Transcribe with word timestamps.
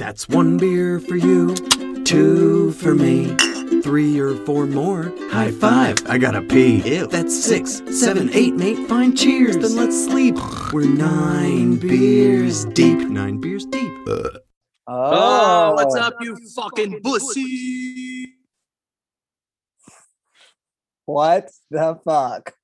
That's 0.00 0.26
one 0.30 0.56
beer 0.56 0.98
for 0.98 1.16
you, 1.16 1.54
two 2.04 2.72
for 2.72 2.94
me, 2.94 3.36
three 3.82 4.18
or 4.18 4.34
four 4.46 4.64
more. 4.64 5.12
High 5.28 5.50
five, 5.50 5.98
I 6.08 6.16
gotta 6.16 6.40
pee. 6.40 6.80
Ew. 6.90 7.06
That's 7.06 7.38
six, 7.38 7.82
seven, 7.90 8.30
eight, 8.32 8.54
mate. 8.54 8.88
Fine, 8.88 9.14
cheers. 9.14 9.58
Then 9.58 9.76
let's 9.76 10.06
sleep. 10.06 10.36
We're 10.72 10.86
nine 10.86 11.76
beers 11.76 12.64
deep. 12.64 12.96
Nine 13.10 13.42
beers 13.42 13.66
deep. 13.66 13.92
Ugh. 14.08 14.38
Oh, 14.86 15.74
what's 15.74 15.94
up, 15.96 16.14
you 16.22 16.34
fucking 16.56 17.02
pussy? 17.02 18.36
What 21.04 21.50
the 21.70 22.00
fuck? 22.06 22.54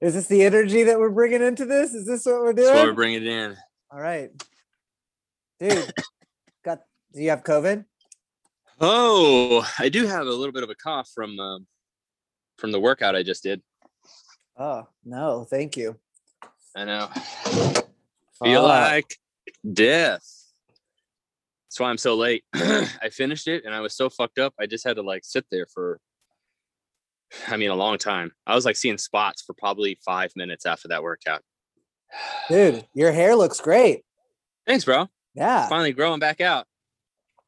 Is 0.00 0.14
this 0.14 0.28
the 0.28 0.44
energy 0.44 0.84
that 0.84 1.00
we're 1.00 1.10
bringing 1.10 1.42
into 1.42 1.64
this? 1.64 1.92
Is 1.92 2.06
this 2.06 2.24
what 2.24 2.40
we're 2.40 2.52
doing? 2.52 2.68
That's 2.68 2.78
what 2.78 2.86
we're 2.86 2.92
bringing 2.92 3.22
it 3.22 3.26
in. 3.26 3.56
All 3.90 4.00
right, 4.00 4.30
dude. 5.58 5.92
Do 7.16 7.22
you 7.22 7.30
have 7.30 7.44
COVID? 7.44 7.82
Oh, 8.78 9.66
I 9.78 9.88
do 9.88 10.06
have 10.06 10.26
a 10.26 10.30
little 10.30 10.52
bit 10.52 10.62
of 10.62 10.68
a 10.68 10.74
cough 10.74 11.08
from 11.14 11.40
um, 11.40 11.66
from 12.58 12.72
the 12.72 12.78
workout 12.80 13.16
I 13.16 13.22
just 13.22 13.42
did. 13.42 13.62
Oh 14.58 14.86
no, 15.02 15.46
thank 15.48 15.78
you. 15.78 15.96
I 16.76 16.84
know. 16.84 17.08
Feel 18.44 18.68
Fuck. 18.68 18.92
like 18.92 19.16
death. 19.72 20.30
That's 21.64 21.80
why 21.80 21.88
I'm 21.88 21.96
so 21.96 22.16
late. 22.16 22.44
I 22.54 23.08
finished 23.10 23.48
it 23.48 23.64
and 23.64 23.74
I 23.74 23.80
was 23.80 23.96
so 23.96 24.10
fucked 24.10 24.38
up. 24.38 24.52
I 24.60 24.66
just 24.66 24.86
had 24.86 24.96
to 24.96 25.02
like 25.02 25.24
sit 25.24 25.46
there 25.50 25.66
for, 25.72 25.98
I 27.48 27.56
mean, 27.56 27.70
a 27.70 27.74
long 27.74 27.96
time. 27.96 28.32
I 28.46 28.54
was 28.54 28.66
like 28.66 28.76
seeing 28.76 28.98
spots 28.98 29.40
for 29.42 29.54
probably 29.54 29.98
five 30.04 30.32
minutes 30.36 30.66
after 30.66 30.88
that 30.88 31.02
workout. 31.02 31.40
dude. 32.50 32.84
Your 32.92 33.12
hair 33.12 33.34
looks 33.36 33.58
great. 33.58 34.02
Thanks, 34.66 34.84
bro. 34.84 35.08
Yeah, 35.34 35.66
Finally 35.68 35.92
growing 35.92 36.20
back 36.20 36.42
out. 36.42 36.66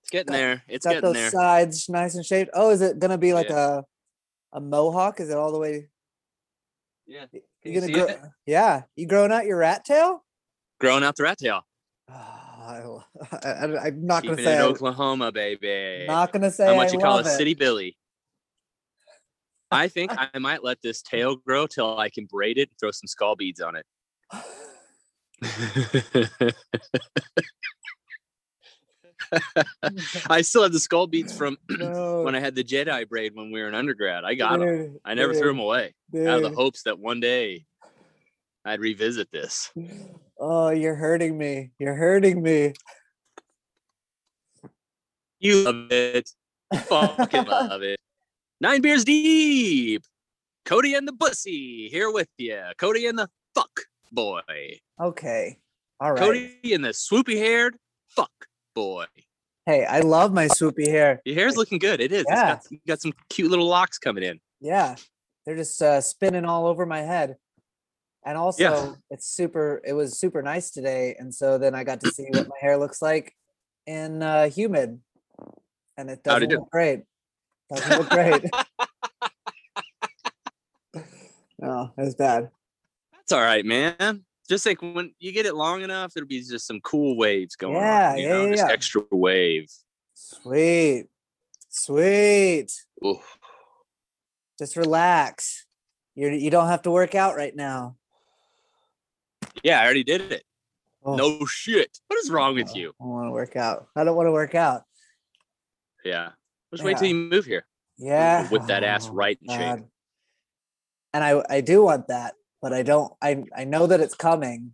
It's 0.09 0.13
getting 0.13 0.33
Got- 0.33 0.39
there. 0.39 0.63
It's 0.69 0.87
got 0.87 0.91
getting 0.95 1.05
those 1.05 1.15
there. 1.17 1.31
sides 1.31 1.89
nice 1.91 2.15
and 2.15 2.25
shaped. 2.25 2.51
Oh, 2.55 2.71
is 2.71 2.81
it 2.81 2.99
gonna 2.99 3.19
be 3.19 3.35
like 3.35 3.51
Yeah. 3.51 3.81
a 3.81 4.57
a 4.57 4.61
mohawk? 4.61 5.21
Is 5.21 5.29
it 5.29 5.37
all 5.37 5.53
the 5.53 5.59
way? 5.59 5.91
Yeah. 7.07 7.27
You 7.63 7.79
gonna 7.79 7.93
grow? 7.93 8.07
Yeah, 8.47 8.85
you 8.97 9.07
growing 9.07 9.33
out 9.33 9.45
your 9.45 9.59
rat 9.59 9.85
tail? 9.85 10.25
Growing 10.81 11.05
out 11.05 11.17
the 11.17 11.25
rat 11.25 11.37
tail. 11.37 11.61
Oh, 12.11 13.05
I, 13.33 13.49
I, 13.49 13.65
am 13.89 14.07
not 14.07 14.23
gonna 14.23 14.37
Keeping 14.37 14.45
say. 14.47 14.57
it 14.57 14.61
I, 14.61 14.63
Oklahoma, 14.63 15.31
baby. 15.31 16.07
not 16.07 16.33
gonna 16.33 16.51
say. 16.51 16.69
How 16.69 16.77
much 16.77 16.89
I 16.89 16.93
you 16.95 16.99
call 17.01 17.17
love 17.17 17.27
a 17.27 17.29
city 17.29 17.53
Billy? 17.53 17.99
I 19.71 19.89
think 19.89 20.11
I 20.35 20.39
might 20.39 20.65
let 20.65 20.81
this 20.81 21.03
tail 21.03 21.37
grow 21.37 21.67
till 21.67 21.99
I 21.99 22.09
can 22.09 22.25
braid 22.25 22.57
it 22.57 22.71
and 22.71 22.79
throw 22.81 22.93
some 22.93 23.07
skull 23.09 23.37
beads 23.37 23.61
on 23.61 23.77
it. 23.77 23.85
I 30.31 30.43
still 30.43 30.63
have 30.63 30.73
the 30.73 30.81
skull 30.81 31.07
beads 31.07 31.37
from 31.37 31.57
No, 31.71 32.23
when 32.23 32.35
I 32.35 32.41
had 32.41 32.55
the 32.55 32.65
Jedi 32.65 33.09
braid 33.09 33.35
when 33.35 33.51
we 33.51 33.61
were 33.61 33.69
in 33.69 33.75
undergrad. 33.75 34.25
I 34.25 34.35
got 34.35 34.61
them. 34.61 34.99
I 35.05 35.15
never 35.15 35.35
threw 35.35 35.49
them 35.49 35.57
dude, 35.57 35.65
away 35.65 35.95
out 36.27 36.43
of 36.43 36.43
the 36.43 36.57
hopes 36.57 36.83
that 36.85 36.99
one 36.99 37.21
day 37.21 37.67
I'd 38.65 38.81
revisit 38.81 39.31
this. 39.31 39.73
Oh, 40.39 40.71
you're 40.71 40.95
hurting 40.95 41.37
me. 41.37 41.71
You're 41.79 41.95
hurting 41.95 42.43
me. 42.43 42.75
You 45.41 45.65
love 45.65 45.91
it. 45.91 46.31
Fucking 46.75 47.45
love 47.45 47.83
it. 47.83 47.99
Nine 48.61 48.81
beers 48.81 49.05
deep. 49.05 50.03
Cody 50.65 50.95
and 50.95 51.07
the 51.07 51.13
Bussy 51.13 51.89
here 51.89 52.11
with 52.11 52.29
you. 52.37 52.61
Cody 52.77 53.07
and 53.07 53.19
the 53.19 53.29
fuck 53.55 53.71
boy. 54.13 54.41
Okay. 55.01 55.59
All 56.01 56.13
right. 56.13 56.21
Cody 56.21 56.75
and 56.75 56.85
the 56.85 56.91
swoopy 56.91 57.37
haired 57.37 57.77
fuck 58.09 58.31
boy. 58.79 59.07
Hey, 59.67 59.85
I 59.85 60.01
love 60.01 60.33
my 60.33 60.45
swoopy 60.47 60.89
hair. 60.89 61.21
Your 61.25 61.35
hair's 61.35 61.57
looking 61.57 61.81
good. 61.81 62.01
It 62.01 62.13
is. 62.13 62.21
It's 62.21 62.31
Yeah. 62.31 62.55
got, 62.55 62.63
you 62.71 62.79
got 62.87 63.01
some 63.01 63.13
cute 63.29 63.51
little 63.51 63.67
locks 63.67 63.99
coming 63.99 64.23
in. 64.23 64.39
Yeah, 64.61 64.95
they're 65.45 65.57
just 65.57 65.83
uh, 65.83 66.01
spinning 66.01 66.45
all 66.45 66.65
over 66.65 66.87
my 66.87 67.01
head. 67.01 67.39
And 68.25 68.39
also, 68.39 68.97
it's 69.11 69.27
super. 69.27 69.81
It 69.85 69.95
was 69.95 70.17
super 70.19 70.43
nice 70.43 70.71
today, 70.71 71.17
and 71.19 71.35
so 71.35 71.59
then 71.59 71.75
I 71.75 71.83
got 71.83 72.01
to 72.03 72.11
see 72.11 72.27
what 72.31 72.47
my 72.47 72.55
hair 72.61 72.77
looks 72.77 73.03
like 73.03 73.35
in 73.87 74.23
uh, 74.23 74.49
humid, 74.49 75.01
and 75.97 76.11
it 76.11 76.23
doesn't 76.23 76.49
do? 76.49 76.59
look 76.59 76.71
great. 76.71 77.03
Doesn't 77.71 77.99
look 77.99 78.11
great. 78.11 78.45
no, 81.59 81.93
it 81.97 82.01
was 82.03 82.15
bad. 82.15 82.51
That's 83.13 83.33
all 83.33 83.41
right, 83.41 83.65
man. 83.65 84.25
Just 84.49 84.65
like 84.65 84.81
when 84.81 85.13
you 85.19 85.33
get 85.33 85.45
it 85.47 85.55
long 85.55 85.83
enough, 85.83 86.15
there'll 86.15 86.27
be 86.27 86.43
just 86.43 86.67
some 86.67 86.81
cool 86.81 87.17
waves 87.17 87.55
going 87.55 87.75
Yeah, 87.77 88.13
on. 88.13 88.19
You 88.19 88.23
yeah, 88.23 88.29
know, 88.33 88.45
yeah, 88.45 88.51
just 88.53 88.67
yeah. 88.67 88.73
extra 88.73 89.03
wave. 89.11 89.71
Sweet, 90.15 91.07
sweet. 91.69 92.73
Ooh. 93.05 93.21
Just 94.59 94.77
relax. 94.77 95.67
You 96.15 96.29
you 96.31 96.51
don't 96.51 96.69
have 96.69 96.83
to 96.83 96.91
work 96.91 97.15
out 97.15 97.37
right 97.37 97.55
now. 97.55 97.97
Yeah, 99.63 99.81
I 99.81 99.85
already 99.85 100.05
did 100.05 100.33
it. 100.33 100.45
Oh, 101.05 101.15
No 101.15 101.45
shit. 101.47 101.99
What 102.09 102.19
is 102.19 102.31
wrong 102.31 102.55
with 102.55 102.71
oh, 102.75 102.79
you? 102.79 102.89
I 103.01 103.05
don't 103.05 103.13
want 103.13 103.27
to 103.29 103.33
work 103.33 103.57
out. 103.57 103.87
I 103.95 104.05
don't 104.05 104.17
want 104.17 104.27
to 104.27 104.33
work 104.33 104.55
out. 104.55 104.83
Yeah. 106.05 106.31
Just 106.73 106.85
wait 106.85 106.97
till 106.99 107.09
you 107.09 107.15
move 107.15 107.45
here. 107.45 107.67
Yeah. 107.99 108.49
With 108.51 108.67
that 108.67 108.85
ass 108.85 109.09
Oh, 109.09 109.13
right 109.13 109.39
in 109.43 109.55
shape. 109.57 109.85
And 111.15 111.25
I 111.25 111.43
I 111.49 111.61
do 111.61 111.83
want 111.83 112.09
that, 112.09 112.35
but 112.63 112.73
I 112.73 112.83
don't 112.83 113.13
I 113.23 113.45
I 113.57 113.65
know 113.65 113.87
that 113.87 114.01
it's 114.01 114.15
coming. 114.15 114.73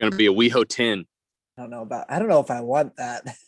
Gonna 0.00 0.14
be 0.16 0.26
a 0.26 0.32
WeHo 0.32 0.66
10. 0.68 1.06
I 1.58 1.62
don't 1.62 1.70
know 1.70 1.82
about 1.82 2.06
I 2.08 2.18
don't 2.18 2.28
know 2.28 2.40
if 2.40 2.50
I 2.50 2.60
want 2.60 2.96
that. 2.96 3.22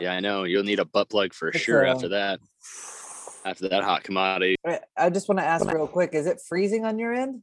Yeah, 0.00 0.14
I 0.14 0.20
know. 0.20 0.44
You'll 0.44 0.62
need 0.62 0.78
a 0.78 0.86
butt 0.86 1.10
plug 1.10 1.34
for 1.34 1.48
It's, 1.48 1.58
sure 1.60 1.86
uh, 1.86 1.90
after 1.92 2.08
that. 2.08 2.40
After 3.44 3.68
that 3.68 3.84
hot 3.84 4.02
commodity. 4.02 4.56
I- 4.66 4.80
I 4.96 5.10
just 5.10 5.28
want 5.28 5.40
to 5.40 5.44
ask 5.44 5.70
real 5.70 5.86
quick, 5.86 6.14
is 6.14 6.26
it 6.26 6.40
freezing 6.40 6.86
on 6.86 6.98
your 6.98 7.12
end? 7.12 7.42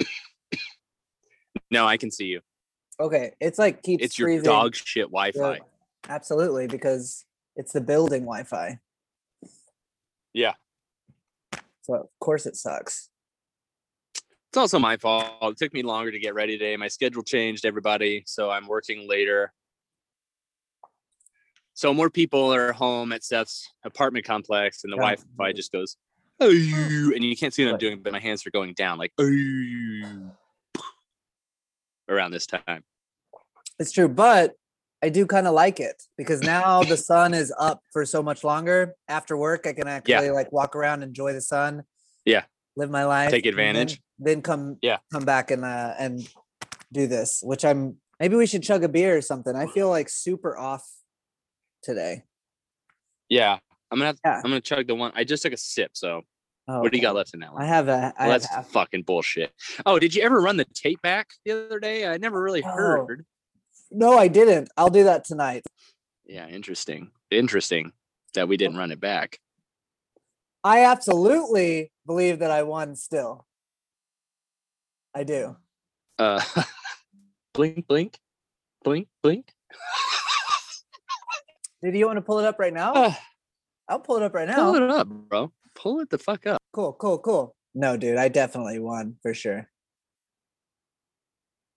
No, 1.70 1.86
I 1.86 1.96
can 1.96 2.10
see 2.10 2.24
you. 2.26 2.40
Okay. 2.98 3.32
It's 3.40 3.58
like 3.58 3.82
keeps 3.84 4.02
It's 4.04 4.18
your 4.18 4.26
freezing. 4.28 4.44
dog 4.44 4.74
shit 4.74 5.06
Wi-Fi. 5.06 5.54
Yeah, 5.54 5.58
absolutely, 6.08 6.66
because 6.66 7.24
it's 7.54 7.72
the 7.72 7.80
building 7.80 8.22
Wi-Fi. 8.22 8.78
Yeah. 10.32 10.54
So 11.82 11.94
of 11.94 12.08
course 12.20 12.46
it 12.46 12.56
sucks. 12.56 13.10
It's 14.48 14.56
also 14.56 14.78
my 14.78 14.96
fault. 14.96 15.52
It 15.52 15.58
took 15.58 15.74
me 15.74 15.82
longer 15.82 16.10
to 16.10 16.18
get 16.18 16.34
ready 16.34 16.56
today. 16.56 16.76
My 16.76 16.88
schedule 16.88 17.22
changed, 17.22 17.66
everybody. 17.66 18.22
So 18.26 18.50
I'm 18.50 18.66
working 18.66 19.08
later. 19.08 19.52
So 21.74 21.92
more 21.92 22.08
people 22.08 22.54
are 22.54 22.72
home 22.72 23.12
at 23.12 23.22
Seth's 23.22 23.70
apartment 23.84 24.24
complex, 24.24 24.82
and 24.82 24.92
the 24.92 24.96
Yeah. 24.96 25.14
Wi-Fi 25.14 25.52
just 25.52 25.72
goes, 25.72 25.98
"Oh," 26.40 26.48
and 26.48 27.22
you 27.22 27.36
can't 27.36 27.52
see 27.52 27.66
what 27.66 27.74
I'm 27.74 27.78
doing, 27.78 28.00
but 28.00 28.12
my 28.12 28.18
hands 28.18 28.46
are 28.46 28.50
going 28.50 28.72
down 28.72 28.96
like 28.96 29.12
"Oh," 29.18 30.30
around 32.08 32.30
this 32.30 32.46
time. 32.46 32.84
It's 33.78 33.92
true, 33.92 34.08
but 34.08 34.54
I 35.02 35.10
do 35.10 35.26
kind 35.26 35.46
of 35.46 35.52
like 35.52 35.78
it 35.80 36.02
because 36.16 36.40
now 36.40 36.82
the 36.82 36.96
sun 36.96 37.34
is 37.34 37.52
up 37.58 37.82
for 37.92 38.06
so 38.06 38.22
much 38.22 38.42
longer. 38.42 38.94
After 39.06 39.36
work, 39.36 39.66
I 39.66 39.74
can 39.74 39.86
actually 39.86 40.30
like 40.30 40.50
walk 40.52 40.74
around, 40.74 41.02
and 41.02 41.10
enjoy 41.10 41.34
the 41.34 41.42
sun. 41.42 41.84
Yeah. 42.24 42.44
Live 42.76 42.90
my 42.90 43.04
life. 43.04 43.30
Take 43.30 43.46
and 43.46 43.56
then- 43.58 43.68
advantage. 43.76 44.00
Then, 44.18 44.40
come 44.42 44.78
Yeah. 44.82 44.98
come 45.12 45.24
back 45.24 45.50
and 45.50 45.64
uh 45.64 45.94
and 45.98 46.26
do 46.92 47.06
this, 47.06 47.40
which 47.42 47.64
I'm 47.64 47.96
maybe 48.20 48.36
we 48.36 48.46
should 48.46 48.62
chug 48.62 48.82
a 48.84 48.88
beer 48.88 49.16
or 49.16 49.20
something. 49.22 49.54
I 49.54 49.66
feel 49.66 49.88
like 49.90 50.08
super 50.08 50.56
off 50.56 50.86
today. 51.82 52.24
Yeah, 53.28 53.58
I'm 53.90 53.98
gonna 53.98 54.06
have, 54.06 54.18
Yeah. 54.24 54.36
I'm 54.36 54.42
gonna 54.42 54.60
chug 54.60 54.86
the 54.86 54.94
one. 54.94 55.12
I 55.14 55.24
just 55.24 55.42
took 55.42 55.52
a 55.52 55.56
sip. 55.56 55.90
So 55.94 56.22
Oh, 56.68 56.80
what 56.80 56.90
do 56.90 56.98
you 56.98 57.02
got 57.02 57.14
left 57.14 57.32
in 57.34 57.40
that 57.40 57.52
one? 57.52 57.62
I 57.62 57.66
have 57.66 57.88
a 57.88 57.92
I 57.92 58.24
well, 58.26 58.32
have 58.32 58.40
that's 58.42 58.46
half. 58.46 58.68
fucking 58.70 59.02
bullshit. 59.02 59.52
Oh, 59.84 59.98
did 59.98 60.14
you 60.14 60.22
ever 60.22 60.40
run 60.40 60.56
the 60.56 60.64
tape 60.64 61.00
back 61.02 61.28
the 61.44 61.52
other 61.66 61.78
day? 61.78 62.06
I 62.06 62.16
never 62.16 62.42
really 62.42 62.62
Oh. 62.64 62.68
heard. 62.68 63.24
No, 63.90 64.18
I 64.18 64.26
didn't. 64.28 64.68
I'll 64.76 64.90
do 64.90 65.04
that 65.04 65.24
tonight. 65.24 65.64
Yeah, 66.24 66.48
interesting. 66.48 67.12
Interesting 67.30 67.92
that 68.34 68.48
we 68.48 68.56
didn't 68.56 68.78
run 68.78 68.90
it 68.90 68.98
back. 69.00 69.38
I 70.66 70.86
absolutely 70.86 71.92
believe 72.06 72.40
that 72.40 72.50
I 72.50 72.64
won 72.64 72.96
still. 72.96 73.46
I 75.14 75.22
do. 75.22 75.56
Uh, 76.18 76.42
blink, 77.54 77.86
blink, 77.86 78.18
blink, 78.82 79.06
blink. 79.22 79.52
Do 81.84 81.96
you 81.96 82.04
want 82.06 82.16
to 82.16 82.20
pull 82.22 82.40
it 82.40 82.44
up 82.44 82.58
right 82.58 82.74
now? 82.74 82.94
Ah, 82.96 83.20
I'll 83.88 84.00
pull 84.00 84.16
it 84.16 84.24
up 84.24 84.34
right 84.34 84.48
now. 84.48 84.56
pull 84.56 84.74
it 84.74 84.90
up, 84.90 85.06
bro. 85.06 85.52
Pull 85.76 86.00
it 86.00 86.10
the 86.10 86.18
fuck 86.18 86.48
up. 86.48 86.60
Cool, 86.72 86.94
cool, 86.94 87.18
cool. 87.18 87.54
No, 87.72 87.96
dude, 87.96 88.18
I 88.18 88.26
definitely 88.26 88.80
won 88.80 89.18
for 89.22 89.34
sure. 89.34 89.70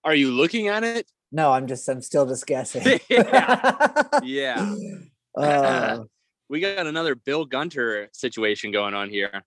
Are 0.03 0.15
you 0.15 0.31
looking 0.31 0.67
at 0.67 0.83
it? 0.83 1.05
No, 1.31 1.51
I'm 1.51 1.67
just, 1.67 1.87
I'm 1.87 2.01
still 2.01 2.25
just 2.25 2.47
guessing. 2.47 2.99
Yeah. 3.09 4.19
Yeah. 4.23 4.73
Uh, 5.37 6.05
we 6.49 6.59
got 6.59 6.87
another 6.87 7.15
Bill 7.15 7.45
Gunter 7.45 8.09
situation 8.11 8.71
going 8.71 8.93
on 8.93 9.09
here. 9.09 9.43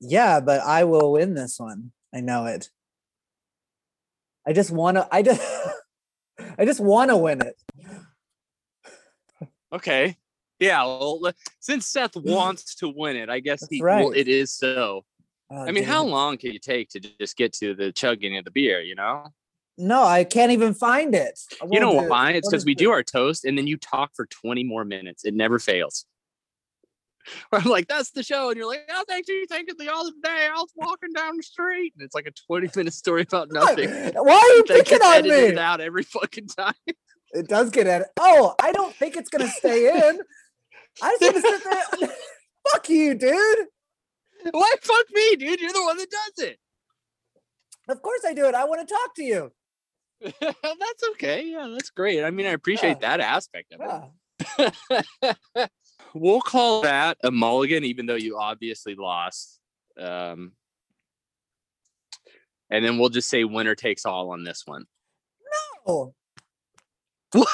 yeah, 0.00 0.40
but 0.40 0.60
I 0.60 0.84
will 0.84 1.12
win 1.12 1.34
this 1.34 1.58
one. 1.58 1.92
I 2.14 2.20
know 2.20 2.46
it. 2.46 2.70
I 4.46 4.52
just 4.52 4.70
want 4.70 4.96
to. 4.96 5.08
I 5.10 5.22
just. 5.22 5.40
I 6.58 6.64
just 6.64 6.80
want 6.80 7.10
to 7.10 7.16
win 7.16 7.42
it. 7.42 7.56
Okay. 9.72 10.16
Yeah. 10.58 10.84
Well, 10.84 11.32
since 11.60 11.86
Seth 11.86 12.16
wants 12.16 12.76
to 12.76 12.88
win 12.88 13.16
it, 13.16 13.28
I 13.28 13.40
guess 13.40 13.66
he, 13.68 13.82
well, 13.82 14.12
it 14.12 14.28
is 14.28 14.52
so. 14.52 15.04
Oh, 15.50 15.66
I 15.66 15.72
mean, 15.72 15.84
how 15.84 16.04
long 16.04 16.36
can 16.36 16.52
you 16.52 16.58
take 16.58 16.90
to 16.90 17.00
just 17.00 17.36
get 17.36 17.52
to 17.54 17.74
the 17.74 17.90
chugging 17.92 18.36
of 18.36 18.44
the 18.44 18.50
beer? 18.50 18.80
You 18.80 18.94
know. 18.94 19.26
No, 19.78 20.02
I 20.02 20.24
can't 20.24 20.50
even 20.50 20.74
find 20.74 21.14
it. 21.14 21.38
You 21.70 21.78
know 21.78 21.92
why? 21.92 22.32
It's 22.32 22.48
because 22.48 22.64
we 22.64 22.72
it? 22.72 22.78
do 22.78 22.90
our 22.90 23.04
toast 23.04 23.44
and 23.44 23.56
then 23.56 23.68
you 23.68 23.76
talk 23.76 24.10
for 24.14 24.26
20 24.26 24.64
more 24.64 24.84
minutes. 24.84 25.24
It 25.24 25.34
never 25.34 25.60
fails. 25.60 26.04
I'm 27.52 27.64
like, 27.64 27.86
that's 27.86 28.10
the 28.10 28.24
show. 28.24 28.48
And 28.48 28.56
you're 28.56 28.66
like, 28.66 28.88
oh, 28.90 29.04
thanks 29.06 29.28
you 29.28 29.46
thinking 29.46 29.76
the 29.78 29.92
other 29.92 30.10
day. 30.22 30.48
I 30.50 30.54
was 30.54 30.72
walking 30.74 31.12
down 31.12 31.36
the 31.36 31.42
street. 31.42 31.92
And 31.96 32.04
it's 32.04 32.14
like 32.14 32.26
a 32.26 32.32
20 32.48 32.70
minute 32.76 32.92
story 32.92 33.22
about 33.22 33.52
nothing. 33.52 33.88
Why 33.88 34.34
are 34.34 34.56
you 34.56 34.64
picking 34.66 35.00
on 35.00 35.22
me? 35.22 35.56
out 35.56 35.80
every 35.80 36.02
fucking 36.02 36.48
time. 36.48 36.74
It 37.32 37.46
does 37.46 37.70
get 37.70 37.86
at 37.86 38.06
Oh, 38.18 38.54
I 38.60 38.72
don't 38.72 38.94
think 38.94 39.16
it's 39.16 39.28
gonna 39.28 39.48
stay 39.48 39.88
in. 39.88 40.18
I 41.02 41.16
just 41.20 41.34
want 41.34 41.34
to 41.34 41.40
sit 41.42 42.00
there. 42.00 42.10
Fuck 42.72 42.88
you, 42.88 43.14
dude. 43.14 43.66
Why 44.50 44.74
fuck 44.82 45.04
me, 45.12 45.36
dude? 45.36 45.60
You're 45.60 45.72
the 45.72 45.82
one 45.82 45.98
that 45.98 46.10
does 46.10 46.46
it. 46.46 46.58
Of 47.88 48.02
course 48.02 48.20
I 48.26 48.34
do 48.34 48.46
it. 48.46 48.54
I 48.54 48.64
want 48.64 48.86
to 48.86 48.92
talk 48.92 49.14
to 49.16 49.24
you. 49.24 49.52
that's 50.40 51.04
okay. 51.12 51.44
Yeah, 51.46 51.68
that's 51.72 51.90
great. 51.90 52.24
I 52.24 52.30
mean, 52.30 52.46
I 52.46 52.50
appreciate 52.50 53.00
that 53.00 53.20
aspect 53.20 53.72
of 53.72 53.80
Yeah. 53.80 54.70
it. 55.58 55.70
we'll 56.14 56.40
call 56.40 56.82
that 56.82 57.18
a 57.22 57.30
mulligan, 57.30 57.84
even 57.84 58.06
though 58.06 58.14
you 58.14 58.38
obviously 58.38 58.94
lost. 58.94 59.60
Um, 59.98 60.52
and 62.70 62.84
then 62.84 62.98
we'll 62.98 63.08
just 63.08 63.28
say 63.28 63.44
winner 63.44 63.74
takes 63.74 64.04
all 64.06 64.30
on 64.30 64.44
this 64.44 64.62
one. 64.66 64.84
No. 65.86 66.14
What? 67.32 67.46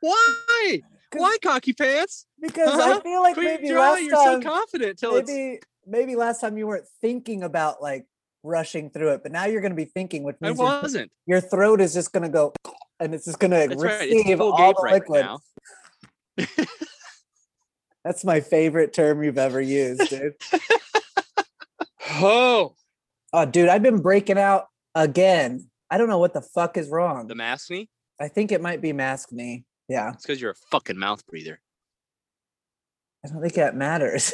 Why? 0.00 0.82
Why 1.12 1.36
cocky 1.42 1.72
pants? 1.72 2.26
because 2.40 2.70
Huh? 2.70 2.98
I 2.98 3.00
feel 3.00 3.22
like 3.22 3.34
Quit 3.34 3.62
maybe 3.62 3.74
eye, 3.74 3.78
last 3.78 4.02
You're 4.02 4.16
so 4.16 4.40
confident 4.40 4.98
till 4.98 5.16
it's 5.16 5.30
maybe 5.30 5.60
maybe 5.86 6.16
last 6.16 6.40
time 6.40 6.58
you 6.58 6.66
weren't 6.66 6.86
thinking 7.00 7.42
about 7.42 7.82
like 7.82 8.06
rushing 8.42 8.90
through 8.90 9.12
it, 9.14 9.22
but 9.22 9.32
now 9.32 9.46
you're 9.46 9.60
gonna 9.60 9.74
be 9.74 9.84
thinking, 9.84 10.22
which 10.22 10.36
means 10.40 10.58
your, 10.58 10.66
wasn't. 10.66 11.10
your 11.26 11.40
throat 11.40 11.80
is 11.80 11.92
just 11.94 12.12
gonna 12.12 12.28
go, 12.28 12.52
and 13.00 13.14
it's 13.14 13.24
just 13.24 13.38
That's 13.40 13.74
right. 13.82 14.10
Receive 14.10 14.40
all 14.40 14.56
gape 14.56 14.76
the 14.76 14.82
right 14.82 14.92
liquid. 14.94 15.24
now. 15.24 15.38
That's 18.04 18.24
my 18.24 18.40
favorite 18.40 18.92
term 18.92 19.22
you've 19.22 19.38
ever 19.38 19.60
used, 19.60 20.08
dude. 20.08 20.34
Oh, 22.10 22.74
oh, 23.34 23.44
dude, 23.44 23.68
I've 23.68 23.82
been 23.82 24.00
breaking 24.00 24.38
out 24.38 24.64
again. 24.94 25.68
I 25.90 25.98
don't 25.98 26.08
know 26.08 26.18
what 26.18 26.32
the 26.32 26.40
fuck 26.40 26.78
is 26.78 26.88
wrong. 26.88 27.26
the 27.26 27.34
maskne? 27.34 27.86
I 28.18 28.28
think 28.28 28.50
it 28.50 28.62
might 28.62 28.80
be 28.80 28.94
maskne. 28.94 29.64
Yeah, 29.90 30.12
It's 30.14 30.24
because 30.24 30.40
you're 30.40 30.52
a 30.52 30.56
fucking 30.70 30.98
mouth 30.98 31.26
breather. 31.26 31.60
I 33.24 33.28
don't 33.28 33.42
think 33.42 33.54
that 33.54 33.76
matters. 33.76 34.32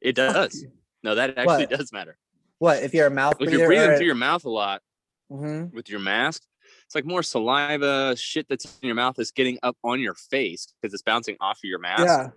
It 0.00 0.12
does. 0.16 0.64
No, 1.02 1.14
that 1.16 1.30
actually 1.36 1.44
What? 1.66 1.70
does 1.70 1.92
matter. 1.92 2.16
What 2.58 2.82
if 2.82 2.92
you're 2.94 3.06
a 3.06 3.10
mouth 3.10 3.36
If 3.40 3.50
you're 3.52 3.66
breathing 3.66 3.90
or 3.90 3.96
through 3.96 4.06
your 4.06 4.14
mouth 4.14 4.44
a 4.44 4.50
lot 4.50 4.82
Mhm. 5.30 5.72
with 5.72 5.88
your 5.88 6.00
mask, 6.00 6.42
it's 6.86 6.94
like 6.94 7.04
more 7.04 7.22
saliva, 7.22 8.16
shit 8.16 8.46
that's 8.48 8.64
in 8.82 8.86
your 8.86 8.94
mouth 8.96 9.18
is 9.18 9.30
getting 9.30 9.58
up 9.62 9.76
on 9.84 10.00
your 10.00 10.14
face 10.14 10.66
because 10.80 10.92
it's 10.94 11.02
bouncing 11.02 11.36
off 11.40 11.58
of 11.58 11.64
your 11.64 11.78
mask 11.78 12.04
Yeah, 12.06 12.30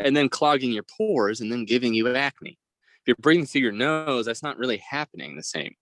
and 0.00 0.16
then 0.16 0.28
clogging 0.28 0.72
your 0.72 0.82
pores 0.84 1.40
and 1.40 1.50
then 1.50 1.64
giving 1.64 1.94
you 1.94 2.14
acne. 2.14 2.58
If 3.00 3.08
you're 3.08 3.16
breathing 3.16 3.46
through 3.46 3.62
your 3.62 3.72
nose, 3.72 4.26
that's 4.26 4.42
not 4.42 4.58
really 4.58 4.76
happening 4.78 5.36
the 5.36 5.42
same. 5.42 5.74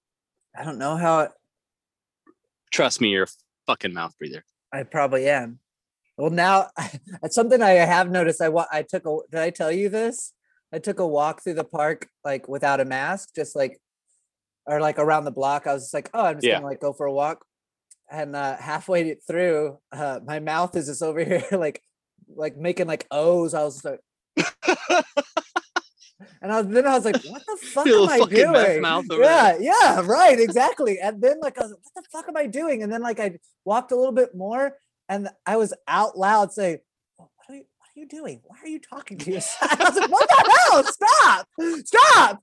I 0.57 0.65
don't 0.65 0.79
know 0.79 0.97
how 0.97 1.21
it, 1.21 1.33
Trust 2.71 3.01
me, 3.01 3.09
you're 3.09 3.25
a 3.25 3.29
fucking 3.67 3.93
mouth 3.93 4.17
breather. 4.19 4.45
I 4.73 4.85
probably 4.85 5.29
am. 5.29 5.59
Well, 6.17 6.31
now 6.31 6.71
it's 7.23 7.35
something 7.35 7.61
I 7.63 7.71
have 7.71 8.09
noticed. 8.11 8.41
I 8.41 8.49
want. 8.49 8.69
I 8.71 8.83
took 8.83 9.07
a. 9.07 9.19
Did 9.31 9.41
I 9.41 9.51
tell 9.51 9.73
you 9.73 9.89
this? 9.89 10.33
I 10.73 10.79
took 10.79 11.01
a 11.01 11.07
walk 11.07 11.43
through 11.43 11.55
the 11.55 11.65
park 11.65 12.09
like 12.25 12.49
without 12.49 12.81
a 12.81 12.85
mask, 12.85 13.31
just 13.35 13.57
like, 13.57 13.81
or 14.67 14.81
like 14.81 14.99
around 14.99 15.25
the 15.25 15.31
block. 15.31 15.67
I 15.67 15.75
was 15.75 15.85
just 15.85 15.95
like, 15.95 16.11
oh, 16.15 16.25
I'm 16.27 16.37
just 16.37 16.47
Yeah. 16.47 16.57
gonna 16.57 16.67
like 16.67 16.81
go 16.81 16.93
for 16.93 17.07
a 17.07 17.13
walk, 17.13 17.45
and 18.11 18.37
uh, 18.37 18.57
halfway 18.57 19.15
through, 19.15 19.79
uh, 19.93 20.21
my 20.25 20.39
mouth 20.41 20.77
is 20.77 20.87
just 20.87 21.03
over 21.09 21.23
here 21.25 21.45
like, 21.53 21.83
like 22.35 22.57
making 22.57 22.87
like 22.87 23.07
O's. 23.11 23.55
I 23.55 23.65
was 23.65 23.85
like, 23.85 24.01
and 26.43 26.53
I 26.53 26.61
was, 26.61 26.67
then 26.69 26.87
I 26.87 26.95
was 26.95 27.05
like, 27.05 27.23
what 27.23 27.43
the 27.47 27.57
fuck 27.75 27.87
am 27.87 28.09
I 28.09 28.19
doing? 28.29 28.83
yeah, 29.23 29.57
yeah, 29.61 30.01
right, 30.05 30.39
exactly. 30.39 30.99
And 31.01 31.21
then 31.21 31.41
like 31.41 31.59
I 31.59 31.63
was 31.63 31.71
like, 31.73 31.81
what 31.93 32.05
the 32.05 32.09
fuck 32.11 32.29
am 32.29 32.37
I 32.37 32.47
doing? 32.47 32.83
And 32.83 32.93
then 32.93 33.03
like 33.03 33.19
I 33.21 33.39
walked 33.65 33.93
a 33.93 33.97
little 33.97 34.13
bit 34.13 34.35
more 34.35 34.77
and 35.09 35.29
I 35.45 35.57
was 35.57 35.75
out 35.89 36.17
loud 36.17 36.53
saying, 36.53 36.75
"What 36.75 36.83
are 37.97 38.01
you, 38.01 38.07
what 38.07 38.13
are 38.13 38.17
you 38.17 38.23
doing? 38.23 38.41
Why 38.45 38.57
are 38.63 38.69
you 38.69 38.81
talking 38.81 39.19
to 39.19 39.31
yourself?" 39.33 39.73
I 39.81 39.85
was 39.91 39.97
like, 39.99 40.11
"What 40.11 40.29
the 40.29 40.55
hell? 40.71 40.85
Stop! 40.85 41.49
Stop!" 41.87 42.43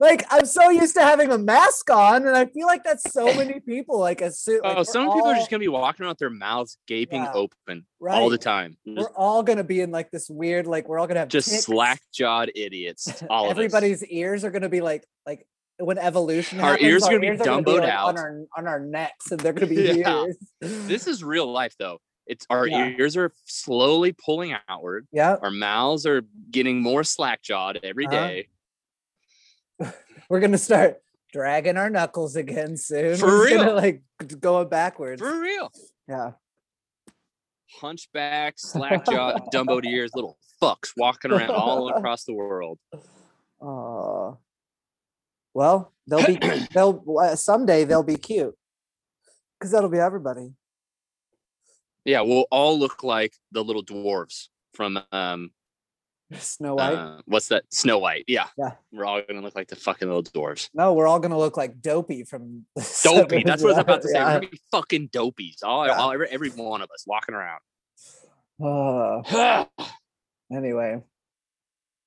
Like 0.00 0.24
I'm 0.30 0.46
so 0.46 0.70
used 0.70 0.94
to 0.94 1.00
having 1.02 1.32
a 1.32 1.38
mask 1.38 1.90
on, 1.90 2.24
and 2.26 2.36
I 2.36 2.46
feel 2.46 2.66
like 2.68 2.84
that's 2.84 3.12
so 3.12 3.24
many 3.34 3.58
people. 3.60 3.98
Like 3.98 4.20
a 4.20 4.30
soon, 4.30 4.60
like, 4.62 4.76
oh, 4.76 4.82
some 4.84 5.06
people 5.12 5.26
are 5.26 5.34
just 5.34 5.50
gonna 5.50 5.58
be 5.60 5.66
walking 5.68 6.04
around 6.04 6.10
with 6.12 6.18
their 6.18 6.30
mouths 6.30 6.78
gaping 6.86 7.22
Yeah. 7.22 7.32
open 7.32 7.84
all 8.08 8.30
the 8.30 8.38
time. 8.38 8.76
We're 8.86 9.10
all 9.16 9.42
gonna 9.42 9.64
be 9.64 9.80
in 9.80 9.90
like 9.90 10.10
this 10.12 10.30
weird, 10.30 10.66
like 10.68 10.88
we're 10.88 10.98
all 11.00 11.06
gonna 11.08 11.20
have 11.20 11.28
Just 11.28 11.50
ticks. 11.50 11.64
slack 11.64 12.00
jawed 12.12 12.50
idiots. 12.54 13.22
All 13.30 13.46
of 13.46 13.50
us. 13.50 13.50
Everybody's 13.52 14.04
ears 14.04 14.44
are 14.44 14.50
gonna 14.52 14.68
be 14.68 14.80
like 14.80 15.04
like 15.26 15.46
when 15.78 15.98
evolution. 15.98 16.60
Our 16.60 16.72
happens, 16.72 16.88
ears 16.88 17.02
are 17.04 17.18
gonna 17.18 17.20
be 17.20 17.36
Dumboed 17.44 17.80
like, 17.80 17.88
out. 17.90 18.08
on 18.08 18.18
our 18.18 18.40
on 18.56 18.66
our 18.68 18.78
necks, 18.80 19.32
and 19.32 19.40
they're 19.40 19.52
gonna 19.52 19.66
be 19.66 19.76
Yeah. 19.98 20.22
ears. 20.26 20.36
This 20.60 21.08
is 21.08 21.24
real 21.24 21.50
life 21.50 21.74
though. 21.78 21.98
It's 22.28 22.46
our 22.50 22.66
Yeah. 22.66 22.88
ears 22.90 23.16
are 23.16 23.32
slowly 23.44 24.12
pulling 24.12 24.54
outward. 24.68 25.08
yeah. 25.10 25.36
Our 25.42 25.50
mouths 25.50 26.04
are 26.06 26.22
getting 26.50 26.80
more 26.82 27.02
slack 27.04 27.42
jawed 27.42 27.80
every 27.82 28.06
Uh-huh. 28.06 28.16
day. 28.28 28.48
We're 30.28 30.40
gonna 30.40 30.58
start 30.58 31.00
dragging 31.32 31.76
our 31.76 31.88
knuckles 31.90 32.36
again 32.36 32.76
soon. 32.76 33.16
For 33.16 33.26
We're 33.26 33.48
just 33.48 33.56
gonna, 33.56 33.66
real. 33.72 33.76
like 33.76 34.02
going 34.40 34.68
backwards. 34.68 35.20
For 35.20 35.40
real. 35.40 35.72
Yeah. 36.06 36.32
Hunchback, 37.80 38.54
slack 38.58 39.04
jaw, 39.06 39.38
Dumbo 39.52 39.84
ears, 39.84 40.10
little 40.14 40.38
fucks 40.60 40.92
walking 40.96 41.30
around 41.30 41.50
all 41.50 41.88
across 41.96 42.24
the 42.24 42.32
world. 42.34 42.78
Uh, 43.60 44.32
well, 45.54 45.92
they'll 46.06 46.26
be 46.26 46.38
they'll 46.74 47.02
uh, 47.20 47.36
someday 47.36 47.84
they'll 47.84 48.02
be 48.02 48.16
cute 48.16 48.54
because 49.58 49.70
that'll 49.72 49.88
be 49.90 49.98
everybody. 49.98 50.52
Yeah, 52.08 52.22
we'll 52.22 52.46
all 52.50 52.78
look 52.78 53.04
like 53.04 53.34
the 53.52 53.62
little 53.62 53.84
dwarves 53.84 54.48
from 54.72 54.98
um 55.12 55.50
Snow 56.32 56.74
White. 56.76 56.94
uh, 56.94 57.20
what's 57.26 57.48
that? 57.48 57.64
Snow 57.70 57.98
White. 57.98 58.24
Yeah. 58.26 58.46
Yeah. 58.56 58.72
We're 58.92 59.04
all 59.04 59.20
gonna 59.28 59.42
look 59.42 59.54
like 59.54 59.68
the 59.68 59.76
fucking 59.76 60.08
little 60.08 60.22
dwarves. 60.22 60.70
no, 60.72 60.94
we're 60.94 61.06
all 61.06 61.18
gonna 61.18 61.36
look 61.38 61.58
like 61.58 61.82
Dopey 61.82 62.24
from 62.24 62.64
Dopey. 63.04 63.42
That's 63.44 63.62
what 63.62 63.72
I 63.72 63.76
was 63.76 63.78
about 63.82 64.02
to 64.02 64.08
say. 64.08 64.18
We're 64.18 64.24
gonna 64.24 64.48
be 64.48 64.60
fucking 64.70 65.08
dopies. 65.10 65.62
All, 65.62 65.86
Yeah. 65.86 65.96
all 65.98 66.10
every, 66.12 66.28
every 66.30 66.48
one 66.50 66.80
of 66.80 66.88
us 66.94 67.04
walking 67.06 67.34
around. 67.34 67.60
Uh, 68.62 69.64
anyway, 70.52 71.02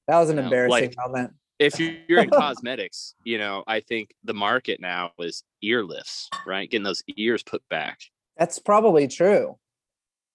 that 0.07 0.17
was 0.19 0.29
an 0.31 0.37
No, 0.37 0.43
embarrassing 0.43 0.89
like- 0.89 0.97
moment. 0.97 1.33
if 1.59 1.79
you're 1.79 2.21
in 2.23 2.29
cosmetics, 2.31 3.13
you 3.23 3.37
know, 3.37 3.63
I 3.67 3.81
think 3.81 4.13
the 4.23 4.33
market 4.33 4.79
now 4.81 5.11
is 5.19 5.43
ear 5.61 5.83
lifts, 5.83 6.27
right? 6.47 6.69
Getting 6.69 6.83
those 6.83 7.03
ears 7.17 7.43
put 7.43 7.61
back. 7.69 7.99
That's 8.37 8.57
probably 8.59 9.07
true. 9.07 9.57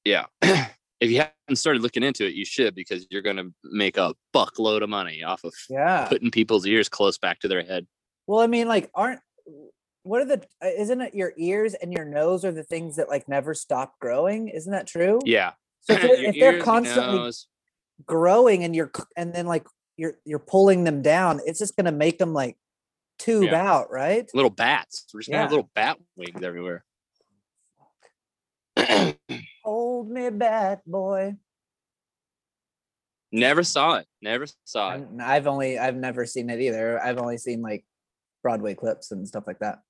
Yeah. 0.07 0.27
if 0.43 1.11
you 1.11 1.19
haven't 1.19 1.57
started 1.57 1.83
looking 1.83 2.03
into 2.03 2.25
it, 2.27 2.35
you 2.35 2.45
should 2.45 2.75
because 2.75 3.07
you're 3.11 3.23
going 3.23 3.37
to 3.37 3.53
make 3.65 3.97
a 3.99 4.15
buckload 4.35 4.83
of 4.83 4.89
money 4.89 5.23
off 5.23 5.43
of 5.45 5.53
Yeah. 5.69 6.07
putting 6.09 6.31
people's 6.31 6.65
ears 6.67 6.89
close 6.89 7.19
back 7.19 7.41
to 7.41 7.49
their 7.49 7.63
head. 7.63 7.87
Well, 8.27 8.41
I 8.41 8.47
mean, 8.47 8.69
like, 8.69 8.91
aren't 8.95 9.21
what 10.05 10.23
are 10.23 10.25
the? 10.25 10.43
uh, 10.65 10.69
Isn't 10.69 11.01
it 11.01 11.15
your 11.15 11.33
ears 11.37 11.75
and 11.75 11.93
your 11.93 12.05
nose 12.05 12.45
are 12.45 12.53
the 12.53 12.63
things 12.63 12.95
that 12.97 13.09
like 13.09 13.29
never 13.29 13.53
stop 13.55 13.99
growing? 14.01 14.49
Isn't 14.49 14.71
that 14.73 14.87
true? 14.87 15.19
Yeah. 15.25 15.53
So 15.83 15.95
if 15.95 16.01
they're, 16.03 16.25
if 16.25 16.35
they're 16.39 16.63
constantly 16.63 17.19
nose. 17.19 17.49
growing 18.07 18.63
and 18.65 18.75
you're 18.75 18.93
and 19.17 19.35
then 19.35 19.47
like 19.47 19.67
you're 19.97 20.15
you're 20.25 20.39
pulling 20.39 20.85
them 20.85 21.03
down, 21.03 21.41
it's 21.45 21.59
just 21.59 21.77
gonna 21.77 21.91
make 21.93 22.19
them 22.19 22.33
like 22.33 22.57
tube 23.19 23.45
Yeah. 23.45 23.69
out, 23.69 23.91
right? 23.91 24.29
little 24.35 24.51
bats. 24.51 25.07
We're 25.13 25.21
just 25.21 25.31
going 25.31 25.39
to 25.39 25.43
have 25.43 25.51
little 25.51 25.71
bat 25.75 25.97
wings 26.17 26.43
everywhere. 26.43 26.85
Hold 29.67 30.09
me 30.09 30.31
back, 30.31 30.85
boy. 30.87 31.35
Never 33.33 33.65
saw 33.65 33.97
it. 33.97 34.07
Never 34.23 34.47
saw 34.65 34.93
it. 34.93 35.01
And 35.01 35.21
I've 35.21 35.49
only 35.49 35.77
I've 35.77 35.97
never 35.97 36.25
seen 36.25 36.49
it 36.51 36.61
either. 36.61 37.03
I've 37.03 37.19
only 37.19 37.37
seen 37.37 37.63
like 37.63 37.85
Broadway 38.45 38.75
clips 38.77 39.11
and 39.11 39.27
stuff 39.27 39.43
like 39.45 39.59
that. 39.59 39.81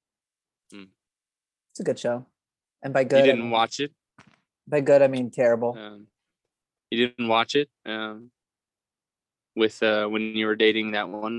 Hmm. 0.72 0.84
It's 1.72 1.80
a 1.80 1.84
good 1.84 1.98
show. 1.98 2.24
And 2.82 2.94
by 2.94 3.04
good, 3.04 3.18
You 3.18 3.24
didn't 3.26 3.42
mean- 3.42 3.50
watch 3.50 3.78
it. 3.80 3.92
by 4.66 4.80
good 4.80 5.02
I 5.02 5.08
mean 5.08 5.30
terrible. 5.30 5.76
Um, 5.78 6.06
you 6.90 7.08
didn't 7.08 7.28
watch 7.28 7.54
it 7.54 7.68
um, 7.84 8.30
with 9.54 9.82
uh, 9.82 10.06
when 10.06 10.22
you 10.22 10.46
were 10.46 10.56
dating 10.56 10.92
that 10.92 11.10
one 11.10 11.38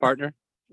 partner. 0.00 0.32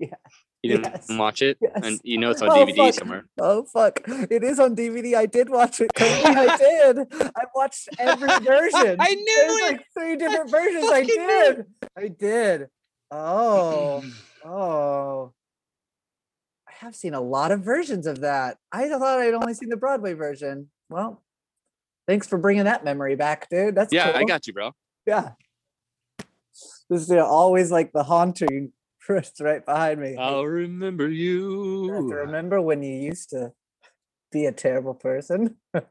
You 0.62 0.76
didn't 0.76 0.92
Yes. 0.92 1.06
watch 1.10 1.42
it, 1.42 1.58
Yes. 1.60 1.72
and 1.82 2.00
you 2.04 2.18
know 2.18 2.30
it's 2.30 2.40
on 2.40 2.48
Oh, 2.50 2.64
DVD 2.64 2.76
fuck. 2.76 2.94
somewhere. 2.94 3.24
Oh 3.38 3.64
fuck! 3.64 3.98
It 4.06 4.44
is 4.44 4.60
on 4.60 4.76
DVD. 4.76 5.16
I 5.16 5.26
did 5.26 5.50
watch 5.50 5.80
it. 5.80 5.90
I 5.96 6.56
did. 6.94 7.12
I 7.36 7.44
watched 7.54 7.88
every 7.98 8.28
version. 8.46 8.96
I 9.00 9.14
knew 9.14 9.24
There's 9.48 9.56
it. 9.60 9.62
like 9.72 9.84
three 9.98 10.16
different 10.16 10.50
versions. 10.50 10.84
I 10.84 11.00
fucking 11.02 11.26
knew 11.26 11.54
did. 11.54 11.66
I 11.96 12.08
did. 12.08 12.68
Oh, 13.10 14.04
oh. 14.44 15.32
I 16.68 16.72
have 16.86 16.94
seen 16.94 17.14
a 17.14 17.20
lot 17.20 17.50
of 17.50 17.60
versions 17.62 18.06
of 18.06 18.20
that. 18.20 18.56
I 18.70 18.88
thought 18.88 19.02
I'd 19.18 19.34
only 19.34 19.54
seen 19.54 19.68
the 19.68 19.76
Broadway 19.76 20.12
version. 20.14 20.70
Well, 20.88 21.22
thanks 22.06 22.26
for 22.28 22.38
bringing 22.38 22.64
that 22.64 22.84
memory 22.84 23.16
back, 23.16 23.48
dude. 23.50 23.74
That's 23.74 23.92
yeah, 23.92 24.12
I 24.14 24.24
got 24.24 24.46
you, 24.46 24.52
bro. 24.52 24.72
Yeah. 25.06 25.30
This 26.88 27.02
is 27.02 27.10
always 27.10 27.70
like 27.72 27.92
the 27.92 28.02
haunting 28.04 28.72
Chris 29.04 29.32
right 29.40 29.64
behind 29.64 30.00
me. 30.00 30.16
I'll 30.16 30.46
remember 30.46 31.08
you. 31.08 31.90
remember 31.90 32.60
when 32.60 32.82
you 32.82 32.94
used 32.94 33.30
to 33.30 33.52
be 34.30 34.46
a 34.46 34.52
terrible 34.52 34.94
person. 34.94 35.56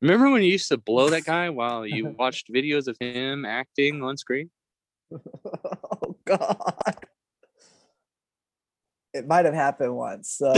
Remember 0.00 0.30
when 0.30 0.44
you 0.44 0.52
used 0.52 0.68
to 0.68 0.76
blow 0.76 1.10
that 1.10 1.24
guy 1.24 1.50
while 1.50 1.84
you 1.84 2.14
watched 2.18 2.52
videos 2.52 2.86
of 2.86 2.96
him 3.00 3.44
acting 3.44 4.02
on 4.02 4.16
screen? 4.16 4.50
oh 5.12 6.16
God. 6.24 6.96
It 9.12 9.26
might 9.26 9.44
have 9.44 9.54
happened 9.54 9.96
once. 9.96 10.30
So 10.30 10.52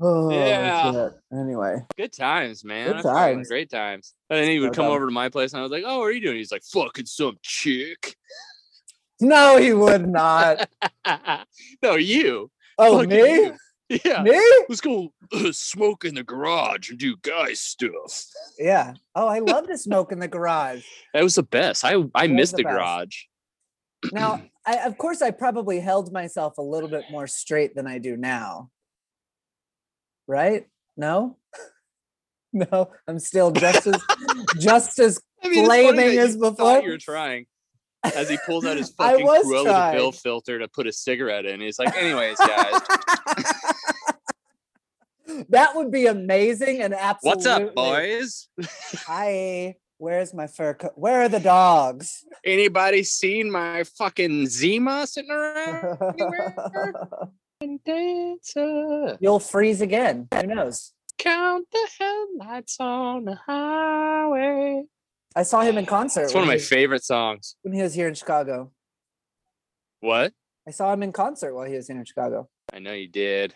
oh, 0.00 0.30
Yeah. 0.30 0.92
shit. 0.92 1.12
Anyway. 1.32 1.76
Good 1.96 2.12
times, 2.12 2.64
man. 2.64 2.92
Good 2.92 3.02
times. 3.02 3.48
Great 3.48 3.70
times. 3.70 4.14
And 4.28 4.38
then 4.40 4.48
he 4.48 4.56
No 4.58 4.64
would 4.66 4.74
come 4.74 4.86
doubt. 4.86 4.92
over 4.96 5.06
to 5.06 5.12
my 5.12 5.28
place 5.28 5.52
and 5.52 5.60
I 5.60 5.62
was 5.62 5.72
like, 5.72 5.84
Oh, 5.86 5.98
what 5.98 6.04
are 6.04 6.12
you 6.12 6.20
doing? 6.20 6.36
He's 6.36 6.52
like, 6.52 6.64
fucking 6.64 7.06
some 7.06 7.36
chick. 7.42 8.16
No, 9.20 9.58
he 9.58 9.72
would 9.72 10.08
not. 10.08 10.68
no, 11.82 11.96
you. 11.96 12.50
Oh, 12.78 12.96
Fucking 12.98 13.10
me? 13.10 13.16
you. 13.34 13.56
Yeah. 14.04 14.22
Me? 14.22 14.40
Let's 14.68 14.80
go 14.80 15.12
uh, 15.32 15.50
smoke 15.50 16.04
in 16.04 16.14
the 16.14 16.22
garage 16.22 16.90
and 16.90 16.98
do 16.98 17.16
guy 17.22 17.52
stuff. 17.54 18.24
Yeah. 18.58 18.94
Oh, 19.16 19.26
I 19.26 19.40
love 19.40 19.66
to 19.66 19.76
smoke 19.76 20.12
in 20.12 20.20
the 20.20 20.28
garage. 20.28 20.84
That 21.12 21.24
was 21.24 21.34
the 21.34 21.42
best. 21.42 21.84
I 21.84 21.94
I 22.14 22.28
was 22.28 22.30
missed 22.30 22.52
the 22.52 22.58
the 22.58 22.62
garage. 22.70 23.16
Now, 24.12 24.42
I, 24.66 24.76
of 24.86 24.96
course, 24.96 25.22
I 25.22 25.32
probably 25.32 25.80
held 25.80 26.12
myself 26.12 26.56
a 26.58 26.62
little 26.62 26.88
bit 26.88 27.04
more 27.10 27.26
straight 27.26 27.74
than 27.74 27.86
I 27.88 27.98
do 27.98 28.16
now. 28.16 28.70
Right? 30.30 30.66
No? 30.96 31.36
No, 32.52 32.90
I'm 33.06 33.20
still 33.20 33.52
just 33.52 33.86
as 33.86 34.02
just 34.58 34.98
as 34.98 35.20
I 35.44 35.48
mean, 35.50 35.66
flaming 35.66 36.18
as 36.18 36.36
before. 36.36 36.80
You're 36.80 36.98
trying. 36.98 37.46
As 38.02 38.28
he 38.28 38.38
pulls 38.44 38.64
out 38.64 38.76
his 38.76 38.90
fucking 38.98 39.24
Cruella 39.24 39.62
trying. 39.62 40.12
filter 40.14 40.58
to 40.58 40.66
put 40.66 40.88
a 40.88 40.92
cigarette 40.92 41.46
in. 41.46 41.60
He's 41.60 41.78
like, 41.78 41.96
anyways, 41.96 42.38
guys, 42.38 42.80
that 45.48 45.76
would 45.76 45.92
be 45.92 46.06
amazing 46.06 46.82
and 46.82 46.92
absolutely. 46.92 47.36
what's 47.36 47.46
up, 47.46 47.72
boys? 47.76 48.48
Hi. 49.06 49.76
Where's 49.98 50.34
my 50.34 50.48
fur 50.48 50.74
coat? 50.74 50.94
Where 50.96 51.22
are 51.22 51.28
the 51.28 51.38
dogs? 51.38 52.24
Anybody 52.44 53.04
seen 53.04 53.48
my 53.48 53.84
fucking 53.96 54.48
Zima 54.48 55.06
sitting 55.06 55.30
around 55.30 55.98
anywhere? 56.18 56.56
Dancer. 57.84 59.18
You'll 59.20 59.38
freeze 59.40 59.80
again. 59.80 60.28
Who 60.34 60.42
knows? 60.46 60.92
Count 61.18 61.66
the 61.72 61.88
headlights 61.98 62.76
on 62.80 63.24
the 63.24 63.34
highway. 63.46 64.84
I 65.36 65.42
saw 65.42 65.60
him 65.60 65.78
in 65.78 65.86
concert. 65.86 66.24
It's 66.24 66.34
one 66.34 66.42
of 66.42 66.48
my 66.48 66.54
he- 66.54 66.60
favorite 66.60 67.04
songs. 67.04 67.56
when 67.62 67.74
he 67.74 67.82
was 67.82 67.94
here 67.94 68.08
in 68.08 68.14
Chicago. 68.14 68.72
What? 70.00 70.32
I 70.66 70.70
saw 70.70 70.92
him 70.92 71.02
in 71.02 71.12
concert 71.12 71.54
while 71.54 71.66
he 71.66 71.74
was 71.76 71.86
here 71.88 71.98
in 71.98 72.04
Chicago. 72.04 72.48
I 72.72 72.78
know 72.78 72.92
you 72.92 73.08
did. 73.08 73.54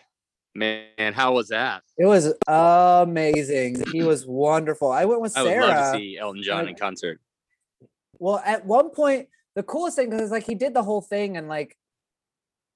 Man, 0.53 1.13
how 1.13 1.33
was 1.33 1.49
that? 1.49 1.81
It 1.97 2.05
was 2.05 2.33
amazing. 2.47 3.83
He 3.91 4.03
was 4.03 4.25
wonderful. 4.25 4.89
I 4.91 5.05
went 5.05 5.21
with 5.21 5.35
I 5.37 5.43
would 5.43 5.49
Sarah. 5.49 5.67
love 5.67 5.93
to 5.93 5.99
see 5.99 6.17
Elton 6.17 6.43
John 6.43 6.65
I- 6.65 6.69
in 6.69 6.75
concert. 6.75 7.19
Well, 8.19 8.41
at 8.45 8.65
one 8.65 8.91
point, 8.91 9.27
the 9.55 9.63
coolest 9.63 9.97
thing 9.97 10.09
because 10.09 10.31
like 10.31 10.45
he 10.45 10.55
did 10.55 10.73
the 10.73 10.83
whole 10.83 11.01
thing 11.01 11.35
and 11.35 11.49
like 11.49 11.75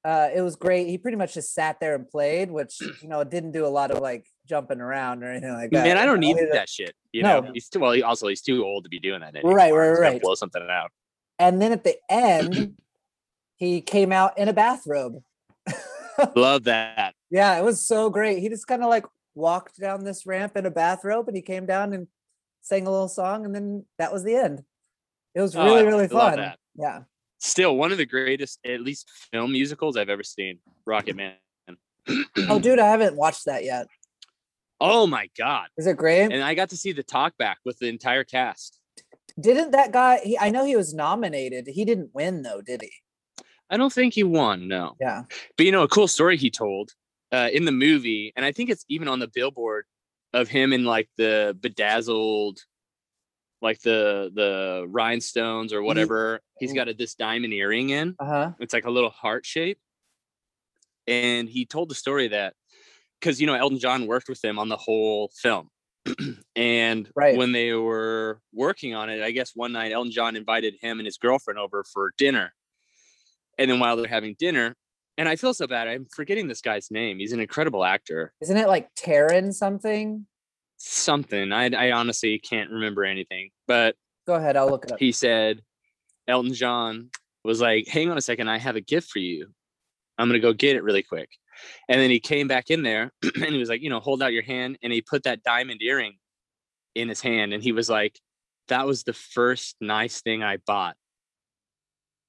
uh 0.05 0.29
it 0.33 0.41
was 0.41 0.55
great. 0.55 0.87
He 0.87 0.97
pretty 0.97 1.17
much 1.17 1.33
just 1.33 1.53
sat 1.53 1.79
there 1.79 1.95
and 1.95 2.07
played, 2.09 2.49
which 2.51 2.79
you 3.01 3.07
know 3.09 3.23
didn't 3.23 3.51
do 3.51 3.65
a 3.65 3.67
lot 3.69 3.91
of 3.91 3.99
like 3.99 4.25
jumping 4.47 4.79
around 4.81 5.23
or 5.23 5.31
anything 5.31 5.53
like 5.53 5.71
that. 5.71 5.83
Man, 5.83 5.97
I 5.97 6.05
don't 6.05 6.19
need 6.19 6.37
that 6.51 6.69
shit. 6.69 6.95
You 7.11 7.23
know, 7.23 7.41
No. 7.41 7.51
he's 7.53 7.69
too 7.69 7.79
well. 7.79 7.91
He, 7.91 8.01
also, 8.03 8.27
he's 8.27 8.41
too 8.41 8.63
old 8.65 8.83
to 8.85 8.89
be 8.89 8.99
doing 8.99 9.19
that. 9.21 9.33
Right, 9.43 9.65
anymore. 9.65 9.89
right, 9.89 9.95
gonna 9.95 10.09
right. 10.11 10.21
Blow 10.21 10.35
something 10.35 10.61
out. 10.69 10.91
And 11.37 11.61
then 11.61 11.71
at 11.71 11.83
the 11.83 11.95
end, 12.09 12.75
he 13.57 13.81
came 13.81 14.11
out 14.11 14.37
in 14.37 14.47
a 14.47 14.53
bathrobe. 14.53 15.21
Love 16.35 16.63
that. 16.65 17.13
Yeah, 17.29 17.57
it 17.59 17.63
was 17.63 17.85
so 17.85 18.09
great. 18.09 18.39
He 18.39 18.49
just 18.49 18.67
kind 18.67 18.81
of 18.83 18.89
like 18.89 19.05
walked 19.35 19.79
down 19.79 20.03
this 20.03 20.25
ramp 20.25 20.57
in 20.57 20.65
a 20.65 20.71
bathrobe 20.71 21.27
and 21.27 21.35
he 21.37 21.41
came 21.43 21.65
down 21.65 21.93
and 21.93 22.07
sang 22.61 22.87
a 22.87 22.91
little 22.91 23.07
song 23.07 23.45
and 23.45 23.53
then 23.55 23.85
that 23.99 24.11
was 24.11 24.23
the 24.23 24.35
end. 24.35 24.63
It 25.35 25.41
was 25.41 25.55
Oh, 25.55 25.63
really, 25.63 25.79
I 25.81 25.83
really 25.83 26.07
fun. 26.07 26.53
Yeah. 26.75 27.01
Still 27.39 27.75
one 27.77 27.91
of 27.91 27.97
the 27.97 28.05
greatest, 28.05 28.59
at 28.65 28.81
least 28.81 29.09
film 29.31 29.51
musicals 29.53 29.97
I've 29.97 30.09
ever 30.09 30.23
seen. 30.23 30.59
Rocketman. 30.87 31.33
Oh, 32.49 32.59
dude, 32.59 32.79
I 32.79 32.87
haven't 32.87 33.15
watched 33.15 33.45
that 33.45 33.63
yet. 33.63 33.87
Oh 34.81 35.05
my 35.05 35.29
god! 35.37 35.67
Is 35.77 35.87
it 35.87 35.97
great? 35.97 36.31
And 36.31 36.41
I 36.41 36.53
got 36.53 36.69
to 36.69 36.77
see 36.77 36.91
the 36.93 37.03
talk 37.03 37.37
back 37.37 37.57
with 37.65 37.77
the 37.79 37.87
entire 37.87 38.23
cast. 38.23 38.79
Didn't 39.39 39.71
that 39.71 39.91
guy? 39.91 40.19
He, 40.23 40.37
I 40.39 40.49
know 40.49 40.65
he 40.65 40.75
was 40.75 40.93
nominated. 40.93 41.67
He 41.67 41.83
didn't 41.85 42.11
win 42.13 42.43
though, 42.43 42.61
did 42.61 42.81
he? 42.81 42.91
I 43.69 43.77
don't 43.77 43.91
think 43.93 44.13
he 44.13 44.23
won. 44.23 44.67
No, 44.67 44.95
Yeah. 44.99 45.23
but 45.57 45.65
you 45.65 45.71
know, 45.71 45.83
a 45.83 45.87
cool 45.87 46.07
story 46.07 46.37
he 46.37 46.49
told 46.49 46.91
uh, 47.31 47.49
in 47.53 47.65
the 47.65 47.71
movie, 47.71 48.33
and 48.35 48.45
I 48.45 48.51
think 48.51 48.69
it's 48.69 48.85
even 48.89 49.07
on 49.07 49.19
the 49.19 49.27
billboard 49.27 49.85
of 50.33 50.47
him 50.47 50.73
in 50.73 50.85
like 50.85 51.09
the 51.17 51.55
bedazzled, 51.59 52.59
like 53.61 53.81
the 53.81 54.31
the 54.33 54.85
rhinestones 54.87 55.73
or 55.73 55.81
whatever. 55.83 56.39
He's 56.59 56.73
got 56.73 56.87
a, 56.89 56.93
this 56.93 57.15
diamond 57.15 57.53
earring 57.53 57.89
in. 57.89 58.15
Uh 58.19 58.25
huh. 58.25 58.51
It's 58.59 58.73
like 58.73 58.85
a 58.85 58.91
little 58.91 59.09
heart 59.09 59.45
shape. 59.45 59.79
And 61.07 61.49
he 61.49 61.65
told 61.65 61.89
the 61.89 61.95
story 61.95 62.27
that 62.29 62.53
because 63.19 63.41
you 63.41 63.47
know 63.47 63.55
Elton 63.55 63.79
John 63.79 64.07
worked 64.07 64.29
with 64.29 64.43
him 64.43 64.59
on 64.59 64.69
the 64.69 64.77
whole 64.77 65.31
film. 65.35 65.69
and 66.55 67.09
Right. 67.15 67.35
when 67.37 67.51
they 67.51 67.73
were 67.73 68.39
working 68.53 68.95
on 68.95 69.09
it, 69.09 69.21
I 69.21 69.31
guess 69.31 69.51
one 69.55 69.73
night 69.73 69.91
Elton 69.91 70.11
John 70.11 70.35
invited 70.35 70.75
him 70.81 70.99
and 70.99 71.05
his 71.05 71.17
girlfriend 71.17 71.59
over 71.59 71.83
for 71.83 72.13
dinner. 72.17 72.53
And 73.57 73.69
then 73.69 73.79
while 73.79 73.97
they're 73.97 74.07
having 74.07 74.35
dinner, 74.39 74.75
and 75.17 75.27
I 75.27 75.35
feel 75.35 75.53
so 75.53 75.67
bad, 75.67 75.87
I'm 75.89 76.05
forgetting 76.15 76.47
this 76.47 76.61
guy's 76.61 76.89
name. 76.89 77.19
He's 77.19 77.33
an 77.33 77.41
incredible 77.41 77.83
actor. 77.83 78.31
Isn't 78.41 78.55
it 78.55 78.67
like 78.69 78.95
Taron 78.95 79.53
something? 79.53 80.25
Something. 80.79 81.51
I, 81.51 81.69
I 81.69 81.91
honestly 81.91 82.39
can't 82.39 82.71
remember 82.71 83.03
anything. 83.03 83.49
But 83.67 83.95
Go 84.25 84.35
ahead. 84.35 84.55
I'll 84.55 84.69
look 84.69 84.85
it 84.85 84.93
up. 84.93 84.99
he 84.99 85.11
said 85.11 85.61
Elton 86.27 86.53
John 86.53 87.09
was 87.43 87.59
like, 87.59 87.87
"Hang 87.87 88.09
on 88.09 88.17
a 88.17 88.21
second, 88.21 88.47
I 88.47 88.57
have 88.57 88.75
a 88.77 88.81
gift 88.81 89.09
for 89.09 89.19
you. 89.19 89.47
I'm 90.17 90.29
gonna 90.29 90.39
go 90.39 90.53
get 90.53 90.75
it 90.75 90.83
really 90.83 91.03
quick." 91.03 91.29
And 91.89 91.99
then 91.99 92.09
he 92.09 92.19
came 92.21 92.47
back 92.47 92.69
in 92.69 92.83
there 92.83 93.11
and 93.23 93.53
he 93.53 93.57
was 93.57 93.67
like, 93.69 93.81
"You 93.81 93.89
know, 93.89 93.99
hold 93.99 94.23
out 94.23 94.31
your 94.31 94.43
hand." 94.43 94.77
And 94.81 94.93
he 94.93 95.01
put 95.01 95.23
that 95.23 95.43
diamond 95.43 95.81
earring 95.81 96.17
in 96.95 97.09
his 97.09 97.21
hand, 97.21 97.53
and 97.53 97.61
he 97.61 97.73
was 97.73 97.89
like, 97.89 98.17
"That 98.69 98.87
was 98.87 99.03
the 99.03 99.13
first 99.13 99.75
nice 99.81 100.21
thing 100.21 100.43
I 100.43 100.57
bought 100.57 100.95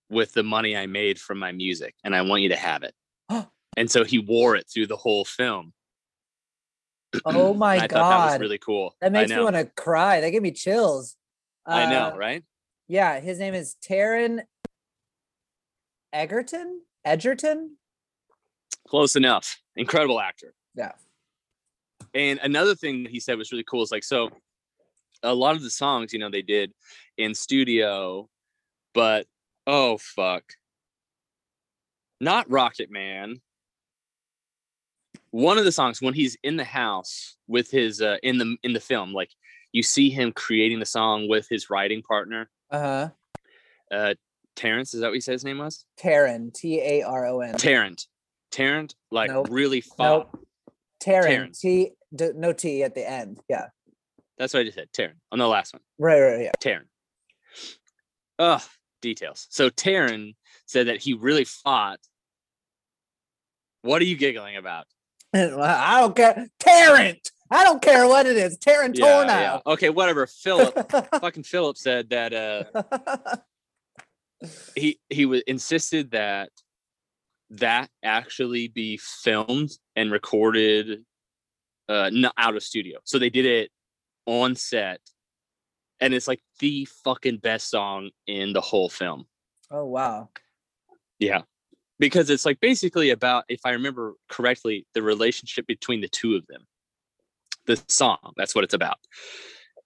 with 0.09 0.33
the 0.33 0.43
money 0.43 0.77
I 0.77 0.87
made 0.87 1.21
from 1.21 1.39
my 1.39 1.53
music, 1.53 1.95
and 2.03 2.17
I 2.17 2.23
want 2.23 2.43
you 2.43 2.49
to 2.49 2.57
have 2.57 2.83
it." 2.83 2.95
and 3.77 3.89
so 3.89 4.03
he 4.03 4.19
wore 4.19 4.57
it 4.57 4.67
through 4.69 4.89
the 4.89 4.97
whole 4.97 5.25
film. 5.25 5.73
Oh 7.25 7.55
my 7.55 7.81
thought 7.81 7.91
that 7.91 7.99
was 8.01 8.33
god. 8.33 8.41
really 8.41 8.59
cool. 8.59 8.95
that 9.01 9.13
makes 9.13 9.31
me 9.31 9.39
want 9.43 9.57
to 9.57 9.65
cry. 9.77 10.21
That 10.21 10.31
gave 10.31 10.43
me 10.43 10.53
chills. 10.53 11.17
I 11.67 11.91
know, 11.91 12.13
Uh, 12.15 12.17
right? 12.17 12.45
Yeah, 12.89 13.21
his 13.21 13.39
name 13.39 13.55
is 13.55 13.77
Taron 13.87 14.41
Egerton. 16.13 16.83
Edgerton. 17.05 17.77
Close 18.89 19.17
enough. 19.17 19.61
Incredible 19.77 20.21
actor. 20.21 20.55
Yeah. 20.75 20.93
And 22.15 22.41
another 22.43 22.75
thing 22.75 23.05
that 23.05 23.13
he 23.13 23.21
said 23.21 23.39
was 23.39 23.53
really 23.53 23.65
cool 23.65 23.83
is 23.83 23.93
like, 23.93 24.05
so 24.05 24.31
a 25.23 25.33
lot 25.35 25.55
of 25.55 25.63
the 25.63 25.71
songs, 25.71 26.13
you 26.13 26.19
know, 26.19 26.31
they 26.31 26.43
did 26.43 26.73
in 27.17 27.35
studio, 27.35 28.29
but 28.95 29.27
oh, 29.67 29.99
fuck. 29.99 30.43
Not 32.21 32.51
Rocket 32.51 32.91
Man. 32.91 33.41
One 35.33 35.59
of 35.59 35.65
the 35.65 35.73
songs 35.73 36.03
when 36.03 36.15
he's 36.15 36.37
in 36.43 36.57
the 36.57 36.65
house 36.65 37.37
with 37.47 37.71
his 37.71 38.01
uh, 38.03 38.17
in 38.23 38.39
the 38.39 38.57
in 38.63 38.73
the 38.73 38.81
film, 38.81 39.13
like 39.13 39.31
you 39.73 39.83
see 39.83 40.11
him 40.11 40.33
creating 40.33 40.81
the 40.81 40.87
song 40.87 41.29
with 41.29 41.47
his 41.49 41.71
writing 41.71 42.03
partner, 42.03 42.51
Uh 42.71 42.79
huh. 42.81 43.09
uh 43.95 44.15
Terrence, 44.57 44.93
is 44.95 45.01
that 45.01 45.07
what 45.09 45.15
he 45.15 45.21
said 45.21 45.33
his 45.33 45.45
name 45.45 45.59
was? 45.59 45.85
Taron. 45.99 46.53
T 46.53 46.81
A 46.81 47.03
R 47.03 47.27
O 47.27 47.41
N. 47.41 47.55
Tarrant. 47.55 48.07
Tarrant, 48.51 48.95
like 49.13 49.31
Nope. 49.31 49.47
really 49.51 49.81
fought. 49.81 50.29
Nope. 50.35 50.47
Taron. 51.03 51.59
T. 51.59 51.93
D, 52.15 52.31
no 52.35 52.53
T 52.53 52.83
at 52.83 52.95
the 52.97 53.09
end. 53.09 53.39
Yeah. 53.49 53.67
That's 54.37 54.53
what 54.53 54.61
I 54.61 54.65
just 54.65 54.77
said. 54.77 54.89
Taryn 54.93 55.13
on 55.31 55.39
the 55.39 55.47
last 55.47 55.73
one. 55.73 55.83
Right. 55.99 56.21
Right. 56.21 56.41
Yeah. 56.43 56.53
Taron. 56.61 56.87
Ugh, 58.41 58.63
details. 59.01 59.47
So 59.51 59.71
Taron 59.71 60.35
said 60.67 60.89
that 60.89 61.01
he 61.01 61.13
really 61.15 61.45
fought. 61.45 62.01
What 63.83 64.03
are 64.03 64.07
you 64.07 64.17
giggling 64.17 64.57
about? 64.57 64.87
I 65.35 66.01
don't 66.01 66.17
care. 66.17 66.49
Tarrant. 66.59 67.31
I 67.51 67.65
don't 67.65 67.83
care 67.83 68.07
what 68.07 68.27
it 68.27 68.37
is. 68.37 68.57
Tarrant 68.59 68.97
Yeah, 68.97 69.25
yeah. 69.25 69.61
Okay, 69.67 69.91
whatever. 69.91 70.27
Philip, 70.27 70.91
fucking 71.21 71.43
Philip 71.43 71.77
said 71.77 72.11
that 72.11 72.33
uh 72.33 73.37
he 74.77 74.99
he 75.09 75.27
was 75.27 75.43
insisted 75.43 76.13
that 76.13 76.51
that 77.51 77.91
actually 78.05 78.69
be 78.69 78.97
filmed 78.97 79.71
and 79.97 80.13
recorded 80.13 81.05
uh 81.89 82.11
not 82.13 82.35
out 82.37 82.57
of 82.57 82.63
studio. 82.63 82.99
So 83.05 83.19
they 83.19 83.31
did 83.31 83.47
it 83.47 83.71
on 84.27 84.55
set 84.55 85.01
and 86.01 86.15
it's 86.15 86.29
like 86.29 86.41
the 86.61 86.87
fucking 87.05 87.39
best 87.39 87.69
song 87.69 88.11
in 88.27 88.53
the 88.53 88.61
whole 88.61 88.89
film. 88.89 89.27
oh 89.71 89.85
wow. 89.85 90.29
Yeah. 91.19 91.43
Because 92.01 92.31
it's 92.31 92.45
like 92.45 92.59
basically 92.59 93.11
about, 93.11 93.45
if 93.49 93.61
I 93.65 93.71
remember 93.71 94.15
correctly, 94.29 94.87
the 94.95 95.03
relationship 95.03 95.67
between 95.69 96.01
the 96.01 96.09
two 96.09 96.35
of 96.35 96.45
them. 96.49 96.67
The 97.67 97.81
song, 97.87 98.33
that's 98.37 98.55
what 98.55 98.65
it's 98.65 98.75
about. 98.75 98.97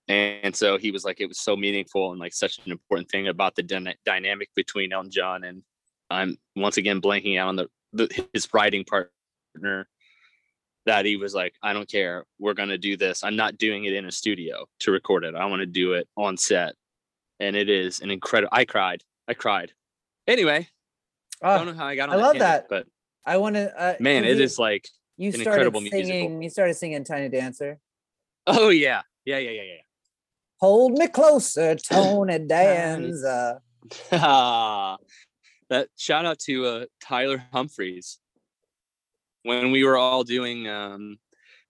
And 0.08 0.54
so 0.54 0.78
he 0.78 0.90
was 0.90 1.04
like, 1.04 1.20
it 1.20 1.26
was 1.26 1.40
so 1.40 1.56
meaningful 1.56 2.12
and 2.12 2.20
like 2.20 2.32
such 2.32 2.58
an 2.64 2.72
important 2.72 3.10
thing 3.10 3.28
about 3.28 3.56
the 3.56 3.62
dyna- 3.62 3.96
dynamic 4.06 4.48
between 4.54 4.92
Elton 4.92 5.10
John 5.10 5.44
and 5.44 5.62
I'm 6.10 6.36
once 6.54 6.76
again 6.76 7.00
blanking 7.00 7.38
out 7.38 7.48
on 7.48 7.56
the, 7.56 7.68
the 7.92 8.26
his 8.32 8.48
writing 8.54 8.84
partner 8.84 9.88
that 10.86 11.04
he 11.04 11.16
was 11.16 11.34
like, 11.34 11.54
I 11.62 11.72
don't 11.72 11.90
care, 11.90 12.24
we're 12.38 12.54
gonna 12.54 12.78
do 12.78 12.96
this. 12.96 13.24
I'm 13.24 13.36
not 13.36 13.58
doing 13.58 13.84
it 13.84 13.94
in 13.94 14.04
a 14.04 14.12
studio 14.12 14.66
to 14.80 14.92
record 14.92 15.24
it. 15.24 15.34
I 15.34 15.46
want 15.46 15.60
to 15.60 15.66
do 15.66 15.94
it 15.94 16.06
on 16.16 16.36
set. 16.36 16.74
And 17.40 17.56
it 17.56 17.68
is 17.68 18.00
an 18.00 18.10
incredible. 18.10 18.50
I 18.52 18.64
cried. 18.64 19.02
I 19.26 19.34
cried. 19.34 19.72
Anyway, 20.26 20.68
I 21.44 21.58
don't 21.58 21.68
Oh, 21.68 21.72
know 21.72 21.78
how 21.78 21.86
I 21.86 21.96
got 21.96 22.08
on. 22.08 22.16
I 22.16 22.18
love 22.18 22.38
that. 22.38 22.68
but 22.68 22.86
I 23.26 23.36
want 23.36 23.56
to. 23.56 23.80
Uh, 23.80 23.94
man, 24.00 24.24
it 24.24 24.36
you, 24.36 24.42
is 24.42 24.58
like, 24.58 24.88
You 25.16 25.28
an 25.28 25.34
started 25.34 25.50
incredible 25.50 25.80
musical. 25.80 26.04
singing. 26.06 26.42
You 26.42 26.50
started 26.50 26.74
singing 26.74 27.04
"Tiny 27.04 27.28
Dancer." 27.28 27.78
oh 28.46 28.68
yeah, 28.70 29.02
yeah, 29.24 29.38
yeah, 29.38 29.50
yeah, 29.50 29.62
yeah. 29.62 29.80
Hold 30.60 30.92
me 30.98 31.06
closer, 31.08 31.74
Tony 31.90 32.38
Danza. 32.38 33.60
that 34.10 34.98
shout 35.96 36.24
out 36.24 36.38
to 36.40 36.66
uh, 36.66 36.84
Tyler 37.00 37.44
Humphreys 37.52 38.18
when 39.42 39.70
we 39.70 39.84
were 39.84 39.96
all 39.96 40.24
doing 40.24 40.68
um, 40.68 41.18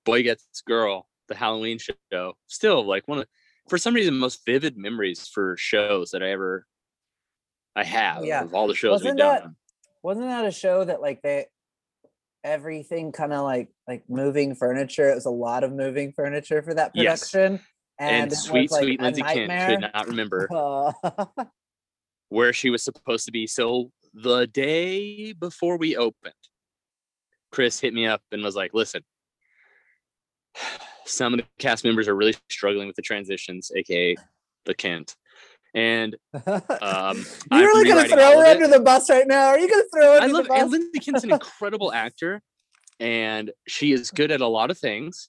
Boy 0.04 0.22
Gets 0.22 0.62
Girl, 0.62 1.08
the 1.28 1.34
Halloween 1.34 1.78
show. 1.78 2.34
Still, 2.46 2.84
like 2.86 3.06
one 3.08 3.18
of, 3.18 3.26
for 3.68 3.78
some 3.78 3.94
reason, 3.94 4.16
most 4.16 4.44
vivid 4.46 4.76
memories 4.76 5.26
for 5.26 5.56
shows 5.56 6.10
that 6.12 6.22
I 6.22 6.30
ever, 6.30 6.66
I 7.74 7.84
have 7.84 8.24
yeah. 8.24 8.42
of 8.42 8.54
all 8.54 8.68
the 8.68 8.74
shows 8.74 9.02
Wasn't 9.02 9.12
we've 9.12 9.18
done. 9.18 9.56
Wasn't 10.04 10.26
that 10.26 10.44
a 10.44 10.50
show 10.50 10.84
that 10.84 11.00
like 11.00 11.22
they 11.22 11.46
everything 12.44 13.10
kind 13.10 13.32
of 13.32 13.42
like 13.42 13.70
like 13.88 14.04
moving 14.06 14.54
furniture? 14.54 15.08
It 15.08 15.14
was 15.14 15.24
a 15.24 15.30
lot 15.30 15.64
of 15.64 15.72
moving 15.72 16.12
furniture 16.12 16.62
for 16.62 16.74
that 16.74 16.92
production. 16.94 17.52
Yes. 17.52 17.62
And, 17.98 18.30
was, 18.30 18.42
sweet, 18.42 18.70
like, 18.70 18.82
sweet 18.82 19.00
Lindsay 19.00 19.22
Kent 19.22 19.70
could 19.70 19.90
not 19.94 20.06
remember 20.08 20.46
Uh, 20.52 20.92
where 22.28 22.52
she 22.52 22.68
was 22.68 22.84
supposed 22.84 23.24
to 23.24 23.32
be. 23.32 23.46
So 23.46 23.92
the 24.12 24.46
day 24.46 25.32
before 25.32 25.78
we 25.78 25.96
opened, 25.96 26.34
Chris 27.50 27.80
hit 27.80 27.94
me 27.94 28.06
up 28.06 28.20
and 28.30 28.42
was 28.42 28.56
like, 28.56 28.74
listen, 28.74 29.02
some 31.06 31.32
of 31.32 31.40
the 31.40 31.46
cast 31.58 31.82
members 31.82 32.08
are 32.08 32.14
really 32.14 32.34
struggling 32.50 32.88
with 32.88 32.96
the 32.96 33.02
transitions, 33.02 33.70
aka 33.74 34.16
the 34.66 34.74
Kent. 34.74 35.16
And 35.74 36.16
um, 36.80 37.24
You're 37.50 37.66
really 37.66 37.88
gonna 37.88 38.08
throw 38.08 38.40
her 38.40 38.46
under 38.46 38.68
the 38.68 38.80
bus 38.80 39.10
right 39.10 39.26
now? 39.26 39.46
Are 39.48 39.58
you 39.58 39.68
gonna 39.68 39.82
throw 39.92 40.14
her 40.14 40.20
I 40.20 40.24
under 40.24 40.34
love 40.34 40.44
the 40.44 40.48
bus? 40.48 40.62
and 40.62 40.70
Lindsay 40.70 40.98
Kent's 41.00 41.24
an 41.24 41.30
incredible 41.32 41.92
actor, 41.92 42.42
and 43.00 43.50
she 43.66 43.92
is 43.92 44.10
good 44.10 44.30
at 44.30 44.40
a 44.40 44.46
lot 44.46 44.70
of 44.70 44.78
things. 44.78 45.28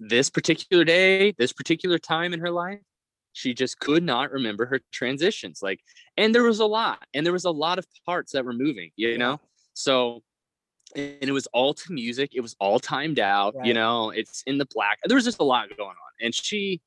This 0.00 0.30
particular 0.30 0.84
day, 0.84 1.32
this 1.32 1.52
particular 1.52 1.98
time 1.98 2.32
in 2.32 2.40
her 2.40 2.50
life, 2.50 2.80
she 3.32 3.54
just 3.54 3.78
could 3.78 4.02
not 4.02 4.32
remember 4.32 4.66
her 4.66 4.80
transitions. 4.92 5.60
Like, 5.62 5.80
and 6.16 6.34
there 6.34 6.44
was 6.44 6.60
a 6.60 6.66
lot, 6.66 7.04
and 7.12 7.24
there 7.24 7.32
was 7.32 7.44
a 7.44 7.50
lot 7.50 7.78
of 7.78 7.86
parts 8.06 8.32
that 8.32 8.44
were 8.44 8.52
moving, 8.52 8.90
you 8.96 9.18
know. 9.18 9.40
So, 9.74 10.22
and 10.96 11.22
it 11.22 11.32
was 11.32 11.46
all 11.48 11.74
to 11.74 11.92
music. 11.92 12.30
It 12.34 12.40
was 12.40 12.56
all 12.58 12.80
timed 12.80 13.18
out, 13.18 13.54
you 13.62 13.74
know. 13.74 14.10
It's 14.10 14.42
in 14.46 14.58
the 14.58 14.66
black. 14.74 14.98
There 15.04 15.16
was 15.16 15.24
just 15.24 15.40
a 15.40 15.44
lot 15.44 15.68
going 15.76 15.90
on, 15.90 16.12
and 16.20 16.34
she, 16.34 16.80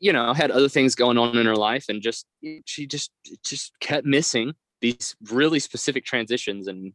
you 0.00 0.12
know, 0.12 0.32
had 0.32 0.50
other 0.50 0.68
things 0.68 0.94
going 0.94 1.18
on 1.18 1.36
in 1.36 1.46
her 1.46 1.56
life, 1.56 1.86
and 1.88 2.02
just 2.02 2.26
she 2.64 2.86
just 2.86 3.10
just 3.44 3.72
kept 3.80 4.06
missing 4.06 4.54
these 4.80 5.16
really 5.30 5.58
specific 5.58 6.04
transitions. 6.04 6.68
And 6.68 6.92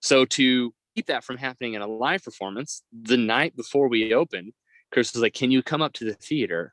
so 0.00 0.24
to 0.24 0.74
keep 0.94 1.06
that 1.06 1.24
from 1.24 1.36
happening 1.36 1.74
in 1.74 1.82
a 1.82 1.86
live 1.86 2.24
performance 2.24 2.82
the 2.92 3.16
night 3.16 3.54
before 3.54 3.86
we 3.86 4.14
opened 4.14 4.52
chris 4.90 5.12
was 5.12 5.20
like 5.20 5.34
can 5.34 5.50
you 5.50 5.62
come 5.62 5.82
up 5.82 5.92
to 5.94 6.04
the 6.04 6.14
theater? 6.14 6.72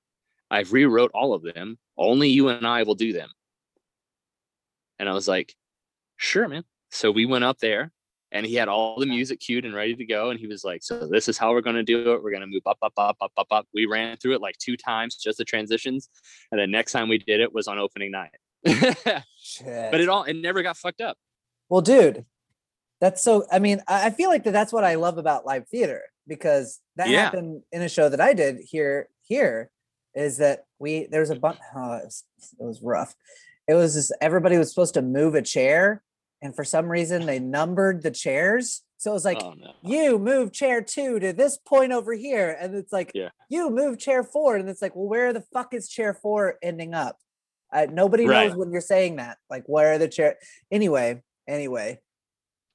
I've 0.50 0.72
rewrote 0.72 1.12
all 1.16 1.34
of 1.34 1.42
them. 1.42 1.80
Only 1.98 2.30
you 2.30 2.50
and 2.50 2.66
i 2.66 2.84
will 2.84 2.96
do 2.96 3.12
them. 3.14 3.30
And 5.00 5.10
i 5.10 5.14
was 5.14 5.28
like 5.28 5.56
sure 6.18 6.48
man. 6.48 6.64
So 6.90 7.12
we 7.12 7.26
went 7.26 7.44
up 7.44 7.60
there 7.60 7.92
and 8.34 8.46
he 8.46 8.56
had 8.56 8.68
all 8.68 9.00
the 9.00 9.06
music 9.06 9.40
cued 9.40 9.64
and 9.64 9.74
ready 9.74 9.96
to 9.96 10.06
go 10.06 10.30
and 10.32 10.40
he 10.40 10.48
was 10.48 10.64
like 10.64 10.84
so 10.84 11.08
this 11.08 11.30
is 11.30 11.38
how 11.38 11.52
we're 11.52 11.62
going 11.62 11.76
to 11.76 11.84
do 11.84 12.14
it 12.14 12.22
we're 12.24 12.32
going 12.32 12.42
to 12.42 12.48
move 12.48 12.64
up 12.66 12.78
up 12.82 12.94
up 12.98 13.16
up 13.22 13.32
up 13.38 13.48
up 13.52 13.68
we 13.74 13.86
ran 13.86 14.18
through 14.18 14.34
it 14.34 14.42
like 14.42 14.58
two 14.58 14.76
times 14.76 15.16
just 15.16 15.38
the 15.38 15.46
transitions 15.46 16.10
and 16.52 16.60
the 16.60 16.68
next 16.68 16.92
time 16.92 17.08
we 17.08 17.18
did 17.18 17.40
it 17.40 17.54
was 17.54 17.68
on 17.68 17.78
opening 17.80 18.12
night 18.12 18.32
Shit. 18.66 19.66
but 19.92 20.02
it 20.02 20.10
all 20.10 20.24
it 20.24 20.36
never 20.36 20.62
got 20.64 20.76
fucked 20.78 21.02
up 21.02 21.18
Well, 21.70 21.82
dude, 21.82 22.26
that's 23.02 23.22
so. 23.22 23.46
I 23.52 23.60
mean, 23.60 23.82
I 23.88 24.08
I 24.08 24.10
feel 24.12 24.30
like 24.30 24.44
that 24.46 24.54
that's 24.54 24.72
what 24.72 24.84
I 24.86 24.96
love 24.96 25.18
about 25.18 25.46
live 25.46 25.68
theater 25.68 26.02
because 26.28 26.80
that 26.96 27.10
Yeah. 27.10 27.24
happened 27.26 27.64
in 27.72 27.82
a 27.82 27.90
show 27.90 28.08
that 28.10 28.22
I 28.22 28.34
did 28.34 28.60
here. 28.64 29.10
Here 29.24 29.70
is 30.16 30.38
that 30.38 30.66
we 30.80 31.08
there's 31.12 31.30
a 31.30 31.36
bunch. 31.36 31.58
Oh, 31.76 31.94
it, 31.98 32.06
was, 32.06 32.24
it 32.60 32.64
was 32.64 32.82
rough. 32.82 33.14
It 33.68 33.74
was 33.74 33.94
just 33.96 34.14
everybody 34.22 34.58
was 34.58 34.70
supposed 34.70 34.94
to 34.94 35.02
move 35.02 35.36
a 35.36 35.42
chair, 35.42 36.02
and 36.44 36.56
for 36.56 36.64
some 36.64 36.88
reason 36.88 37.26
they 37.26 37.40
numbered 37.40 38.04
the 38.04 38.12
chairs. 38.12 38.82
So 38.98 39.12
it 39.12 39.16
was 39.16 39.26
like 39.26 39.42
oh 39.42 39.54
no 39.54 39.72
you 39.82 40.20
move 40.20 40.52
chair 40.54 40.82
two 40.82 41.20
to 41.20 41.34
this 41.34 41.58
point 41.58 41.92
over 41.92 42.14
here, 42.14 42.56
and 42.60 42.76
it's 42.76 42.94
like 42.94 43.12
Yeah. 43.16 43.30
you 43.50 43.70
move 43.72 43.98
chair 43.98 44.24
four, 44.24 44.56
and 44.56 44.70
it's 44.70 44.82
like, 44.82 44.96
well, 44.96 45.08
where 45.08 45.34
the 45.34 45.42
fuck 45.54 45.74
is 45.74 45.90
chair 45.90 46.14
four 46.14 46.58
ending 46.62 46.94
up? 46.94 47.18
Uh, 47.72 47.88
nobody 47.92 48.26
knows 48.26 48.56
when 48.56 48.72
you're 48.72 48.82
saying 48.82 49.16
that. 49.16 49.38
Like, 49.50 49.64
where 49.66 49.94
are 49.94 49.98
the 49.98 50.08
chair? 50.08 50.38
Anyway, 50.72 51.24
anyway, 51.48 52.00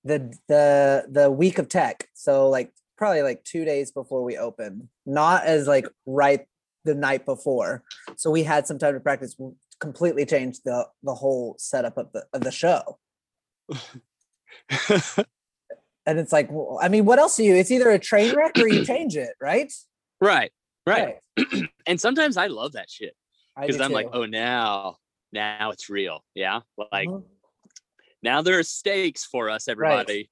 the 0.04 0.35
the 0.48 1.07
the 1.09 1.31
week 1.31 1.59
of 1.59 1.68
tech. 1.68 2.09
So 2.14 2.48
like 2.48 2.72
probably 2.96 3.22
like 3.22 3.44
two 3.44 3.64
days 3.64 3.92
before 3.92 4.24
we 4.24 4.37
opened, 4.37 4.88
not 5.07 5.44
as 5.44 5.66
like 5.68 5.87
right 6.04 6.46
the 6.85 6.94
night 6.94 7.24
before. 7.24 7.85
So 8.16 8.31
we 8.31 8.42
had 8.42 8.66
some 8.66 8.78
time 8.78 8.94
to 8.94 9.00
practice. 9.00 9.37
Completely 9.81 10.26
changed 10.26 10.62
the 10.64 10.87
the 11.04 11.14
whole 11.14 11.54
setup 11.59 11.96
of 11.96 12.11
the 12.12 12.26
of 12.33 12.40
the 12.40 12.50
show. 12.50 12.98
And 16.07 16.18
it's 16.18 16.33
like, 16.33 16.48
well, 16.50 16.78
I 16.81 16.88
mean, 16.88 17.04
what 17.04 17.18
else 17.18 17.37
do 17.37 17.44
you? 17.44 17.54
It's 17.54 17.70
either 17.70 17.90
a 17.90 17.98
train 17.98 18.35
wreck 18.35 18.57
or 18.57 18.66
you 18.66 18.83
change 18.87 19.14
it, 19.16 19.31
right? 19.40 19.70
right 20.20 20.50
right. 20.87 21.16
And 21.87 22.00
sometimes 22.00 22.37
i 22.37 22.46
love 22.48 22.72
that 22.72 22.90
shit 22.90 23.14
because 23.61 23.81
i'm 23.81 23.92
like 23.92 24.09
oh 24.12 24.24
now 24.26 24.96
now 25.33 25.70
it's 25.70 25.88
real 25.88 26.24
yeah? 26.35 26.61
Like 26.92 27.09
Mhm. 27.09 27.22
now 28.22 28.42
there 28.42 28.59
are 28.59 28.62
stakes 28.62 29.24
for 29.24 29.48
us 29.50 29.68
everybody. 29.68 30.31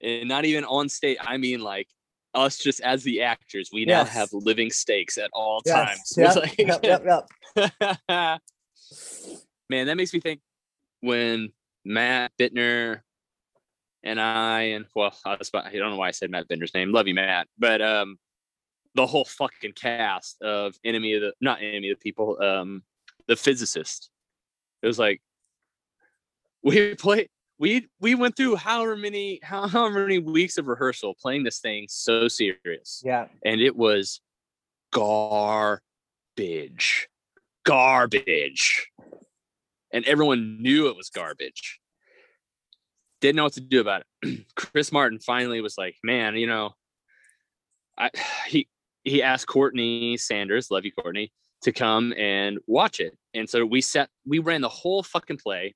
And 0.00 0.28
not 0.28 0.44
even 0.44 0.64
on 0.64 0.88
stage 0.88 1.18
i 1.20 1.36
mean 1.36 1.60
like 1.60 1.88
us 2.34 2.56
just 2.58 2.80
as 2.80 3.02
the 3.02 3.22
actors 3.22 3.70
we 3.72 3.84
now 3.84 4.04
have 4.04 4.28
living 4.32 4.70
stakes 4.70 5.18
at 5.18 5.30
all 5.32 5.60
Yes, 5.66 6.14
times. 6.14 6.14
Yep, 6.16 6.36
like- 6.36 6.58
yep, 6.58 7.02
yep, 7.06 7.26
yep. 7.58 8.40
man 9.68 9.86
that 9.88 9.96
makes 9.96 10.14
me 10.14 10.20
think 10.20 10.40
when 11.00 11.52
matt 11.88 12.30
bittner 12.38 13.00
and 14.04 14.20
i 14.20 14.60
and 14.60 14.84
well 14.94 15.16
i, 15.24 15.36
was 15.36 15.48
about, 15.48 15.66
I 15.66 15.72
don't 15.72 15.90
know 15.90 15.96
why 15.96 16.08
i 16.08 16.12
said 16.12 16.30
matt 16.30 16.48
bittner's 16.48 16.74
name. 16.74 16.92
Love 16.92 17.08
you 17.08 17.14
matt. 17.14 17.48
But 17.58 17.82
um 17.82 18.18
the 18.94 19.06
whole 19.06 19.24
fucking 19.24 19.72
cast 19.72 20.40
of 20.42 20.74
enemy 20.84 21.14
of 21.14 21.22
the 21.22 21.32
not 21.40 21.60
enemy 21.62 21.90
of 21.90 21.98
the 21.98 22.02
people 22.02 22.40
um 22.42 22.82
the 23.26 23.36
physicist. 23.36 24.10
It 24.82 24.86
was 24.86 24.98
like 24.98 25.22
we 26.62 26.94
played 26.96 27.28
we 27.58 27.88
we 28.00 28.14
went 28.14 28.36
through 28.36 28.56
however 28.56 28.96
many 28.96 29.40
how, 29.42 29.66
however 29.68 30.00
many 30.00 30.18
weeks 30.18 30.58
of 30.58 30.66
rehearsal 30.66 31.14
playing 31.20 31.44
this 31.44 31.58
thing 31.58 31.86
so 31.88 32.28
serious. 32.28 33.02
Yeah. 33.04 33.26
and 33.44 33.60
it 33.60 33.76
was 33.76 34.20
garbage. 34.92 35.80
Garbage. 37.64 38.90
And 39.90 40.04
everyone 40.04 40.62
knew 40.62 40.88
it 40.88 40.96
was 40.96 41.08
garbage 41.08 41.77
didn't 43.20 43.36
know 43.36 43.44
what 43.44 43.54
to 43.54 43.60
do 43.60 43.80
about 43.80 44.02
it. 44.22 44.46
Chris 44.56 44.92
martin 44.92 45.18
finally 45.18 45.60
was 45.60 45.76
like 45.76 45.96
man 46.02 46.36
you 46.36 46.46
know 46.46 46.70
i 47.98 48.10
he 48.46 48.68
he 49.04 49.22
asked 49.22 49.46
courtney 49.46 50.16
sanders 50.16 50.70
love 50.70 50.84
you 50.84 50.92
courtney 50.92 51.32
to 51.62 51.72
come 51.72 52.12
and 52.16 52.58
watch 52.66 53.00
it. 53.00 53.16
And 53.34 53.48
so 53.48 53.64
we 53.64 53.80
set 53.80 54.08
we 54.26 54.38
ran 54.38 54.60
the 54.60 54.68
whole 54.68 55.02
fucking 55.02 55.38
play. 55.38 55.74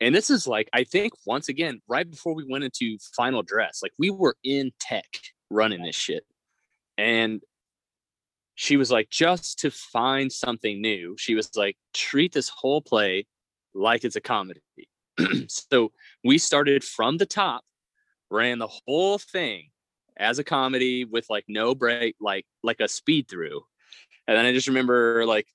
And 0.00 0.14
this 0.14 0.30
is 0.30 0.46
like 0.46 0.68
I 0.72 0.84
think 0.84 1.12
once 1.26 1.48
again 1.48 1.80
right 1.88 2.08
before 2.08 2.34
we 2.34 2.44
went 2.48 2.64
into 2.64 2.98
final 3.16 3.42
dress, 3.42 3.80
like 3.82 3.92
we 3.98 4.10
were 4.10 4.36
in 4.42 4.72
tech 4.80 5.08
running 5.50 5.82
this 5.82 5.94
shit, 5.94 6.24
and 6.98 7.40
she 8.56 8.76
was 8.76 8.90
like, 8.90 9.10
just 9.10 9.58
to 9.60 9.70
find 9.70 10.30
something 10.30 10.80
new, 10.80 11.16
she 11.18 11.34
was 11.34 11.50
like, 11.56 11.76
treat 11.92 12.32
this 12.32 12.48
whole 12.48 12.80
play 12.80 13.26
like 13.74 14.04
it's 14.04 14.16
a 14.16 14.20
comedy. 14.20 14.60
so 15.48 15.92
we 16.22 16.38
started 16.38 16.84
from 16.84 17.18
the 17.18 17.26
top, 17.26 17.62
ran 18.30 18.58
the 18.58 18.68
whole 18.86 19.18
thing 19.18 19.70
as 20.16 20.38
a 20.38 20.44
comedy 20.44 21.04
with 21.04 21.26
like 21.28 21.44
no 21.48 21.74
break, 21.74 22.16
like 22.20 22.46
like 22.62 22.80
a 22.80 22.88
speed 22.88 23.28
through. 23.28 23.62
And 24.26 24.36
then 24.36 24.46
I 24.46 24.52
just 24.52 24.68
remember 24.68 25.26
like 25.26 25.46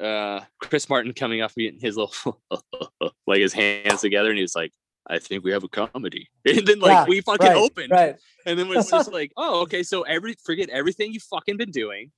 uh 0.00 0.40
Chris 0.60 0.88
Martin 0.88 1.12
coming 1.12 1.42
off 1.42 1.56
me 1.56 1.72
his 1.80 1.96
little 1.96 2.40
like 3.26 3.40
his 3.40 3.52
hands 3.52 4.00
together 4.00 4.30
and 4.30 4.38
he 4.38 4.42
was 4.42 4.56
like, 4.56 4.72
I 5.08 5.18
think 5.18 5.44
we 5.44 5.52
have 5.52 5.64
a 5.64 5.68
comedy. 5.68 6.28
And 6.46 6.66
then 6.66 6.80
like 6.80 6.92
Yeah, 6.92 7.04
we 7.06 7.20
fucking 7.20 7.46
right, 7.46 7.56
opened. 7.56 7.90
Right. 7.90 8.16
And 8.46 8.58
then 8.58 8.68
it's 8.72 8.90
just 8.90 9.12
like, 9.12 9.32
oh, 9.36 9.62
okay. 9.62 9.82
So 9.82 10.02
every 10.02 10.36
forget 10.42 10.68
everything 10.70 11.12
you 11.12 11.20
fucking 11.20 11.56
been 11.56 11.70
doing 11.70 12.10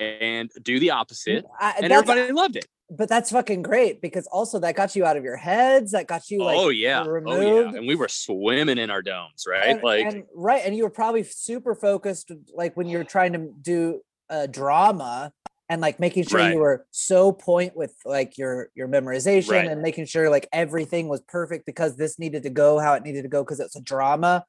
and 0.00 0.50
do 0.62 0.78
the 0.80 0.90
opposite. 0.90 1.44
I- 1.60 1.74
And 1.82 1.92
everybody 1.92 2.32
loved 2.32 2.56
it. 2.56 2.66
but 2.90 3.08
that's 3.08 3.30
fucking 3.30 3.62
great 3.62 4.00
because 4.00 4.26
also 4.28 4.58
that 4.60 4.74
got 4.74 4.96
you 4.96 5.04
out 5.04 5.16
of 5.16 5.22
your 5.24 5.36
heads. 5.36 5.92
That 5.92 6.06
got 6.08 6.28
you 6.30 6.42
like 6.42 6.56
oh 6.58 6.70
yeah. 6.70 7.04
Oh 7.06 7.08
removed. 7.08 7.72
yeah. 7.72 7.78
And 7.78 7.86
we 7.86 7.94
were 7.94 8.08
swimming 8.08 8.78
in 8.78 8.90
our 8.90 9.02
domes, 9.02 9.44
right? 9.46 9.68
and, 9.68 9.82
like 9.82 10.06
and- 10.06 10.24
right 10.34 10.62
and 10.64 10.74
you 10.76 10.82
were 10.84 10.90
probably 10.90 11.22
super 11.22 11.74
focused 11.74 12.32
like 12.54 12.76
when 12.76 12.88
you're 12.88 13.04
trying 13.04 13.32
to 13.34 13.52
do 13.60 14.00
a 14.28 14.48
drama 14.48 15.32
and 15.68 15.80
like 15.80 16.00
making 16.00 16.24
sure 16.24 16.40
Right. 16.40 16.52
you 16.54 16.58
were 16.58 16.84
so 16.90 17.30
point 17.32 17.76
with 17.76 17.94
like 18.04 18.36
your 18.36 18.70
your 18.74 18.88
memorization 18.88 19.50
Right. 19.52 19.66
and 19.70 19.82
making 19.82 20.06
sure 20.06 20.28
like 20.28 20.48
everything 20.52 21.06
was 21.08 21.20
perfect 21.22 21.66
because 21.66 21.96
this 21.96 22.18
needed 22.18 22.42
to 22.42 22.50
go 22.50 22.78
how 22.80 22.94
it 22.94 23.04
needed 23.04 23.22
to 23.22 23.28
go 23.28 23.44
because 23.44 23.60
it's 23.60 23.76
a 23.76 23.80
drama 23.80 24.44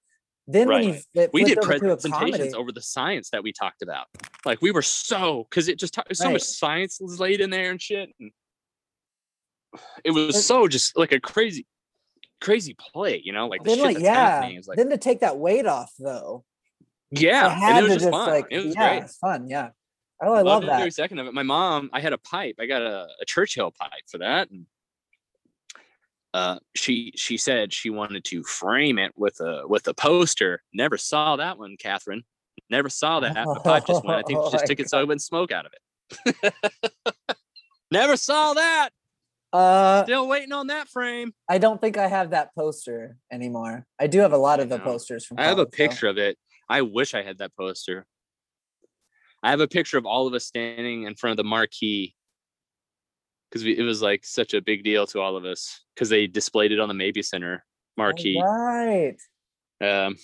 then 0.48 0.68
when 0.68 0.84
you 0.84 1.28
we 1.34 1.44
did 1.44 1.62
flipped 1.62 1.84
over 1.84 1.88
to 1.88 1.92
a 1.92 1.98
presentations 1.98 2.54
over 2.54 2.72
the 2.72 2.82
science 2.82 3.30
that 3.30 3.44
we 3.44 3.54
talked 3.54 3.82
about. 3.82 4.08
Like 4.46 4.62
we 4.62 4.72
were 4.72 4.82
so 4.82 5.48
because 5.50 5.68
it 5.68 5.80
just 5.80 5.96
so 6.14 6.26
Right. 6.26 6.34
much 6.34 6.44
science 6.44 7.00
was 7.00 7.20
laid 7.20 7.42
in 7.42 7.50
there 7.50 7.72
and 7.72 7.82
shit. 7.82 8.10
And 8.20 8.32
it 10.04 10.12
was 10.12 10.46
so 10.46 10.68
just 10.68 10.98
like 10.98 11.12
a 11.12 11.20
crazy, 11.20 11.66
crazy 12.42 12.76
play, 12.78 13.22
you 13.24 13.34
know, 13.34 13.48
like 13.48 13.64
the 13.64 13.70
then 13.70 13.78
shit 13.78 13.86
like 13.86 14.00
yeah 14.00 14.50
like 14.68 14.78
then 14.78 14.90
to 14.90 14.98
take 14.98 15.22
that 15.22 15.38
weight 15.38 15.66
off 15.66 15.94
though 16.00 16.44
yeah, 17.12 17.48
I 17.62 17.70
and 17.70 17.78
it 17.80 17.84
was 17.84 17.94
to 17.94 18.00
just, 18.00 18.12
fun. 18.12 18.30
like 18.30 18.48
it 18.50 18.66
was 18.66 18.76
yeah 18.76 18.90
great. 18.90 19.04
it's 19.04 19.18
fun 19.18 19.48
yeah 19.50 19.70
oh 20.24 20.34
i 20.34 20.42
love 20.42 20.64
Loved 20.64 20.70
every 20.70 20.92
second 20.92 21.20
of 21.20 21.28
it. 21.28 21.34
My 21.34 21.44
mom, 21.44 21.90
I 21.94 22.00
had 22.00 22.14
a 22.14 22.18
pipe. 22.18 22.56
I 22.60 22.66
got 22.68 22.82
a, 22.82 23.08
a 23.22 23.26
Churchill 23.26 23.72
pipe 23.72 24.04
for 24.10 24.20
that. 24.20 24.50
And 24.50 24.66
uh, 26.34 26.60
she 26.76 27.12
she 27.16 27.38
said 27.38 27.74
she 27.74 27.90
wanted 27.90 28.24
to 28.26 28.44
frame 28.44 28.98
it 29.00 29.12
with 29.16 29.40
a 29.42 29.64
with 29.68 29.88
a 29.88 29.94
poster. 29.94 30.62
Never 30.74 30.98
saw 30.98 31.36
that 31.36 31.58
one, 31.58 31.76
Catherine. 31.78 32.24
Never 32.70 32.90
saw 32.90 33.20
that. 33.20 33.34
The 33.34 33.60
pipe 33.64 33.86
just 33.86 34.04
went. 34.06 34.20
I 34.20 34.24
think 34.28 34.40
Oh 34.40 34.46
she 34.48 34.52
just 34.54 34.64
my 34.64 34.68
took 34.68 34.80
it 34.80 34.90
so 34.90 35.00
it 35.00 35.08
wouldn't 35.08 35.22
smoke 35.22 35.52
out 35.52 35.66
of 35.66 35.74
it. 35.74 36.54
Never 37.92 38.16
saw 38.16 38.54
that. 38.54 38.90
uh 39.52 40.04
Still 40.06 40.28
waiting 40.28 40.54
on 40.54 40.68
that 40.68 40.88
frame. 40.90 41.34
i 41.50 41.58
don't 41.58 41.82
think 41.82 41.98
i 41.98 42.08
have 42.08 42.30
that 42.30 42.56
poster 42.56 43.18
anymore 43.32 43.86
i 44.00 44.08
do 44.08 44.20
have 44.20 44.32
a 44.32 44.38
lot 44.38 44.60
of 44.62 44.70
the 44.70 44.80
posters 44.80 45.26
from 45.26 45.38
I 45.40 45.44
have 45.46 45.60
a 45.60 45.66
though. 45.66 45.72
picture 45.72 46.08
of 46.08 46.18
it. 46.18 46.38
I 46.70 46.82
wish 46.84 47.14
I 47.14 47.22
had 47.24 47.40
that 47.40 47.52
poster. 47.58 48.06
I 49.44 49.50
have 49.50 49.60
a 49.60 49.68
picture 49.68 49.98
of 49.98 50.06
all 50.06 50.26
of 50.28 50.34
us 50.34 50.46
standing 50.46 51.04
in 51.04 51.16
front 51.16 51.32
of 51.32 51.38
the 51.38 51.44
marquee 51.50 52.16
because 53.52 53.66
it 53.66 53.84
was 53.84 54.02
like 54.02 54.24
such 54.24 54.54
a 54.54 54.62
big 54.62 54.84
deal 54.84 55.06
to 55.08 55.20
all 55.20 55.36
of 55.36 55.44
us 55.44 55.82
because 55.94 56.08
they 56.10 56.26
displayed 56.26 56.72
it 56.72 56.80
on 56.80 56.88
the 56.88 56.94
Mabee 56.94 57.22
Center 57.22 57.66
marquee. 57.98 58.42
Oh, 58.42 58.48
right. 58.48 59.18
Um, 59.82 60.16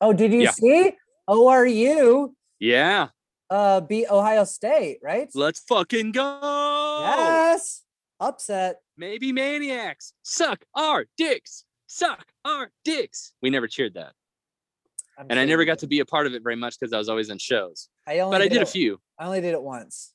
Oh, 0.00 0.12
did 0.12 0.32
you 0.32 0.42
Yeah. 0.42 0.50
see 0.50 0.92
ORU 1.28 2.34
yeah, 2.60 3.08
uh 3.50 3.80
beat 3.80 4.06
Ohio 4.10 4.44
State, 4.44 4.98
right? 5.02 5.28
let's 5.34 5.60
fucking 5.60 6.12
go. 6.12 7.00
Yes. 7.02 7.82
Upset. 8.20 8.76
Mabee 8.96 9.32
maniacs 9.32 10.12
suck 10.22 10.64
our 10.74 11.06
dicks. 11.16 11.64
Suck 11.86 12.26
our 12.44 12.70
dicks. 12.84 13.32
We 13.42 13.50
never 13.50 13.66
cheered 13.66 13.94
that, 13.94 14.12
I'm 15.18 15.26
and 15.30 15.38
I 15.38 15.44
never 15.44 15.64
got 15.64 15.80
to 15.80 15.86
be 15.86 16.00
a 16.00 16.04
part 16.06 16.26
of 16.26 16.34
it 16.34 16.42
very 16.42 16.56
much 16.56 16.78
because 16.78 16.92
I 16.92 16.98
was 16.98 17.08
always 17.08 17.28
in 17.30 17.38
shows. 17.38 17.88
I 18.06 18.20
only 18.20 18.34
But 18.34 18.42
I 18.42 18.48
did 18.48 18.62
a 18.62 18.66
few. 18.66 19.00
I 19.18 19.26
only 19.26 19.40
did 19.40 19.52
it 19.54 19.62
once. 19.62 20.12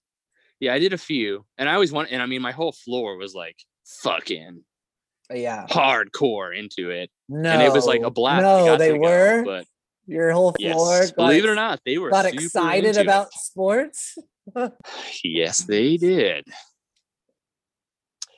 Yeah, 0.60 0.74
I 0.74 0.80
did 0.80 0.94
a 0.94 0.98
few, 0.98 1.46
and 1.58 1.70
I 1.70 1.74
always 1.74 1.92
want. 1.92 2.10
And 2.12 2.22
I 2.22 2.26
mean, 2.26 2.42
my 2.42 2.52
whole 2.52 2.72
floor 2.74 3.16
was 3.18 3.34
like 3.34 3.58
fucking 4.02 4.64
yeah. 5.34 5.66
hardcore 5.68 6.58
into 6.58 6.90
it, 6.90 7.10
No. 7.30 7.50
and 7.50 7.62
it 7.62 7.72
was 7.72 7.86
like 7.86 8.02
a 8.02 8.10
blast. 8.12 8.42
No, 8.44 8.78
they 8.78 8.90
to 8.92 8.98
go, 8.98 9.00
were. 9.02 9.44
but 9.46 9.66
Your 10.06 10.32
whole 10.32 10.54
yes, 10.60 10.74
floor. 10.76 11.00
got 11.06 11.16
believe 11.16 11.46
it 11.46 11.50
or 11.50 11.56
not, 11.56 11.80
they 11.86 11.98
were 11.98 12.10
Got 12.10 12.26
super 12.26 12.44
excited 12.44 12.86
into 12.88 13.00
it. 13.00 13.04
about 13.04 13.32
sports. 13.34 14.18
Yes, 15.24 15.60
they 15.60 15.96
did. 15.98 16.46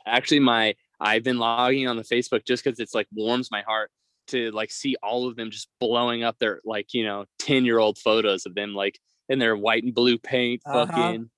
Actually, 0.05 0.39
my 0.39 0.75
I've 0.99 1.23
been 1.23 1.39
logging 1.39 1.87
on 1.87 1.97
the 1.97 2.03
Facebook 2.03 2.45
just 2.45 2.63
because 2.63 2.79
it's 2.79 2.93
like 2.93 3.07
warms 3.13 3.49
my 3.51 3.61
heart 3.61 3.89
to 4.27 4.51
like 4.51 4.71
see 4.71 4.95
all 5.01 5.27
of 5.27 5.35
them 5.35 5.49
just 5.51 5.67
blowing 5.79 6.23
up 6.23 6.37
their 6.39 6.61
like 6.65 6.93
you 6.93 7.03
know 7.05 7.25
ten 7.39 7.65
year 7.65 7.79
old 7.79 7.97
photos 7.97 8.45
of 8.45 8.53
them 8.55 8.73
like 8.75 8.99
in 9.29 9.39
their 9.39 9.55
white 9.55 9.83
and 9.83 9.93
blue 9.95 10.17
paint, 10.17 10.61
Uh-huh. 10.65 10.85
fucking 10.85 11.29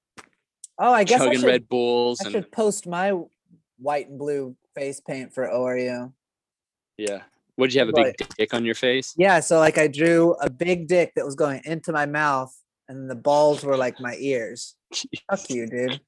Oh, 0.79 0.91
I 0.93 1.03
guess 1.03 1.21
I 1.21 1.33
should, 1.33 1.43
Red 1.43 1.69
Bulls, 1.69 2.19
I 2.21 2.25
and 2.25 2.31
should 2.33 2.51
post 2.51 2.87
my 2.87 3.13
white 3.77 4.09
and 4.09 4.17
blue 4.17 4.55
face 4.75 4.99
paint 4.99 5.33
for 5.33 5.47
ORU. 5.47 6.11
yeah. 6.97 7.21
What 7.55 7.67
did 7.67 7.75
you 7.75 7.79
have 7.81 7.89
a 7.89 7.93
big 7.93 8.05
Right. 8.05 8.29
dick 8.37 8.53
on 8.55 8.65
your 8.65 8.73
face? 8.73 9.13
Yeah, 9.15 9.39
so 9.39 9.59
like 9.59 9.77
I 9.77 9.87
drew 9.87 10.33
a 10.41 10.49
big 10.49 10.87
dick 10.87 11.11
that 11.15 11.23
was 11.23 11.35
going 11.35 11.61
into 11.65 11.91
my 11.91 12.07
mouth, 12.07 12.51
and 12.89 13.07
the 13.07 13.13
balls 13.15 13.63
were 13.63 13.77
like 13.77 13.99
my 13.99 14.15
ears. 14.17 14.75
Fuck 15.29 15.49
you, 15.49 15.67
dude. 15.67 16.01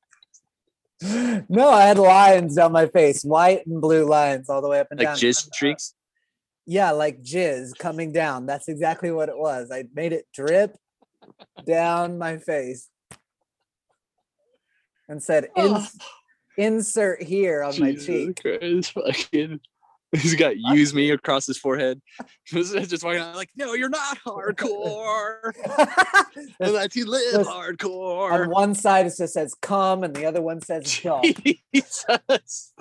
No, 1.49 1.69
I 1.69 1.83
had 1.83 1.99
lines 1.99 2.55
down 2.55 2.71
my 2.71 2.87
face, 2.87 3.23
white 3.23 3.67
and 3.67 3.79
blue 3.81 4.05
lines 4.05 4.49
all 4.49 4.61
the 4.61 4.69
way 4.69 4.79
up 4.79 4.87
and 4.89 4.99
Like 4.99 5.09
down. 5.09 5.17
jizz 5.17 5.47
uh, 5.47 5.51
streaks. 5.53 5.93
Yeah, 6.65 6.91
like 6.91 7.21
jizz 7.21 7.77
coming 7.77 8.11
down. 8.11 8.45
That's 8.47 8.67
exactly 8.67 9.11
what 9.11 9.29
it 9.29 9.37
was. 9.37 9.69
I 9.71 9.83
made 9.93 10.13
it 10.13 10.25
drip 10.33 10.75
down 11.65 12.17
my 12.17 12.37
face 12.37 12.89
and 15.07 15.21
said, 15.21 15.49
"Ins- 15.55 15.97
"Insert 16.57 17.21
here 17.23 17.63
on 17.63 17.79
my 17.79 17.95
cheek." 17.95 18.41
Christ, 18.41 18.91
fucking. 18.93 19.59
He's 20.11 20.35
got 20.35 20.55
use 20.57 20.93
me 20.93 21.09
across 21.11 21.45
his 21.45 21.57
forehead. 21.57 22.01
Just 22.45 22.73
just 22.89 23.03
walking 23.03 23.19
out 23.21 23.35
like, 23.35 23.49
no, 23.57 23.73
you're 23.73 23.89
not 23.89 24.17
hardcore. 24.25 25.53
There's- 26.59 26.71
Let 26.73 26.95
you 26.95 27.05
live 27.09 27.33
there's- 27.33 27.47
hardcore. 27.47 28.31
on 28.31 28.49
one 28.49 28.75
side 28.75 29.07
it 29.07 29.13
just 29.17 29.33
says 29.33 29.53
"come" 29.61 30.03
and 30.03 30.15
the 30.15 30.25
other 30.25 30.41
one 30.41 30.61
says 30.61 30.99
"dog." 31.01 31.25
Jesus. 31.73 32.73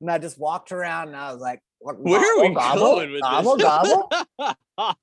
And 0.00 0.10
I 0.10 0.18
just 0.18 0.38
walked 0.40 0.72
around 0.72 1.08
and 1.08 1.16
I 1.16 1.30
was 1.32 1.40
like, 1.42 1.60
"What- 1.78 2.00
Where 2.00 2.18
are 2.20 2.40
we 2.48 2.54
gobble, 2.54 2.80
going 2.80 3.12
with 3.12 3.20
gobble, 3.20 3.56
this? 3.56 4.54
gobble?" 4.76 4.96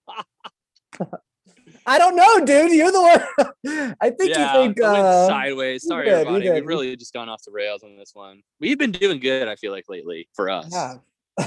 I 1.88 1.98
don't 1.98 2.18
know, 2.18 2.46
dude. 2.46 2.74
You're 2.74 2.92
the 2.92 3.02
one. 3.02 3.96
I 4.02 4.10
think 4.10 4.32
yeah, 4.32 4.58
you 4.58 4.66
think 4.66 4.82
uh, 4.82 5.28
sideways. 5.28 5.84
Sorry, 5.88 6.06
did, 6.06 6.28
everybody. 6.28 6.50
We've 6.52 6.66
really 6.66 6.96
just 6.98 7.14
gone 7.14 7.30
off 7.30 7.42
the 7.46 7.52
rails 7.52 7.82
on 7.82 7.96
this 7.96 8.12
one. 8.14 8.42
We've 8.60 8.78
been 8.78 8.92
doing 8.92 9.20
good, 9.20 9.48
I 9.48 9.56
feel 9.56 9.72
like, 9.72 9.86
lately 9.88 10.28
for 10.34 10.50
us. 10.50 10.70
yeah. 10.72 10.96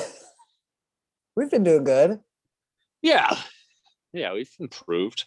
We've 1.36 1.50
been 1.50 1.62
doing 1.62 1.84
good. 1.84 2.20
Yeah. 3.02 3.36
Yeah, 4.12 4.32
we've 4.32 4.50
improved. 4.58 5.26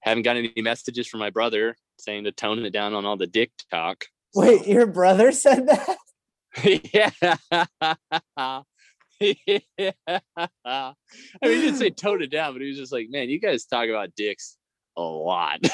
Haven't 0.00 0.22
got 0.22 0.36
any 0.36 0.52
messages 0.56 1.06
from 1.06 1.20
my 1.20 1.30
brother 1.30 1.76
saying 1.98 2.24
to 2.24 2.32
tone 2.32 2.64
it 2.64 2.72
down 2.72 2.94
on 2.94 3.04
all 3.04 3.16
the 3.16 3.26
dick 3.26 3.50
talk. 3.70 4.06
so- 4.32 4.40
Wait, 4.40 4.66
your 4.66 4.86
brother 4.86 5.32
said 5.32 5.68
that? 5.68 5.98
yeah. 6.94 8.60
Yeah. 9.20 9.90
I 10.64 10.94
mean, 11.42 11.50
he 11.50 11.60
didn't 11.60 11.76
say 11.76 11.90
tone 11.90 12.22
it 12.22 12.30
down, 12.30 12.52
but 12.52 12.62
he 12.62 12.68
was 12.68 12.78
just 12.78 12.92
like, 12.92 13.08
man, 13.10 13.28
you 13.28 13.40
guys 13.40 13.64
talk 13.64 13.88
about 13.88 14.14
dicks 14.14 14.56
a 14.96 15.02
lot. 15.02 15.60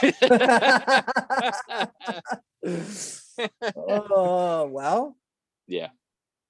oh 3.76 4.68
well, 4.70 5.16
yeah. 5.66 5.88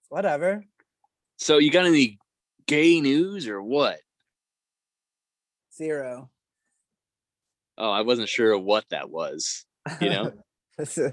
whatever. 0.08 0.64
So, 1.36 1.58
you 1.58 1.70
got 1.70 1.86
any 1.86 2.18
gay 2.66 3.00
news 3.00 3.48
or 3.48 3.62
what? 3.62 3.98
Zero. 5.76 6.30
Oh, 7.76 7.90
I 7.90 8.02
wasn't 8.02 8.28
sure 8.28 8.56
what 8.56 8.84
that 8.90 9.10
was. 9.10 9.64
You 10.00 10.10
know? 10.10 10.32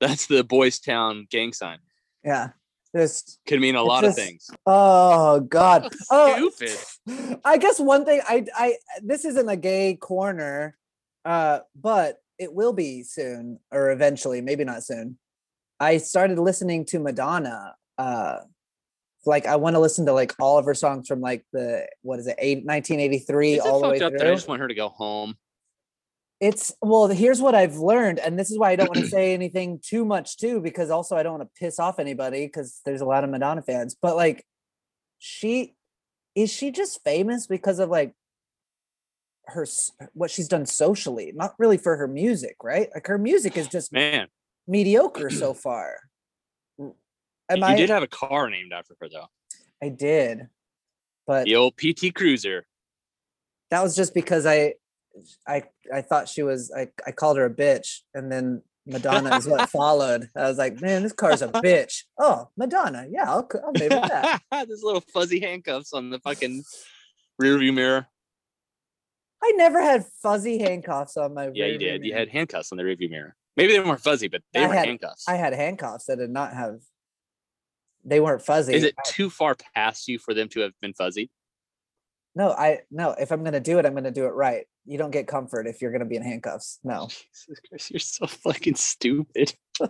That's 0.00 0.26
the 0.26 0.44
Boys 0.44 0.78
Town 0.78 1.26
gang 1.30 1.52
sign. 1.52 1.78
yeah. 2.24 2.50
Just 2.94 3.40
Could 3.46 3.60
mean 3.60 3.74
a 3.74 3.82
lot 3.82 4.04
just- 4.04 4.18
of 4.18 4.24
things. 4.24 4.50
oh 4.66 5.40
god. 5.40 5.92
Oh, 6.10 6.50
Stupid. 6.50 7.40
I 7.44 7.56
guess 7.58 7.80
one 7.80 8.04
thing 8.04 8.20
I 8.26 8.46
I 8.54 8.76
this 9.02 9.24
isn't 9.24 9.48
a 9.48 9.56
gay 9.56 9.94
corner, 9.96 10.76
uh, 11.24 11.60
but 11.74 12.18
it 12.38 12.52
will 12.52 12.72
be 12.72 13.02
soon 13.02 13.58
or 13.72 13.90
eventually, 13.90 14.40
maybe 14.40 14.64
not 14.64 14.84
soon. 14.84 15.18
I 15.80 15.98
started 15.98 16.38
listening 16.38 16.84
to 16.86 16.98
Madonna. 17.00 17.74
Uh, 17.98 18.38
like 19.26 19.46
I 19.46 19.56
want 19.56 19.74
to 19.74 19.80
listen 19.80 20.06
to 20.06 20.12
like 20.12 20.34
all 20.38 20.58
of 20.58 20.66
her 20.66 20.74
songs 20.74 21.08
from 21.08 21.20
like 21.20 21.44
the 21.52 21.86
what 22.02 22.18
is 22.20 22.26
it, 22.26 22.36
eight, 22.38 22.64
1983 22.64 23.54
Is 23.54 23.58
it 23.64 23.68
all 23.68 23.80
the 23.80 23.88
way 23.88 24.00
up 24.00 24.12
through. 24.12 24.20
I 24.30 24.34
just 24.34 24.46
want 24.48 24.60
her 24.60 24.68
to 24.68 24.74
go 24.74 24.88
home? 24.88 25.36
It's 26.40 26.74
well, 26.82 27.06
here's 27.08 27.40
what 27.40 27.54
I've 27.54 27.76
learned, 27.76 28.18
and 28.18 28.38
this 28.38 28.50
is 28.50 28.58
why 28.58 28.70
I 28.70 28.76
don't 28.76 28.88
want 28.88 29.00
to 29.04 29.08
say 29.08 29.34
anything 29.34 29.80
too 29.82 30.04
much 30.04 30.36
too, 30.36 30.60
because 30.60 30.90
also 30.90 31.16
I 31.16 31.22
don't 31.22 31.38
want 31.38 31.48
to 31.48 31.58
piss 31.60 31.78
off 31.78 31.98
anybody 31.98 32.46
because 32.46 32.80
there's 32.84 33.00
a 33.00 33.06
lot 33.06 33.24
of 33.24 33.30
Madonna 33.30 33.62
fans. 33.62 33.96
But 34.00 34.16
like, 34.16 34.44
she 35.18 35.74
is 36.34 36.52
she 36.52 36.70
just 36.70 37.02
famous 37.04 37.46
because 37.46 37.78
of 37.78 37.88
like 37.88 38.14
her 39.46 39.66
what 40.12 40.30
she's 40.30 40.48
done 40.48 40.66
socially, 40.66 41.32
not 41.34 41.54
really 41.58 41.76
for 41.78 41.96
her 41.96 42.08
music, 42.08 42.56
right? 42.62 42.88
Like 42.94 43.06
her 43.06 43.18
music 43.18 43.56
is 43.56 43.68
just 43.68 43.92
Man, 43.92 44.28
mediocre 44.66 45.30
so 45.30 45.54
far. 45.54 45.98
Am 46.80 47.58
you 47.58 47.64
I? 47.64 47.76
did 47.76 47.90
have 47.90 48.02
a 48.02 48.08
car 48.08 48.50
named 48.50 48.72
after 48.72 48.96
her 49.00 49.08
though. 49.08 49.26
I 49.82 49.90
did, 49.90 50.48
but 51.26 51.44
The 51.44 51.56
old 51.56 51.76
PT 51.76 52.14
Cruiser. 52.14 52.66
that 53.70 53.82
was 53.82 53.94
just 53.94 54.14
because 54.14 54.46
I, 54.46 54.74
I, 55.46 55.64
I 55.92 56.02
thought 56.02 56.28
she 56.28 56.42
was. 56.42 56.72
I, 56.76 56.88
I 57.06 57.12
called 57.12 57.36
her 57.36 57.44
a 57.46 57.50
bitch, 57.54 58.00
and 58.14 58.30
then 58.30 58.62
Madonna 58.86 59.36
is 59.36 59.46
what 59.46 59.70
followed. 59.70 60.28
I 60.36 60.48
was 60.48 60.58
like, 60.58 60.80
man, 60.80 61.02
this 61.02 61.12
car's 61.12 61.42
a 61.42 61.48
bitch. 61.48 62.02
Oh, 62.18 62.48
Madonna, 62.56 63.06
yeah, 63.10 63.30
I'll, 63.30 63.48
I'll 63.64 63.72
it 63.74 63.88
that. 63.90 64.40
There's 64.50 64.82
little 64.82 65.02
fuzzy 65.12 65.40
handcuffs 65.40 65.92
on 65.92 66.10
the 66.10 66.18
fucking 66.20 66.62
rear 67.38 67.58
view 67.58 67.72
mirror. 67.72 68.06
I 69.42 69.52
never 69.56 69.80
had 69.82 70.06
fuzzy 70.22 70.58
handcuffs 70.58 71.16
on 71.16 71.34
my. 71.34 71.50
Yeah, 71.52 71.66
you 71.66 71.78
did. 71.78 72.04
You 72.04 72.14
had 72.14 72.28
handcuffs 72.28 72.72
on 72.72 72.78
the 72.78 72.84
rear 72.84 72.96
view 72.96 73.10
mirror. 73.10 73.36
Maybe 73.56 73.72
they 73.74 73.80
weren't 73.80 74.00
fuzzy, 74.00 74.28
but 74.28 74.42
they 74.52 74.64
I 74.64 74.66
were 74.66 74.74
had- 74.74 74.86
handcuffs. 74.86 75.24
I 75.28 75.36
had 75.36 75.52
handcuffs 75.52 76.06
that 76.06 76.16
did 76.18 76.30
not 76.30 76.54
have. 76.54 76.80
They 78.04 78.20
weren't 78.20 78.42
fuzzy. 78.42 78.74
Is 78.74 78.84
it 78.84 78.94
too 79.06 79.30
far 79.30 79.56
past 79.74 80.08
you 80.08 80.18
for 80.18 80.34
them 80.34 80.48
to 80.50 80.60
have 80.60 80.72
been 80.82 80.92
fuzzy? 80.92 81.30
No, 82.34 82.50
I 82.50 82.80
no. 82.90 83.14
If 83.18 83.30
I'm 83.30 83.44
gonna 83.44 83.60
do 83.60 83.78
it, 83.78 83.86
I'm 83.86 83.94
gonna 83.94 84.10
do 84.10 84.24
it 84.24 84.30
right. 84.30 84.66
You 84.86 84.98
don't 84.98 85.10
get 85.10 85.26
comfort 85.26 85.66
if 85.66 85.80
you're 85.80 85.92
gonna 85.92 86.04
be 86.04 86.16
in 86.16 86.22
handcuffs. 86.22 86.80
No. 86.82 87.08
Jesus 87.32 87.60
Christ, 87.68 87.90
you're 87.90 88.00
so 88.00 88.26
fucking 88.26 88.74
stupid. 88.74 89.54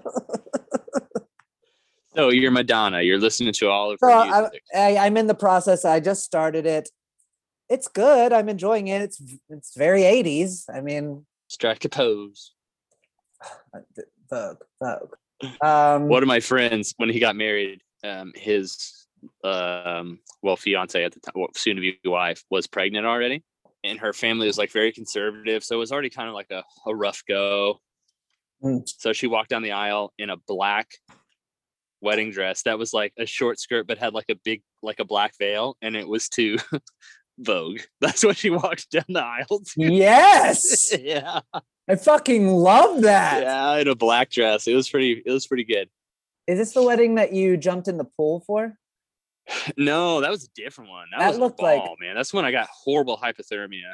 so 2.14 2.28
you're 2.28 2.50
Madonna. 2.50 3.02
You're 3.02 3.18
listening 3.18 3.52
to 3.54 3.68
all 3.68 3.92
of 3.92 4.00
her 4.00 4.10
I, 4.10 4.48
I, 4.74 4.96
i'm 4.98 5.16
in 5.16 5.26
the 5.26 5.34
process. 5.34 5.84
I 5.84 6.00
just 6.00 6.24
started 6.24 6.66
it. 6.66 6.90
It's 7.70 7.88
good. 7.88 8.32
I'm 8.32 8.48
enjoying 8.48 8.88
it. 8.88 9.00
It's 9.00 9.22
it's 9.48 9.74
very 9.74 10.02
80s. 10.02 10.64
I 10.72 10.80
mean, 10.80 11.24
Strike 11.48 11.84
a 11.84 11.88
pose. 11.88 12.52
Vogue, 14.30 14.58
Vogue. 14.82 15.14
Um, 15.60 16.08
One 16.08 16.22
of 16.22 16.26
my 16.26 16.40
friends, 16.40 16.94
when 16.96 17.08
he 17.08 17.20
got 17.20 17.36
married, 17.36 17.80
um, 18.02 18.32
his 18.34 19.03
um, 19.42 20.18
well, 20.42 20.56
fiance 20.56 21.02
at 21.02 21.12
the 21.12 21.20
time, 21.20 21.34
well, 21.36 21.48
soon 21.54 21.76
to 21.76 21.82
be 21.82 21.98
wife, 22.04 22.42
was 22.50 22.66
pregnant 22.66 23.06
already, 23.06 23.42
and 23.82 23.98
her 23.98 24.12
family 24.12 24.46
was 24.46 24.58
like 24.58 24.70
very 24.70 24.92
conservative, 24.92 25.64
so 25.64 25.76
it 25.76 25.78
was 25.78 25.92
already 25.92 26.10
kind 26.10 26.28
of 26.28 26.34
like 26.34 26.50
a, 26.50 26.62
a 26.86 26.94
rough 26.94 27.22
go. 27.28 27.80
Mm. 28.62 28.88
So 28.98 29.12
she 29.12 29.26
walked 29.26 29.50
down 29.50 29.62
the 29.62 29.72
aisle 29.72 30.12
in 30.18 30.30
a 30.30 30.36
black 30.48 30.88
wedding 32.00 32.30
dress 32.30 32.62
that 32.62 32.78
was 32.78 32.92
like 32.92 33.12
a 33.18 33.26
short 33.26 33.58
skirt, 33.58 33.86
but 33.86 33.98
had 33.98 34.14
like 34.14 34.30
a 34.30 34.36
big, 34.44 34.62
like 34.82 35.00
a 35.00 35.04
black 35.04 35.32
veil, 35.38 35.76
and 35.82 35.96
it 35.96 36.06
was 36.06 36.28
to 36.30 36.58
Vogue. 37.38 37.80
That's 38.00 38.24
what 38.24 38.36
she 38.36 38.50
walked 38.50 38.90
down 38.90 39.04
the 39.08 39.22
aisle 39.22 39.60
to. 39.60 39.92
Yes, 39.92 40.96
yeah, 41.00 41.40
I 41.88 41.96
fucking 41.96 42.48
love 42.48 43.02
that. 43.02 43.42
yeah, 43.42 43.76
in 43.76 43.88
a 43.88 43.94
black 43.94 44.30
dress. 44.30 44.66
It 44.66 44.74
was 44.74 44.88
pretty. 44.88 45.22
It 45.24 45.30
was 45.30 45.46
pretty 45.46 45.64
good. 45.64 45.88
Is 46.46 46.58
this 46.58 46.72
the 46.72 46.82
wedding 46.82 47.14
that 47.14 47.32
you 47.32 47.56
jumped 47.56 47.88
in 47.88 47.96
the 47.96 48.04
pool 48.04 48.44
for? 48.46 48.76
No, 49.76 50.20
that 50.20 50.30
was 50.30 50.44
a 50.44 50.48
different 50.54 50.90
one. 50.90 51.06
That, 51.10 51.20
That 51.20 51.28
was 51.30 51.38
looked 51.38 51.60
a 51.60 51.64
like- 51.64 51.78
ball, 51.84 51.96
man. 52.00 52.14
That's 52.14 52.32
when 52.32 52.44
I 52.44 52.50
got 52.50 52.68
horrible 52.72 53.16
hypothermia. 53.18 53.92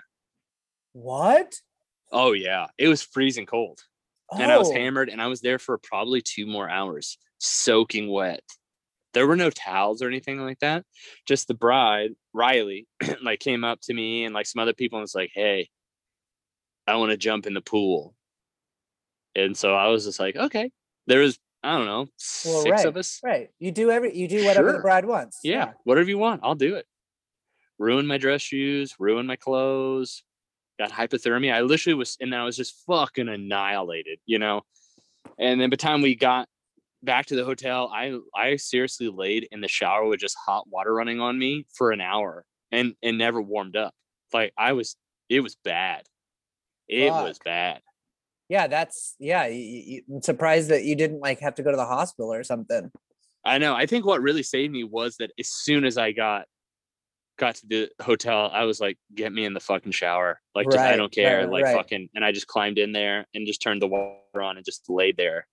What? 0.93 1.55
Oh 2.13 2.33
yeah, 2.33 2.67
it 2.79 2.89
was 2.89 3.03
freezing 3.03 3.47
cold, 3.47 3.81
and 4.33 4.51
I 4.51 4.59
was 4.59 4.69
Oh, 4.71 4.73
hammered, 4.75 5.09
and 5.09 5.23
I 5.23 5.29
was 5.29 5.41
there 5.41 5.59
for 5.61 5.79
probably 5.79 6.21
two 6.21 6.47
more 6.47 6.69
hours, 6.69 7.19
soaking 7.39 8.11
wet. 8.11 8.43
There 9.13 9.27
were 9.27 9.37
no 9.37 9.51
towels 9.51 10.03
or 10.03 10.09
anything 10.09 10.41
like 10.41 10.59
that. 10.61 10.85
Just 11.27 11.47
the 11.49 11.55
bride, 11.55 12.11
Riley, 12.33 12.87
like 13.23 13.39
came 13.41 13.65
up 13.65 13.81
to 13.83 13.95
me 13.95 14.25
and 14.25 14.35
like 14.35 14.47
some 14.47 14.61
other 14.61 14.73
people 14.73 14.99
and 14.99 15.03
was 15.05 15.15
like, 15.15 15.31
"Hey, 15.35 15.69
I 16.87 16.97
want 16.97 17.11
to 17.11 17.17
jump 17.17 17.47
in 17.47 17.55
the 17.55 17.61
pool." 17.61 18.15
And 19.37 19.57
so 19.57 19.75
I 19.75 19.89
was 19.89 20.05
just 20.05 20.19
like, 20.21 20.35
"Okay." 20.37 20.71
There 21.07 21.21
was 21.21 21.39
I 21.63 21.77
don't 21.77 21.87
know 21.87 22.07
Well, 22.45 22.63
six 22.63 22.71
right, 22.71 22.87
of 22.87 22.97
us. 22.97 23.21
Right. 23.23 23.51
You 23.59 23.71
do 23.71 23.91
every. 23.91 24.17
You 24.17 24.29
do 24.29 24.45
whatever 24.45 24.73
the 24.73 24.79
bride 24.79 25.05
wants. 25.05 25.41
yeah, 25.45 25.73
whatever 25.85 26.09
you 26.09 26.19
want, 26.19 26.41
I'll 26.43 26.55
do 26.55 26.77
it. 26.77 26.87
Ruin 27.79 28.07
my 28.07 28.19
dress 28.19 28.43
shoes, 28.43 28.95
ruin 28.99 29.27
my 29.27 29.37
clothes, 29.37 30.23
got 30.79 30.91
hypothermia. 30.91 31.53
I 31.55 31.61
literally 31.63 31.95
was, 31.95 32.17
and 32.21 32.33
then 32.33 32.41
I 32.41 32.45
was 32.45 32.57
just 32.57 32.83
fucking 32.87 33.29
annihilated, 33.29 34.19
you 34.27 34.39
know. 34.39 34.63
And 35.39 35.61
then 35.61 35.71
by 35.71 35.75
the 35.75 35.79
time 35.79 36.03
we 36.03 36.15
got 36.15 36.49
back 37.03 37.27
to 37.27 37.37
the 37.37 37.45
hotel, 37.45 37.91
I 37.95 38.19
I 38.35 38.57
seriously 38.57 39.09
laid 39.09 39.49
in 39.51 39.61
the 39.61 39.69
shower 39.69 40.07
with 40.07 40.21
just 40.21 40.37
hot 40.45 40.67
water 40.69 40.93
running 40.95 41.21
on 41.21 41.39
me 41.39 41.67
for 41.75 41.91
an 41.93 42.01
hour 42.01 42.45
and 42.73 42.95
and 43.03 43.19
never 43.19 43.41
warmed 43.41 43.77
up. 43.77 43.95
Like 44.33 44.53
I 44.57 44.73
was, 44.73 44.97
it 45.29 45.41
was 45.41 45.57
bad. 45.65 46.03
It 46.89 47.11
was 47.11 47.39
bad. 47.45 47.81
Yeah, 48.51 48.67
that's 48.67 49.15
yeah. 49.21 49.47
You, 49.47 49.61
you, 49.63 50.03
I'm 50.13 50.23
surprised 50.23 50.71
that 50.71 50.83
you 50.83 50.97
didn't 50.97 51.21
like 51.21 51.39
have 51.39 51.55
to 51.55 51.63
go 51.63 51.71
to 51.71 51.77
the 51.77 51.87
hospital 51.87 52.33
or 52.33 52.43
something. 52.43 52.91
I 53.45 53.59
know. 53.59 53.77
I 53.77 53.87
think 53.87 54.05
what 54.05 54.21
really 54.21 54.43
saved 54.43 54.73
me 54.73 54.83
was 54.83 55.17
that 55.19 55.31
as 55.39 55.49
soon 55.49 55.85
as 55.85 55.97
I 55.97 56.11
got 56.11 56.47
got 57.39 57.55
to 57.55 57.67
the 57.69 57.91
hotel, 58.03 58.51
I 58.53 58.65
was 58.65 58.81
like, 58.81 58.99
"Get 59.15 59.33
me 59.33 59.45
in 59.45 59.55
the 59.55 59.61
fucking 59.61 59.93
shower! 59.93 60.41
Like, 60.57 60.67
just, 60.67 60.79
I 60.79 60.97
don't 60.97 61.13
care! 61.13 61.39
right, 61.43 61.49
like, 61.49 61.65
right. 61.65 61.77
fucking!" 61.77 62.09
And 62.17 62.25
I 62.25 62.33
just 62.33 62.49
climbed 62.49 62.79
in 62.79 62.91
there 62.91 63.25
and 63.35 63.47
just 63.47 63.63
turned 63.63 63.81
the 63.81 63.87
water 63.87 64.43
on 64.43 64.57
and 64.57 64.65
just 64.67 64.91
laid 64.91 65.17
there 65.17 65.47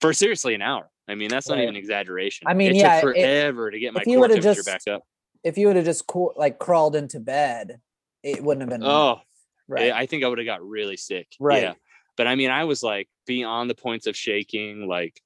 for 0.00 0.14
seriously 0.14 0.54
an 0.54 0.62
hour. 0.62 0.88
I 1.08 1.14
mean, 1.14 1.28
that's 1.28 1.46
not 1.46 1.56
Right. 1.56 1.64
even 1.64 1.76
exaggeration. 1.76 2.48
I 2.48 2.54
mean, 2.54 2.70
it 2.70 2.76
yeah, 2.76 3.02
took 3.02 3.16
it- 3.16 3.20
forever 3.20 3.70
to 3.70 3.78
get 3.78 3.92
my 3.92 4.02
core 4.02 4.28
temperature 4.28 4.54
just- 4.54 4.66
back 4.66 4.88
up. 4.88 5.02
If 5.44 5.58
you 5.58 5.66
would 5.66 5.76
have 5.76 5.84
just 5.84 6.06
cool, 6.06 6.32
like 6.36 6.58
crawled 6.58 6.96
into 6.96 7.20
bed, 7.20 7.82
it 8.22 8.42
wouldn't 8.42 8.62
have 8.62 8.80
been. 8.80 8.88
Oh, 8.88 9.20
right. 9.68 9.92
I 9.92 10.06
think 10.06 10.24
I 10.24 10.28
would 10.28 10.38
have 10.38 10.46
got 10.46 10.66
really 10.66 10.96
sick. 10.96 11.28
Right. 11.38 11.62
Yeah. 11.62 11.74
But 12.18 12.26
I 12.26 12.34
mean, 12.34 12.50
I 12.50 12.64
was 12.64 12.82
like 12.82 13.08
beyond 13.26 13.70
the 13.70 13.74
points 13.74 14.06
of 14.06 14.16
shaking. 14.16 14.86
Like, 14.86 15.18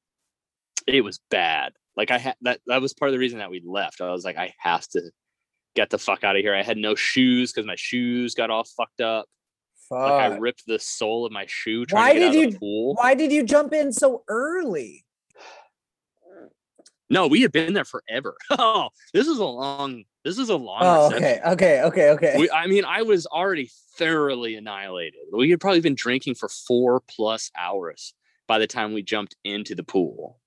it 0.87 1.03
was 1.03 1.19
bad. 1.31 1.73
Like 1.97 2.13
I 2.13 2.19
had 2.19 2.37
that. 2.43 2.61
That 2.67 2.81
was 2.81 2.95
part 2.95 3.09
of 3.09 3.13
the 3.13 3.19
reason 3.19 3.41
that 3.41 3.51
we 3.51 3.63
left. 3.65 4.01
I 4.01 4.13
was 4.13 4.25
like, 4.25 4.37
I 4.37 4.55
have 4.59 4.87
to 4.89 5.01
get 5.75 5.91
the 5.91 5.99
fuck 5.99 6.23
out 6.23 6.37
of 6.37 6.43
here. 6.43 6.55
I 6.55 6.63
had 6.63 6.77
no 6.77 6.95
shoes 6.95 7.53
because 7.53 7.67
my 7.67 7.77
shoes 7.77 8.35
got 8.35 8.51
all 8.51 8.65
fucked 8.77 9.01
up. 9.01 9.27
Like 9.91 10.13
I 10.13 10.37
ripped 10.39 10.63
the 10.67 10.79
sole 10.79 11.27
of 11.27 11.33
my 11.33 11.45
shoe 11.49 11.85
trying 11.85 12.03
Why 12.03 12.13
to 12.15 12.19
get 12.19 12.29
out 12.29 12.33
did 12.33 12.53
you-. 12.53 12.95
Why 12.95 13.15
did 13.15 13.33
you 13.33 13.43
jump 13.43 13.73
in 13.75 13.93
so 13.93 14.23
early? 14.29 15.05
No, 17.12 17.27
we 17.27 17.42
had 17.42 17.53
been 17.53 17.75
there 17.75 17.85
forever. 17.85 18.37
Oh, 18.59 18.88
this 19.12 19.27
is 19.29 19.38
a 19.38 19.44
long. 19.44 20.05
This 20.25 20.38
is 20.38 20.48
a 20.48 20.57
long. 20.57 20.79
Oh, 20.83 21.11
reception. 21.11 21.25
okay, 21.25 21.51
okay, 21.53 21.83
okay, 21.83 22.11
okay. 22.11 22.38
We, 22.38 22.51
I 22.51 22.66
mean, 22.66 22.85
I 22.85 23.03
was 23.03 23.27
already 23.27 23.70
thoroughly 23.98 24.57
annihilated. 24.57 25.20
We 25.33 25.51
had 25.51 25.61
probably 25.61 25.81
been 25.81 25.94
drinking 25.94 26.37
for 26.37 26.48
four 26.48 27.01
plus 27.01 27.51
hours 27.57 28.14
by 28.46 28.59
the 28.59 28.66
time 28.66 28.94
we 28.94 29.03
jumped 29.03 29.37
into 29.44 29.75
the 29.75 29.83
pool. 29.83 30.38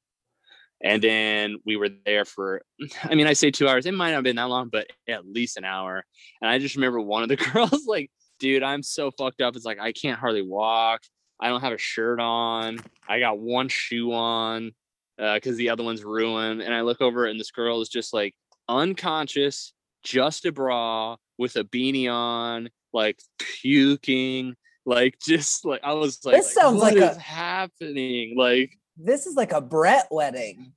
And 0.83 1.01
then 1.01 1.57
we 1.65 1.75
were 1.77 1.89
there 2.05 2.25
for, 2.25 2.63
I 3.03 3.15
mean, 3.15 3.27
I 3.27 3.33
say 3.33 3.51
two 3.51 3.67
hours. 3.67 3.85
It 3.85 3.93
might 3.93 4.09
not 4.09 4.17
have 4.17 4.23
been 4.23 4.35
that 4.35 4.49
long, 4.49 4.69
but 4.69 4.87
at 5.07 5.25
least 5.25 5.57
an 5.57 5.65
hour. 5.65 6.03
And 6.41 6.49
I 6.49 6.57
just 6.57 6.75
remember 6.75 6.99
one 6.99 7.23
of 7.23 7.29
the 7.29 7.35
girls, 7.53 7.85
like, 7.85 8.11
dude, 8.39 8.63
I'm 8.63 8.83
so 8.83 9.11
fucked 9.11 9.41
up. 9.41 9.55
It's 9.55 9.65
like, 9.65 9.79
I 9.79 9.91
can't 9.91 10.19
hardly 10.19 10.41
walk. 10.41 11.01
I 11.39 11.49
don't 11.49 11.61
have 11.61 11.73
a 11.73 11.77
shirt 11.77 12.19
on. 12.19 12.79
I 13.07 13.19
got 13.19 13.39
one 13.39 13.67
shoe 13.67 14.13
on 14.13 14.71
Uh, 15.19 15.35
because 15.35 15.55
the 15.57 15.69
other 15.69 15.83
one's 15.83 16.03
ruined. 16.03 16.61
And 16.61 16.73
I 16.73 16.81
look 16.81 17.01
over 17.01 17.25
and 17.25 17.39
this 17.39 17.51
girl 17.51 17.81
is 17.81 17.89
just 17.89 18.13
like 18.13 18.35
unconscious, 18.67 19.73
just 20.03 20.45
a 20.45 20.51
bra 20.51 21.15
with 21.37 21.55
a 21.55 21.63
beanie 21.63 22.11
on, 22.11 22.69
like 22.93 23.19
puking, 23.39 24.55
like 24.85 25.17
just 25.21 25.65
like 25.65 25.81
I 25.83 25.93
was 25.93 26.19
like, 26.25 26.35
This 26.35 26.53
sounds 26.53 26.81
"What 26.81 26.93
like 26.95 27.03
is 27.11 27.17
a- 27.17 27.19
happening. 27.19 28.35
Like, 28.37 28.71
this 28.97 29.25
is 29.25 29.35
like 29.35 29.51
a 29.53 29.61
Brett 29.61 30.07
wedding. 30.11 30.73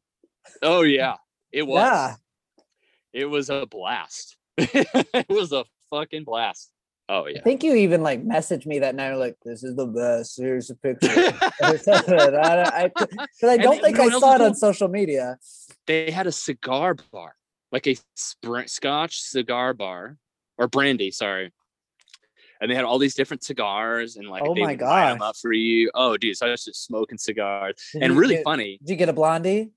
oh 0.62 0.82
yeah, 0.82 1.16
it 1.52 1.66
was. 1.66 1.78
Yeah. 1.82 2.14
It 3.12 3.24
was 3.26 3.50
a 3.50 3.66
blast. 3.66 4.36
it 4.58 5.28
was 5.28 5.52
a 5.52 5.64
fucking 5.90 6.24
blast. 6.24 6.70
Oh 7.10 7.26
yeah. 7.26 7.38
I 7.38 7.42
think 7.42 7.62
you 7.62 7.74
even 7.74 8.02
like 8.02 8.22
messaged 8.24 8.66
me 8.66 8.80
that 8.80 8.94
night, 8.94 9.14
like, 9.14 9.36
"This 9.44 9.64
is 9.64 9.74
the 9.76 9.86
best. 9.86 10.36
Here's 10.38 10.68
a 10.70 10.74
picture." 10.74 11.08
I, 11.62 12.90
I, 13.42 13.56
don't 13.56 13.76
you 13.76 13.82
think 13.82 13.96
know 13.96 14.04
I 14.04 14.10
saw 14.20 14.34
it 14.34 14.40
on 14.42 14.54
social 14.54 14.88
media. 14.88 15.38
they 15.86 16.10
had 16.10 16.26
a 16.26 16.32
cigar 16.32 16.94
bar, 17.10 17.34
like 17.72 17.86
a 17.86 17.96
Scotch 18.14 19.20
cigar 19.20 19.72
bar 19.74 20.18
or 20.58 20.68
brandy, 20.68 21.10
sorry. 21.10 21.50
and 22.60 22.70
they 22.70 22.74
had 22.74 22.84
all 22.84 22.98
these 22.98 23.14
different 23.14 23.42
cigars 23.42 24.16
and 24.16 24.28
like 24.28 24.42
Oh 24.44 24.54
they 24.54 24.60
my 24.62 24.72
would 24.72 24.80
line 24.82 25.12
'em 25.12 25.18
gosh. 25.18 25.28
up 25.30 25.36
for 25.40 25.52
you. 25.52 25.90
Oh, 25.94 26.16
dude, 26.18 26.36
so 26.36 26.46
I 26.46 26.50
was 26.50 26.64
just 26.64 26.84
smoking 26.84 27.16
cigars 27.16 27.74
Did 27.92 28.02
and 28.02 28.16
really 28.16 28.34
get- 28.36 28.44
funny. 28.44 28.78
Did 28.82 28.90
you 28.90 28.96
get 28.96 29.08
a 29.08 29.12
blondie? 29.14 29.70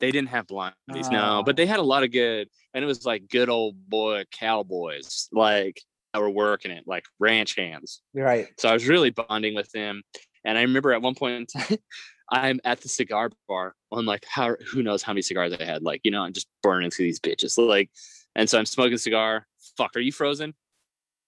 They 0.00 0.10
didn't 0.12 0.28
have 0.28 0.46
blondies, 0.46 1.10
no, 1.10 1.18
Ah. 1.20 1.42
but 1.42 1.56
they 1.56 1.66
had 1.66 1.80
a 1.80 1.82
lot 1.82 2.04
of 2.04 2.12
good, 2.12 2.48
and 2.72 2.84
it 2.84 2.86
was 2.86 3.04
like 3.04 3.28
good 3.28 3.48
old 3.48 3.88
boy 3.88 4.24
cowboys, 4.30 5.28
like 5.32 5.82
that 6.12 6.20
were 6.20 6.30
working 6.30 6.70
it, 6.70 6.84
like 6.86 7.04
ranch 7.18 7.56
hands. 7.56 8.00
Right. 8.14 8.48
So 8.58 8.68
I 8.68 8.72
was 8.72 8.86
really 8.86 9.10
bonding 9.10 9.54
with 9.54 9.70
them. 9.72 10.02
And 10.44 10.56
I 10.56 10.62
remember 10.62 10.92
at 10.92 11.02
one 11.02 11.14
point 11.14 11.34
in 11.34 11.46
time, 11.46 11.78
I'm 12.30 12.60
at 12.64 12.80
the 12.80 12.88
cigar 12.88 13.30
bar 13.48 13.74
on 13.90 14.04
like 14.04 14.24
how 14.28 14.56
who 14.70 14.82
knows 14.82 15.02
how 15.02 15.12
many 15.12 15.22
cigars 15.22 15.52
I 15.58 15.64
had. 15.64 15.82
Like, 15.82 16.02
you 16.04 16.10
know, 16.10 16.22
I'm 16.22 16.32
just 16.32 16.48
burning 16.62 16.90
through 16.90 17.06
these 17.06 17.20
bitches. 17.20 17.56
Like, 17.58 17.90
and 18.34 18.48
so 18.48 18.58
I'm 18.58 18.66
smoking 18.66 18.94
a 18.94 18.98
cigar. 18.98 19.46
Fuck, 19.76 19.96
are 19.96 20.00
you 20.00 20.12
frozen? 20.12 20.54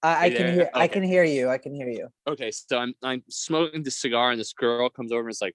I, 0.02 0.26
I 0.26 0.30
can 0.30 0.38
there? 0.38 0.52
hear. 0.52 0.70
I 0.74 0.88
can 0.88 1.02
hear 1.02 1.24
you. 1.24 1.48
I 1.48 1.58
can 1.58 1.74
hear 1.74 1.88
you. 1.88 2.08
Okay, 2.26 2.50
so 2.50 2.78
I'm 2.78 2.94
I'm 3.02 3.22
smoking 3.28 3.82
the 3.82 3.90
cigar, 3.90 4.30
and 4.30 4.40
this 4.40 4.52
girl 4.52 4.88
comes 4.88 5.12
over 5.12 5.22
and 5.22 5.30
is 5.30 5.42
like, 5.42 5.54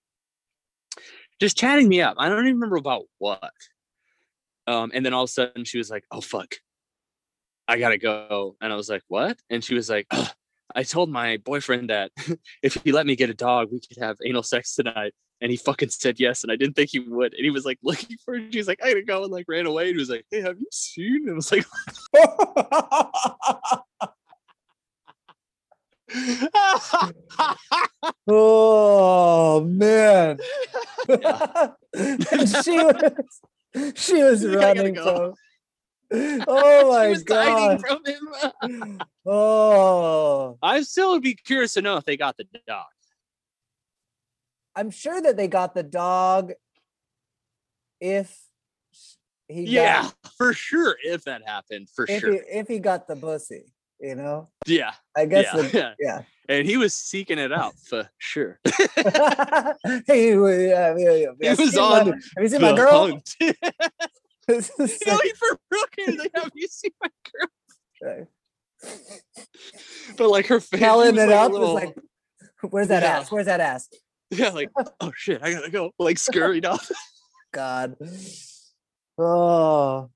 just 1.40 1.58
chatting 1.58 1.88
me 1.88 2.02
up. 2.02 2.16
I 2.20 2.30
don't 2.30 2.40
even 2.40 2.56
remember 2.56 2.78
about 2.78 3.04
what. 3.18 3.52
Um, 4.68 4.92
and 4.94 5.06
then 5.06 5.14
all 5.14 5.24
of 5.24 5.30
a 5.30 5.32
sudden 5.32 5.64
she 5.64 5.78
was 5.78 5.90
like, 5.90 6.06
"Oh 6.12 6.22
fuck, 6.22 6.56
I 7.68 7.80
gotta 7.80 7.98
go," 7.98 8.56
and 8.62 8.72
I 8.72 8.76
was 8.76 8.90
like, 8.90 9.04
"What?" 9.08 9.38
And 9.50 9.64
she 9.64 9.74
was 9.74 9.90
like, 9.90 10.08
"Ugh, 10.12 10.30
"I 10.74 10.84
told 10.84 11.10
my 11.10 11.38
boyfriend 11.38 11.90
that 11.90 12.12
if 12.64 12.76
he 12.84 12.92
let 12.92 13.06
me 13.06 13.16
get 13.16 13.30
a 13.30 13.34
dog, 13.34 13.70
we 13.72 13.80
could 13.80 13.98
have 14.02 14.18
anal 14.24 14.44
sex 14.44 14.76
tonight." 14.76 15.14
And 15.42 15.52
he 15.52 15.58
fucking 15.58 15.90
said 15.90 16.20
yes, 16.20 16.44
and 16.44 16.52
I 16.52 16.56
didn't 16.56 16.76
think 16.76 16.92
he 16.92 17.00
would. 17.00 17.34
And 17.34 17.44
he 17.44 17.52
was 17.52 17.66
like 17.66 17.80
looking 17.84 18.18
for 18.24 18.38
her. 18.38 18.52
She's 18.52 18.68
like, 18.68 18.80
"I 18.84 18.90
gotta 18.90 19.04
go," 19.04 19.24
and 19.24 19.32
like 19.32 19.46
ran 19.48 19.66
away. 19.66 19.88
And 19.88 19.96
he 19.96 20.00
was 20.00 20.10
like, 20.10 20.26
"Hey, 20.32 20.42
have 20.42 20.60
you 20.60 20.68
seen?" 20.72 21.28
And 21.28 21.32
I 21.32 21.36
was 21.36 21.52
like, 21.52 21.66
oh 28.28 29.62
man. 29.62 30.40
She 32.64 32.78
was 32.78 33.14
she 33.96 34.24
was 34.24 34.46
running 34.46 34.94
go. 34.94 35.36
Oh 36.48 36.92
my 36.92 37.10
was 37.10 37.24
god. 37.24 37.82
from 37.82 38.06
him. 38.06 39.02
Oh. 39.28 40.60
I 40.62 40.84
still 40.84 41.14
would 41.14 41.24
be 41.24 41.34
curious 41.34 41.74
to 41.74 41.82
know 41.82 41.98
if 41.98 42.06
they 42.06 42.16
got 42.16 42.38
the 42.38 42.46
dog. 42.68 42.86
I'm 44.76 44.92
sure 44.92 45.20
that 45.20 45.36
they 45.36 45.48
got 45.48 45.74
the 45.74 45.82
dog 45.82 46.52
if 48.00 48.38
he 49.48 49.64
Yeah, 49.64 50.04
got, 50.04 50.16
for 50.38 50.54
sure. 50.54 50.96
If 51.04 51.24
that 51.24 51.42
happened, 51.44 51.90
for 51.90 52.06
if 52.08 52.20
sure. 52.20 52.34
he 52.34 52.38
if 52.38 52.68
he 52.68 52.78
got 52.78 53.08
the 53.08 53.16
pussy, 53.16 53.64
you 54.00 54.14
know? 54.16 54.50
yeah, 54.68 54.92
I 55.16 55.26
guess 55.26 55.48
yeah, 55.54 55.62
the, 55.62 55.78
yeah. 55.78 55.94
yeah. 56.00 56.22
And 56.48 56.68
he 56.68 56.78
was 56.78 56.94
seeking 56.94 57.40
it 57.40 57.52
out 57.52 57.74
for 57.80 58.08
sure. 58.20 58.60
yeah, 58.98 59.74
yeah, 60.08 60.94
yeah. 60.98 61.56
He 61.56 61.64
was 61.64 61.78
on 61.78 62.08
have 62.08 62.22
you 62.40 62.48
seen 62.50 62.62
my 62.62 62.76
girl? 62.76 63.20
Hunt. 64.48 64.72
you 64.78 64.86
This 64.86 65.02
is 65.02 65.08
know, 65.08 65.20
he 65.24 65.34
for 65.34 65.60
real 65.72 65.84
cared. 65.98 66.18
Like, 66.20 66.32
have 66.36 66.52
you 66.56 66.68
seen 66.68 66.92
my 67.02 67.10
girl? 67.32 67.48
sick. 68.02 68.28
But 70.18 70.30
like 70.30 70.48
her 70.48 70.60
face, 70.60 70.80
Telling 70.80 71.16
was 71.16 71.24
it 71.24 71.28
like 71.30 71.38
up 71.38 71.52
little- 71.52 71.74
was 71.74 71.84
like, 71.86 71.96
where's 72.70 72.88
that 72.90 73.04
Yeah. 73.04 73.18
ass? 73.20 73.32
Where's 73.32 73.46
that 73.48 73.60
ass? 73.60 73.90
yeah, 74.32 74.50
like 74.50 74.70
oh 75.00 75.12
shit, 75.16 75.42
I 75.44 75.52
gotta 75.54 75.70
go. 75.72 75.92
Like 76.00 76.18
scurried 76.18 76.66
off. 76.66 76.90
God. 77.54 77.96
Oh, 79.18 80.10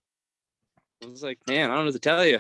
I 1.02 1.06
was 1.08 1.24
like, 1.24 1.40
man, 1.48 1.70
I 1.72 1.76
don't 1.76 1.80
know 1.80 1.86
what 1.86 1.94
to 1.94 2.00
tell 2.00 2.26
you. 2.26 2.40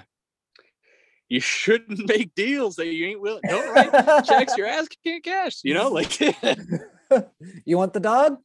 You 1.29 1.39
shouldn't 1.39 2.07
make 2.07 2.33
deals 2.35 2.75
that 2.77 2.87
you 2.87 3.05
ain't 3.05 3.21
willing. 3.21 3.41
Don't 3.47 3.73
write 3.73 3.91
checks 4.25 4.57
your 4.57 4.67
ass 4.67 4.87
can't 5.03 5.23
cash. 5.23 5.59
You 5.63 5.73
know, 5.75 5.89
like 5.89 6.19
you 7.65 7.77
want 7.77 7.93
the 7.93 7.99
dog? 8.01 8.37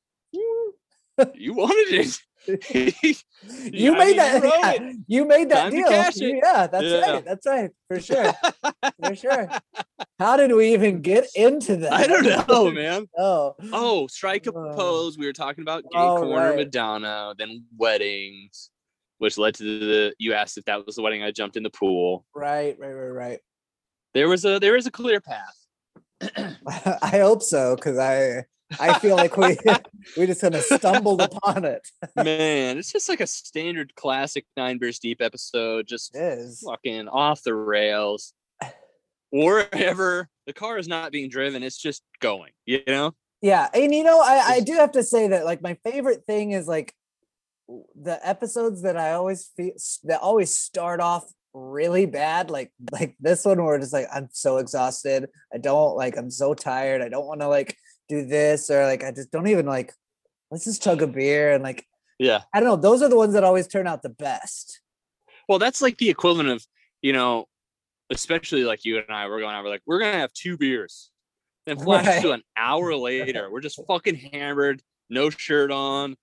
You 1.35 1.55
wanted 1.55 1.94
it. 1.94 2.20
You 3.72 3.92
made 3.92 4.07
mean, 4.09 4.16
that. 4.18 4.42
you 4.42 4.50
yeah, 4.50 4.92
you 5.07 5.24
made 5.27 5.48
that 5.48 5.62
Time 5.62 5.70
deal. 5.72 5.88
cash 5.88 6.16
You- 6.16 6.29
it. 6.37 6.40
Yeah, 6.44 6.66
that's 6.66 6.85
Yeah. 6.85 7.11
right. 7.12 7.24
That's 7.24 7.46
right. 7.46 7.70
For 7.88 8.00
sure. 8.09 8.33
For 9.03 9.14
sure. 9.16 9.48
How 10.18 10.37
did 10.37 10.53
we 10.53 10.74
even 10.74 11.00
get 11.00 11.27
into 11.35 11.77
that? 11.77 11.92
I 11.94 12.07
don't 12.07 12.48
know, 12.48 12.70
man. 12.70 13.07
Oh, 13.16 13.55
Oh, 13.72 14.07
strike 14.09 14.46
a 14.46 14.53
Uh, 14.53 14.77
pose. 14.77 15.16
We 15.16 15.24
were 15.27 15.33
talking 15.33 15.62
about 15.62 15.85
gay 15.85 15.98
oh, 15.98 16.16
corner 16.18 16.48
right. 16.50 16.57
Madonna, 16.57 17.35
then 17.38 17.64
weddings, 17.79 18.68
which 19.18 19.38
led 19.38 19.55
to 19.55 19.62
the. 19.64 20.14
You 20.18 20.35
asked 20.35 20.59
if 20.59 20.64
that 20.66 20.85
was 20.85 20.96
the 20.96 21.03
wedding. 21.03 21.22
I 21.22 21.31
jumped 21.31 21.57
in 21.57 21.62
the 21.62 21.70
pool. 21.70 22.27
right, 22.35 22.77
right, 22.79 22.92
right, 22.92 23.09
right. 23.09 23.38
There 24.12 24.29
was 24.29 24.44
a 24.44 24.59
there 24.59 24.77
is 24.77 24.87
a 24.87 24.90
clear 24.90 25.20
path. 25.22 25.57
I 26.22 27.18
hope 27.18 27.42
so, 27.42 27.74
because 27.74 27.98
I 27.98 28.44
I 28.81 28.99
feel 28.99 29.17
like 29.17 29.37
we 29.37 29.57
we 30.17 30.27
just 30.27 30.41
kind 30.41 30.55
of 30.55 30.63
stumbled 30.63 31.23
upon 31.23 31.65
it. 31.65 31.87
Man, 32.17 32.79
it's 32.79 32.93
just 32.93 33.09
like 33.09 33.21
a 33.21 33.27
standard 33.27 33.95
classic 33.95 34.47
Nine 34.57 34.79
Beers 34.79 34.99
Deep 34.99 35.21
episode. 35.21 35.87
Just 35.87 36.17
fucking 36.65 37.09
off 37.09 37.43
the 37.43 37.55
rails. 37.55 38.33
Wherever 39.31 40.29
the 40.47 40.53
car 40.53 40.79
is 40.79 40.87
not 40.87 41.11
being 41.11 41.29
driven, 41.29 41.63
it's 41.63 41.79
just 41.79 42.03
going. 42.21 42.53
You 42.67 42.83
know. 42.87 43.15
Yeah, 43.43 43.69
and 43.75 43.95
you 43.95 44.05
know, 44.05 44.21
I 44.21 44.43
I 44.47 44.61
do 44.61 44.75
have 44.75 44.93
to 44.93 45.03
say 45.03 45.29
that 45.29 45.45
like 45.45 45.63
my 45.63 45.77
favorite 45.85 46.25
thing 46.27 46.53
is 46.53 46.67
like 46.67 46.95
the 47.95 48.19
episodes 48.27 48.83
that 48.83 48.97
I 48.97 49.13
always 49.13 49.51
feel 49.57 49.73
that 50.05 50.21
always 50.21 50.55
start 50.55 51.01
off 51.01 51.25
really 51.55 52.05
bad 52.05 52.51
like 52.51 52.73
like 52.91 53.15
this 53.21 53.45
one 53.45 53.63
where 53.65 53.77
it's 53.77 53.93
like 53.93 54.09
I'm 54.13 54.29
so 54.33 54.59
exhausted. 54.59 55.29
I 55.53 55.59
don't 55.59 55.97
like 55.97 56.17
I'm 56.17 56.31
so 56.31 56.55
tired. 56.55 57.01
I 57.01 57.09
don't 57.09 57.27
want 57.27 57.41
to 57.41 57.49
like 57.49 57.77
do 58.09 58.25
this 58.27 58.71
or 58.71 58.85
like 58.85 59.03
I 59.05 59.11
just 59.11 59.31
don't 59.31 59.47
even 59.49 59.67
like 59.67 59.93
let's 60.51 60.64
just 60.64 60.83
chug 60.83 61.03
a 61.03 61.07
beer 61.07 61.53
and 61.53 61.62
like 61.62 61.87
Yeah. 62.19 62.43
I 62.53 62.61
don't 62.61 62.69
know. 62.69 62.77
Those 62.77 63.03
are 63.03 63.09
the 63.09 63.17
ones 63.17 63.33
that 63.35 63.45
always 63.45 63.67
turn 63.67 63.87
out 63.87 64.03
the 64.03 64.09
best. 64.11 64.81
Well, 65.49 65.59
that's 65.59 65.83
like 65.83 65.99
the 65.99 66.11
equivalent 66.11 66.49
of, 66.49 66.64
you 67.03 67.12
know, 67.12 67.47
especially 68.11 68.64
like 68.64 68.85
you 68.85 68.99
and 68.99 69.07
I, 69.11 69.27
we're 69.27 69.40
going 69.40 69.55
out, 69.55 69.64
we're 69.64 69.71
like, 69.71 69.83
we're 69.87 69.99
gonna 69.99 70.12
have 70.19 70.33
two 70.33 70.57
beers. 70.57 71.11
Then 71.67 71.79
flash 71.79 72.21
to 72.23 72.33
an 72.33 72.43
hour 72.57 72.95
later, 72.95 73.51
we're 73.51 73.61
just 73.62 73.81
fucking 73.88 74.17
hammered, 74.17 74.83
no 75.09 75.31
shirt 75.31 75.71
on, 75.71 76.14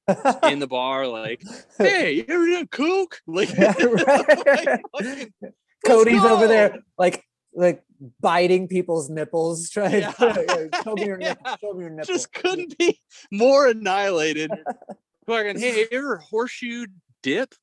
in 0.43 0.59
the 0.59 0.67
bar, 0.67 1.07
like, 1.07 1.41
hey, 1.79 2.11
you 2.13 2.25
ever 2.29 2.47
done 2.47 2.67
coke? 2.67 3.19
Like, 3.27 3.49
Yeah, 3.57 3.73
right. 3.83 4.55
like, 4.55 4.81
fucking, 4.95 5.33
Cody's 5.85 6.23
over 6.23 6.47
there 6.47 6.79
like 6.97 7.23
like 7.55 7.83
biting 8.19 8.67
people's 8.67 9.09
nipples, 9.09 9.69
trying 9.71 10.01
Yeah. 10.01 10.11
to 10.11 10.69
show 10.83 10.95
me 10.95 11.05
your 11.05 11.17
nipple. 11.17 11.57
Show 11.61 11.73
me 11.73 11.81
your 11.81 11.89
nipple. 11.91 12.13
Just 12.13 12.33
couldn't 12.33 12.77
be 12.77 12.99
more 13.31 13.67
annihilated. 13.67 14.51
Fucking, 15.27 15.59
hey, 15.59 15.81
you 15.91 15.97
ever 15.97 16.17
horseshoe 16.17 16.87
dip? 17.21 17.53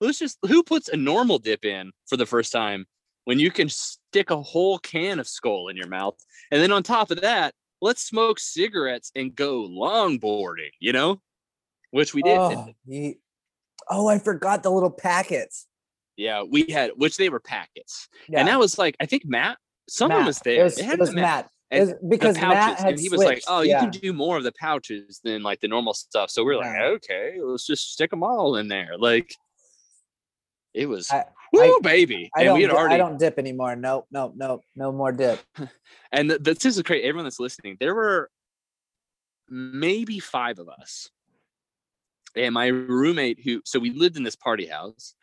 Let's 0.00 0.18
just 0.18 0.38
who 0.46 0.62
puts 0.62 0.88
a 0.88 0.96
normal 0.96 1.38
dip 1.38 1.64
in 1.64 1.92
for 2.06 2.16
the 2.16 2.24
first 2.24 2.52
time 2.52 2.86
when 3.24 3.38
you 3.38 3.50
can 3.50 3.68
stick 3.68 4.30
a 4.30 4.40
whole 4.40 4.78
can 4.78 5.18
of 5.18 5.28
skull 5.28 5.68
in 5.68 5.76
your 5.76 5.88
mouth, 5.88 6.14
and 6.50 6.62
then 6.62 6.72
on 6.72 6.82
top 6.82 7.10
of 7.10 7.20
that, 7.20 7.52
let's 7.82 8.02
smoke 8.02 8.38
cigarettes 8.38 9.10
and 9.14 9.34
go 9.34 9.68
longboarding. 9.68 10.70
You 10.78 10.92
know, 10.92 11.20
which 11.90 12.14
we 12.14 12.22
did. 12.22 12.38
Oh, 12.38 12.68
oh, 13.90 14.08
I 14.08 14.18
forgot 14.20 14.62
the 14.62 14.70
little 14.70 14.90
packets. 14.90 15.66
Yeah, 16.16 16.44
we 16.48 16.64
had 16.70 16.92
which 16.96 17.16
they 17.16 17.28
were 17.28 17.40
packets, 17.40 18.08
Yeah, 18.28 18.38
and 18.38 18.48
that 18.48 18.58
was 18.58 18.78
like 18.78 18.96
I 19.00 19.06
think 19.06 19.24
Matt. 19.26 19.58
Someone 19.92 20.20
Matt. 20.20 20.26
was 20.28 20.38
there. 20.38 20.60
It 20.60 20.62
was, 20.62 20.78
It 20.78 20.86
it 20.88 20.98
was 21.00 21.12
Matt. 21.12 21.50
And 21.72 21.80
was 21.88 21.94
because 22.08 22.34
the 22.36 22.42
Matt 22.42 22.68
pouches, 22.78 22.82
had 22.84 22.92
and 22.92 23.00
he 23.00 23.08
was 23.08 23.20
like, 23.20 23.42
"Oh, 23.48 23.60
you 23.62 23.70
yeah. 23.70 23.80
can 23.80 23.90
do 23.90 24.12
more 24.12 24.36
of 24.36 24.44
the 24.44 24.52
pouches 24.52 25.20
than 25.24 25.42
like 25.42 25.58
the 25.60 25.66
normal 25.68 25.94
stuff." 25.94 26.30
So 26.30 26.44
we're 26.44 26.56
like, 26.56 26.66
Yeah. 26.66 26.84
"Okay, 26.94 27.38
let's 27.42 27.66
just 27.66 27.92
stick 27.92 28.10
them 28.10 28.22
all 28.22 28.54
in 28.56 28.68
there." 28.68 28.96
Like, 28.98 29.34
it 30.74 30.86
was, 30.88 31.10
I- 31.10 31.24
woo, 31.52 31.60
I- 31.62 31.78
baby, 31.82 32.30
I 32.36 32.40
and 32.42 32.46
don't. 32.46 32.56
we 32.58 32.62
had 32.62 32.70
already. 32.70 32.94
I 32.94 32.98
don't 32.98 33.18
dip 33.18 33.36
anymore. 33.38 33.74
Nope, 33.76 34.06
nope, 34.12 34.34
nope. 34.36 34.62
No 34.76 34.92
more 34.92 35.10
dip. 35.12 35.40
And 36.12 36.28
th- 36.30 36.40
this 36.42 36.64
is 36.64 36.80
great. 36.82 37.04
Everyone 37.04 37.24
that's 37.24 37.38
listening, 37.40 37.76
there 37.80 37.94
were 37.94 38.30
maybe 39.48 40.18
five 40.20 40.58
of 40.60 40.68
us, 40.68 41.08
and 42.36 42.54
my 42.54 42.66
roommate 42.68 43.40
who. 43.44 43.60
So 43.64 43.78
we 43.80 43.90
lived 43.90 44.16
in 44.16 44.22
this 44.24 44.36
party 44.36 44.66
house, 44.66 45.14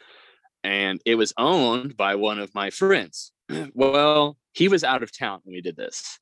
and 0.64 1.02
it 1.06 1.16
was 1.16 1.34
owned 1.38 1.96
by 1.98 2.16
one 2.16 2.40
of 2.40 2.54
my 2.56 2.70
friends. 2.70 3.32
well, 3.74 4.38
he 4.54 4.68
was 4.68 4.84
out 4.84 5.04
of 5.04 5.18
town 5.18 5.40
when 5.44 5.54
we 5.56 5.62
did 5.62 5.76
this. 5.76 6.20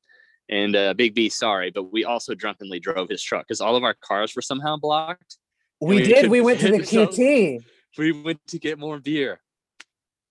And 0.49 0.76
uh, 0.76 0.93
Big 0.93 1.15
B, 1.15 1.30
sorry, 1.30 1.71
but 1.71 1.91
we 1.91 2.05
also 2.05 2.36
drunkenly 2.36 2.80
drove 2.80 3.09
his 3.09 3.23
truck 3.23 3.45
because 3.47 3.61
all 3.61 3.76
of 3.76 3.84
our 3.84 3.95
cars 3.99 4.36
were 4.36 4.43
somehow 4.43 4.78
blocked. 4.78 5.38
We 5.82 5.95
we 5.97 6.03
did. 6.03 6.30
We 6.30 6.41
went 6.41 6.59
to 6.59 6.71
the 6.71 6.78
QT. 6.80 7.59
We 7.97 8.11
went 8.11 8.39
to 8.47 8.59
get 8.59 8.78
more 8.78 8.99
beer. 8.99 9.39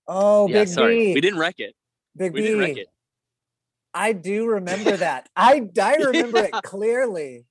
Oh, 0.06 0.46
yeah, 0.48 0.60
Big 0.60 0.68
sorry, 0.68 0.98
B. 0.98 1.14
we 1.14 1.20
didn't 1.20 1.38
wreck 1.40 1.56
it. 1.58 1.74
Big 2.16 2.32
We 2.32 2.40
B. 2.42 2.46
didn't 2.46 2.60
wreck 2.60 2.76
it. 2.76 2.86
I 3.92 4.12
do 4.12 4.46
remember 4.46 4.96
that. 4.96 5.28
I 5.34 5.68
I 5.80 5.96
remember 5.96 6.38
it 6.38 6.52
clearly. 6.62 7.46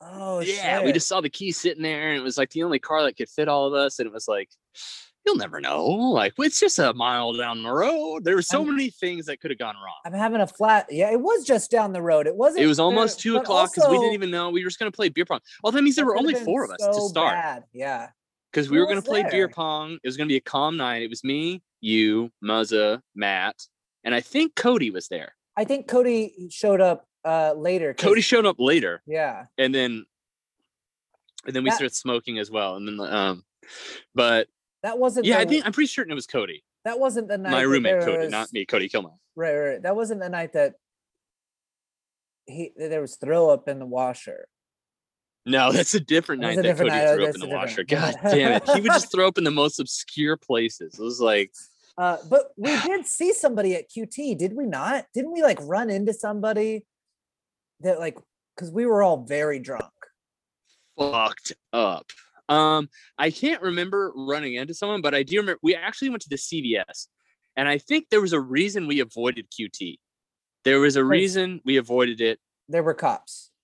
Oh 0.00 0.40
yeah, 0.40 0.84
we 0.84 0.92
just 0.92 1.08
saw 1.08 1.20
the 1.20 1.28
key 1.30 1.50
sitting 1.50 1.82
there, 1.82 2.10
and 2.10 2.18
it 2.18 2.22
was 2.22 2.38
like 2.38 2.50
the 2.50 2.62
only 2.62 2.78
car 2.78 3.02
that 3.02 3.16
could 3.16 3.28
fit 3.28 3.48
all 3.48 3.66
of 3.66 3.74
us, 3.74 3.98
and 3.98 4.06
it 4.06 4.12
was 4.12 4.28
like, 4.28 4.48
you'll 5.28 5.36
never 5.36 5.60
know. 5.60 5.84
Like 5.84 6.32
it's 6.38 6.58
just 6.58 6.78
a 6.78 6.94
mile 6.94 7.34
down 7.34 7.62
the 7.62 7.70
road. 7.70 8.24
There 8.24 8.34
were 8.34 8.40
so 8.42 8.60
I'm- 8.60 8.70
many 8.74 8.88
things 8.88 9.26
that 9.26 9.40
could 9.40 9.50
have 9.50 9.58
gone 9.58 9.74
wrong. 9.76 10.00
I'm 10.06 10.14
having 10.14 10.40
a 10.40 10.46
flat. 10.46 10.86
Yeah, 10.90 11.10
it 11.12 11.20
was 11.20 11.44
just 11.44 11.70
down 11.70 11.92
the 11.92 12.00
road. 12.00 12.26
It 12.26 12.34
wasn't. 12.34 12.64
It 12.64 12.66
was 12.66 12.80
almost 12.80 13.20
two 13.20 13.36
o'clock 13.36 13.72
because 13.74 13.90
we 13.90 13.98
didn't 13.98 14.14
even 14.14 14.30
know 14.30 14.48
we 14.48 14.62
were 14.64 14.70
just 14.70 14.78
gonna 14.78 14.90
play 14.90 15.10
beer 15.10 15.26
pong. 15.26 15.40
Well, 15.62 15.70
that 15.72 15.82
means 15.82 15.96
there 15.96 16.06
were 16.06 16.16
only 16.16 16.34
four 16.34 16.64
of 16.64 16.70
us 16.70 16.78
to 16.80 17.00
start 17.08 17.34
bad. 17.34 17.64
Yeah. 17.74 18.08
because 18.50 18.70
we 18.70 18.78
Who 18.78 18.82
were 18.82 18.88
gonna 18.88 19.02
play 19.02 19.22
beer 19.30 19.48
pong. 19.48 19.98
It 20.02 20.06
was 20.08 20.16
gonna 20.16 20.28
be 20.28 20.36
a 20.36 20.40
calm 20.40 20.78
night. 20.78 21.02
It 21.02 21.10
was 21.10 21.22
me, 21.22 21.62
you, 21.82 22.30
Muzza, 22.42 23.02
Matt, 23.14 23.56
and 24.04 24.14
I 24.14 24.20
think 24.22 24.54
Cody 24.54 24.90
was 24.90 25.08
there. 25.08 25.34
I 25.56 25.64
think 25.64 25.86
Cody 25.88 26.48
showed 26.50 26.80
up 26.80 27.04
uh 27.24 27.52
later. 27.54 27.92
Cody 27.92 28.22
showed 28.22 28.46
up 28.46 28.56
later, 28.58 29.02
Yeah. 29.06 29.44
and 29.58 29.74
then 29.74 30.06
and 31.46 31.54
then 31.54 31.62
we 31.64 31.70
That- 31.70 31.76
started 31.76 31.94
smoking 31.94 32.38
as 32.38 32.50
well. 32.50 32.76
And 32.76 32.88
then 32.88 33.00
um, 33.00 33.44
but 34.14 34.48
That 34.82 34.98
wasn't. 34.98 35.26
yeah, 35.26 35.38
I 35.38 35.44
think 35.44 35.66
I'm 35.66 35.72
pretty 35.72 35.88
certain 35.88 36.12
it 36.12 36.14
was 36.14 36.26
Cody, 36.26 36.62
that 36.84 36.98
wasn't 37.00 37.28
the 37.28 37.38
night. 37.38 37.50
my 37.50 37.62
roommate 37.62 38.00
Cody, 38.02 38.18
was- 38.24 38.30
not 38.30 38.52
me, 38.52 38.64
Cody 38.64 38.88
Kilman. 38.88 39.12
Right, 39.36 39.54
right, 39.54 39.68
right. 39.70 39.82
That 39.82 39.94
wasn't 39.96 40.20
the 40.20 40.28
night 40.28 40.52
that 40.54 40.74
he 42.46 42.72
there 42.76 43.00
was 43.00 43.16
throw 43.16 43.50
up 43.50 43.68
in 43.68 43.78
the 43.78 43.86
washer. 43.86 44.48
No, 45.46 45.72
that's 45.72 45.94
a 45.94 46.00
different 46.00 46.42
That 46.42 46.48
night 46.48 46.52
a 46.54 46.56
that 46.56 46.62
different 46.62 46.90
Cody 46.92 47.04
night. 47.04 47.14
threw 47.14 47.26
up 47.28 47.34
in 47.34 47.40
the 47.40 47.48
washer. 47.48 47.84
God 47.84 48.14
damn 48.22 48.52
it. 48.52 48.68
He 48.70 48.80
would 48.80 48.92
just 48.92 49.12
throw 49.12 49.26
up 49.28 49.38
in 49.38 49.44
the 49.44 49.50
most 49.50 49.78
obscure 49.80 50.36
places. 50.36 50.94
It 50.98 51.02
was 51.02 51.20
like, 51.20 51.52
Uh, 51.98 52.16
but 52.30 52.52
we 52.56 52.68
did 52.86 53.04
see 53.06 53.32
somebody 53.32 53.74
at 53.74 53.90
QT, 53.90 54.38
did 54.38 54.52
we 54.54 54.66
not? 54.66 55.06
Didn't 55.14 55.32
we 55.32 55.42
like 55.42 55.58
run 55.62 55.90
into 55.90 56.12
somebody 56.12 56.84
that 57.80 57.98
like 57.98 58.16
because 58.54 58.70
we 58.70 58.86
were 58.86 59.02
all 59.02 59.24
very 59.24 59.58
drunk? 59.58 59.84
fucked 60.96 61.52
up. 61.72 62.06
Um, 62.48 62.88
I 63.18 63.30
can't 63.30 63.60
remember 63.62 64.12
running 64.14 64.54
into 64.54 64.74
someone, 64.74 65.02
but 65.02 65.14
I 65.14 65.22
do 65.22 65.36
remember 65.38 65.58
we 65.62 65.74
actually 65.74 66.10
went 66.10 66.22
to 66.22 66.28
the 66.30 66.36
CVS, 66.36 67.06
and 67.56 67.68
I 67.68 67.78
think 67.78 68.06
there 68.10 68.20
was 68.20 68.32
a 68.32 68.40
reason 68.40 68.86
we 68.86 69.00
avoided 69.00 69.46
QT. 69.50 69.98
There 70.64 70.80
was 70.80 70.96
a 70.96 71.04
reason 71.04 71.60
we 71.64 71.76
avoided 71.76 72.20
it. 72.20 72.38
There 72.68 72.82
were 72.82 72.94
cops. 72.94 73.50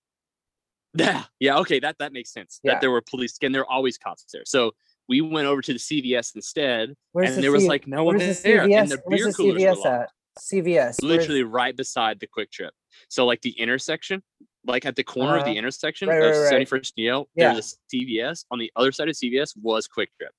Yeah, 0.96 1.24
yeah, 1.40 1.58
okay, 1.58 1.80
that 1.80 1.96
that 1.98 2.12
makes 2.12 2.32
sense. 2.32 2.60
Yeah. 2.62 2.74
That 2.74 2.80
there 2.80 2.90
were 2.92 3.02
police, 3.02 3.36
and 3.42 3.52
there 3.52 3.62
were 3.62 3.70
always 3.70 3.98
cops 3.98 4.26
there. 4.32 4.44
So 4.44 4.70
we 5.08 5.20
went 5.20 5.48
over 5.48 5.60
to 5.60 5.72
the 5.72 5.78
CVS 5.80 6.36
instead, 6.36 6.94
Where's 7.10 7.30
and 7.30 7.38
the 7.38 7.42
there 7.42 7.50
was 7.52 7.66
like 7.66 7.88
no 7.88 8.04
one 8.04 8.16
where's 8.16 8.42
the 8.42 8.48
there, 8.48 8.60
CVS? 8.64 8.80
and 8.82 8.90
the 8.92 9.00
where's 9.04 9.20
beer 9.20 9.26
the 9.26 9.34
coolers 9.34 9.62
CVS 9.62 9.70
were 9.76 9.90
locked. 9.90 10.02
at? 10.02 10.10
CVS. 10.40 10.66
where's- 10.66 11.02
literally 11.02 11.42
right 11.42 11.76
beside 11.76 12.20
the 12.20 12.28
QuikTrip. 12.28 12.70
So 13.08 13.26
like 13.26 13.40
the 13.42 13.50
intersection, 13.58 14.22
like 14.66 14.84
at 14.86 14.96
the 14.96 15.04
corner 15.04 15.36
of 15.36 15.42
Uh-huh. 15.42 15.52
the 15.52 15.58
intersection 15.58 16.08
Right, 16.08 16.22
of 16.22 16.36
right, 16.36 16.38
right. 16.52 16.68
71st 16.68 16.92
and 16.96 17.04
Yale, 17.04 17.28
Yeah. 17.36 17.52
there's 17.52 17.74
a 17.92 17.96
CVS. 17.96 18.44
On 18.50 18.58
the 18.58 18.70
other 18.76 18.92
side 18.92 19.08
of 19.08 19.16
CVS 19.16 19.54
was 19.60 19.88
QuikTrip. 19.88 20.30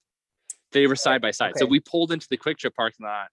They 0.71 0.87
were 0.87 0.95
side 0.95 1.21
by 1.21 1.31
side. 1.31 1.53
So 1.57 1.65
we 1.65 1.79
pulled 1.79 2.11
into 2.11 2.27
the 2.29 2.37
QuikTrip 2.37 2.73
parking 2.75 3.05
lot, 3.05 3.27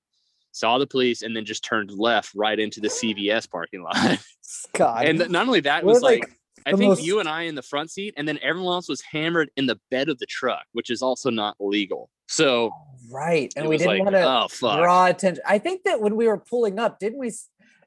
saw 0.52 0.78
the 0.78 0.86
police, 0.86 1.22
and 1.22 1.34
then 1.36 1.44
just 1.44 1.64
turned 1.64 1.90
left 1.90 2.32
right 2.34 2.58
into 2.58 2.80
the 2.80 2.88
CVS 2.88 3.46
parking 3.50 3.82
lot. 3.82 3.96
God. 4.76 5.06
and 5.06 5.28
not 5.30 5.46
only 5.46 5.60
that, 5.60 5.82
it 5.82 5.86
was 5.86 6.02
like, 6.02 6.20
like 6.20 6.38
I 6.66 6.70
think 6.72 6.90
most- 6.90 7.02
you 7.02 7.18
and 7.18 7.28
I 7.28 7.42
in 7.42 7.54
the 7.56 7.62
front 7.62 7.90
seat, 7.90 8.14
and 8.16 8.28
then 8.28 8.38
everyone 8.42 8.74
else 8.74 8.88
was 8.88 9.00
hammered 9.00 9.50
in 9.56 9.66
the 9.66 9.80
bed 9.90 10.08
of 10.08 10.18
the 10.18 10.26
truck, 10.26 10.64
which 10.72 10.90
is 10.90 11.02
also 11.02 11.30
not 11.30 11.56
legal. 11.58 12.10
So 12.28 12.70
right, 13.10 13.52
and 13.56 13.68
we 13.68 13.76
didn't 13.78 13.88
like, 13.90 14.02
want 14.04 14.14
to 14.14 14.22
oh 14.22 14.46
fuck. 14.48 14.78
draw 14.78 15.06
attention. 15.06 15.42
I 15.46 15.58
think 15.58 15.82
that 15.84 16.00
when 16.00 16.14
we 16.16 16.28
were 16.28 16.38
pulling 16.38 16.78
up, 16.78 16.98
didn't 17.00 17.18
we? 17.18 17.32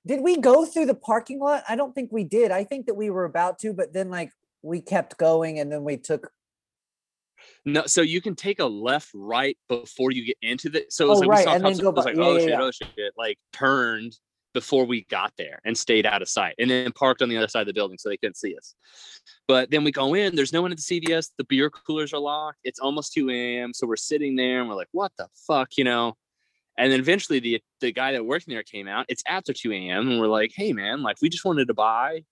Did 0.07 0.21
we 0.21 0.37
go 0.37 0.65
through 0.65 0.85
the 0.85 0.95
parking 0.95 1.39
lot? 1.39 1.63
I 1.67 1.75
don't 1.75 1.93
think 1.93 2.11
we 2.11 2.23
did. 2.23 2.51
I 2.51 2.63
think 2.63 2.85
that 2.85 2.93
we 2.95 3.09
were 3.09 3.25
about 3.25 3.59
to, 3.59 3.73
but 3.73 3.93
then 3.93 4.09
like 4.09 4.31
we 4.61 4.81
kept 4.81 5.17
going, 5.17 5.59
and 5.59 5.71
then 5.71 5.83
we 5.83 5.97
took. 5.97 6.29
No, 7.65 7.85
so 7.85 8.01
you 8.01 8.21
can 8.21 8.35
take 8.35 8.59
a 8.59 8.65
left, 8.65 9.09
right 9.13 9.57
before 9.67 10.11
you 10.11 10.25
get 10.25 10.37
into 10.41 10.69
the. 10.69 10.85
So 10.89 11.05
it 11.05 11.09
was 11.09 11.17
Oh, 11.17 11.21
like 11.21 11.29
right, 11.29 11.39
we 11.39 11.43
saw 11.45 11.55
and 11.55 11.65
then 11.65 11.77
go 11.77 11.89
it 11.89 11.95
was 11.95 12.05
by- 12.05 12.11
like, 12.11 12.17
yeah, 12.17 12.23
oh 12.23 12.33
yeah, 12.33 12.39
shit, 12.39 12.49
yeah. 12.49 12.61
oh 12.61 12.71
shit, 12.71 13.13
like 13.17 13.37
turned 13.51 14.15
before 14.53 14.85
we 14.85 15.03
got 15.09 15.33
there 15.37 15.59
and 15.65 15.77
stayed 15.77 16.05
out 16.05 16.21
of 16.21 16.29
sight, 16.29 16.55
and 16.59 16.69
then 16.69 16.91
parked 16.93 17.21
on 17.21 17.27
the 17.29 17.37
other 17.37 17.47
side 17.47 17.61
of 17.61 17.67
the 17.67 17.73
building 17.73 17.97
so 17.97 18.07
they 18.09 18.17
couldn't 18.17 18.37
see 18.37 18.55
us. 18.55 18.73
But 19.47 19.69
then 19.69 19.83
we 19.83 19.91
go 19.91 20.13
in. 20.13 20.35
There's 20.35 20.53
no 20.53 20.61
one 20.61 20.71
at 20.71 20.77
the 20.77 21.01
CVS. 21.01 21.31
The 21.37 21.43
beer 21.43 21.69
coolers 21.69 22.13
are 22.13 22.19
locked. 22.19 22.59
It's 22.63 22.79
almost 22.79 23.13
2 23.13 23.29
a.m. 23.31 23.73
So 23.73 23.85
we're 23.85 23.95
sitting 23.97 24.35
there 24.35 24.61
and 24.61 24.69
we're 24.69 24.75
like, 24.75 24.87
what 24.91 25.11
the 25.17 25.27
fuck, 25.47 25.77
you 25.77 25.83
know? 25.83 26.15
And 26.77 26.91
then 26.91 26.99
eventually 26.99 27.39
the 27.39 27.61
the 27.79 27.91
guy 27.91 28.11
that 28.13 28.25
worked 28.25 28.47
there 28.47 28.63
came 28.63 28.87
out. 28.87 29.05
It's 29.09 29.23
after 29.27 29.53
2 29.53 29.71
a.m. 29.71 30.09
and 30.09 30.19
we're 30.19 30.27
like, 30.27 30.51
hey 30.55 30.73
man, 30.73 31.01
like 31.03 31.17
we 31.21 31.29
just 31.29 31.45
wanted 31.45 31.67
to 31.67 31.73
buy, 31.73 32.23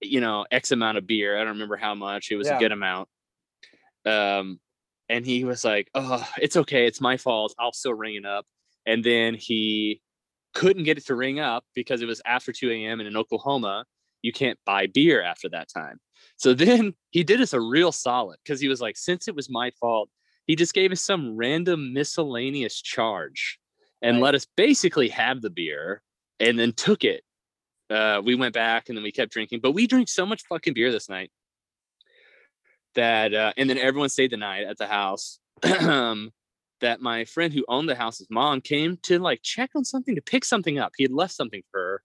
you 0.00 0.20
know, 0.20 0.46
X 0.50 0.72
amount 0.72 0.98
of 0.98 1.06
beer. 1.06 1.36
I 1.36 1.40
don't 1.40 1.54
remember 1.54 1.76
how 1.76 1.94
much. 1.94 2.30
It 2.30 2.36
was 2.36 2.46
Yeah. 2.48 2.56
a 2.56 2.60
good 2.60 2.72
amount. 2.72 3.08
Um, 4.06 4.60
and 5.08 5.24
he 5.24 5.44
was 5.44 5.64
like, 5.64 5.88
"Oh, 5.94 6.26
it's 6.40 6.56
okay. 6.56 6.86
It's 6.86 7.00
my 7.00 7.16
fault. 7.16 7.54
I'll 7.58 7.72
still 7.72 7.94
ring 7.94 8.16
it 8.16 8.24
up." 8.26 8.46
And 8.86 9.04
then 9.04 9.34
he 9.34 10.00
couldn't 10.54 10.84
get 10.84 10.98
it 10.98 11.06
to 11.06 11.14
ring 11.14 11.40
up 11.40 11.64
because 11.74 12.00
it 12.02 12.06
was 12.06 12.22
after 12.24 12.52
2 12.52 12.70
a.m. 12.70 13.00
and 13.00 13.08
in 13.08 13.16
Oklahoma, 13.16 13.84
you 14.22 14.32
can't 14.32 14.58
buy 14.64 14.86
beer 14.86 15.22
after 15.22 15.48
that 15.50 15.68
time. 15.68 15.98
So 16.36 16.54
then 16.54 16.94
he 17.10 17.24
did 17.24 17.40
us 17.40 17.52
a 17.52 17.60
real 17.60 17.92
solid 17.92 18.38
because 18.44 18.60
he 18.60 18.68
was 18.68 18.80
like, 18.80 18.96
"Since 18.96 19.28
it 19.28 19.34
was 19.34 19.50
my 19.50 19.70
fault, 19.80 20.10
he 20.46 20.56
just 20.56 20.74
gave 20.74 20.92
us 20.92 21.02
some 21.02 21.36
random 21.36 21.92
miscellaneous 21.92 22.80
charge 22.80 23.58
and 24.02 24.16
Right. 24.16 24.24
let 24.24 24.34
us 24.34 24.46
basically 24.56 25.08
have 25.08 25.40
the 25.42 25.50
beer 25.50 26.02
and 26.40 26.58
then 26.58 26.72
took 26.72 27.04
it." 27.04 27.24
Uh, 27.90 28.20
we 28.24 28.34
went 28.34 28.54
back 28.54 28.88
and 28.88 28.96
then 28.96 29.02
we 29.02 29.12
kept 29.12 29.32
drinking, 29.32 29.60
but 29.60 29.72
we 29.72 29.86
drank 29.86 30.08
so 30.08 30.24
much 30.24 30.42
fucking 30.48 30.74
beer 30.74 30.90
this 30.90 31.08
night 31.08 31.30
that 32.94 33.34
uh, 33.34 33.52
and 33.56 33.68
then 33.68 33.78
everyone 33.78 34.08
stayed 34.08 34.30
the 34.30 34.36
night 34.36 34.64
at 34.64 34.78
the 34.78 34.86
house 34.86 35.38
um, 35.80 36.30
that 36.80 37.00
my 37.00 37.24
friend 37.24 37.52
who 37.52 37.64
owned 37.68 37.88
the 37.88 37.94
house's 37.94 38.26
mom 38.30 38.60
came 38.60 38.98
to 39.02 39.18
like 39.18 39.40
check 39.42 39.70
on 39.74 39.84
something 39.84 40.14
to 40.14 40.22
pick 40.22 40.44
something 40.44 40.78
up. 40.78 40.92
He 40.96 41.04
had 41.04 41.12
left 41.12 41.34
something 41.34 41.62
for 41.70 41.80
her 41.80 42.02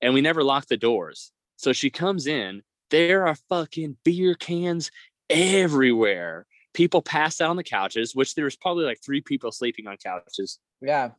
and 0.00 0.14
we 0.14 0.20
never 0.20 0.42
locked 0.42 0.68
the 0.68 0.76
doors. 0.76 1.32
So 1.56 1.72
she 1.72 1.90
comes 1.90 2.26
in. 2.26 2.62
There 2.90 3.26
are 3.26 3.34
fucking 3.48 3.96
beer 4.04 4.34
cans 4.34 4.90
everywhere. 5.28 6.46
People 6.74 7.02
passed 7.02 7.40
out 7.40 7.50
on 7.50 7.56
the 7.56 7.64
couches 7.64 8.14
which 8.14 8.34
there 8.34 8.44
was 8.44 8.56
probably 8.56 8.84
like 8.84 9.00
three 9.04 9.20
people 9.20 9.52
sleeping 9.52 9.86
on 9.86 9.96
couches 9.96 10.58
Yeah, 10.80 11.10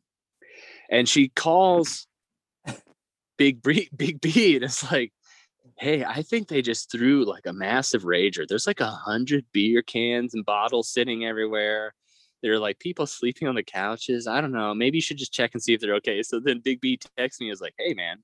and 0.89 1.07
she 1.07 1.29
calls 1.29 2.07
Big 3.37 3.61
B, 3.61 3.89
Big 3.95 4.19
B, 4.21 4.55
and 4.55 4.65
it's 4.65 4.91
like, 4.91 5.13
hey, 5.77 6.03
I 6.03 6.21
think 6.21 6.47
they 6.47 6.61
just 6.61 6.91
threw 6.91 7.25
like 7.25 7.45
a 7.45 7.53
massive 7.53 8.03
rager. 8.03 8.45
There's 8.47 8.67
like 8.67 8.81
a 8.81 8.91
hundred 8.91 9.45
beer 9.53 9.81
cans 9.81 10.33
and 10.33 10.45
bottles 10.45 10.89
sitting 10.89 11.25
everywhere. 11.25 11.93
There 12.41 12.53
are 12.53 12.59
like 12.59 12.79
people 12.79 13.05
sleeping 13.05 13.47
on 13.47 13.55
the 13.55 13.63
couches. 13.63 14.27
I 14.27 14.41
don't 14.41 14.51
know. 14.51 14.73
Maybe 14.73 14.97
you 14.97 15.01
should 15.01 15.17
just 15.17 15.33
check 15.33 15.51
and 15.53 15.63
see 15.63 15.73
if 15.73 15.81
they're 15.81 15.95
okay. 15.95 16.23
So 16.23 16.39
then 16.39 16.59
Big 16.59 16.81
B 16.81 16.99
texts 17.17 17.39
me 17.39 17.47
and 17.47 17.53
is 17.53 17.61
like, 17.61 17.75
hey 17.77 17.93
man, 17.93 18.17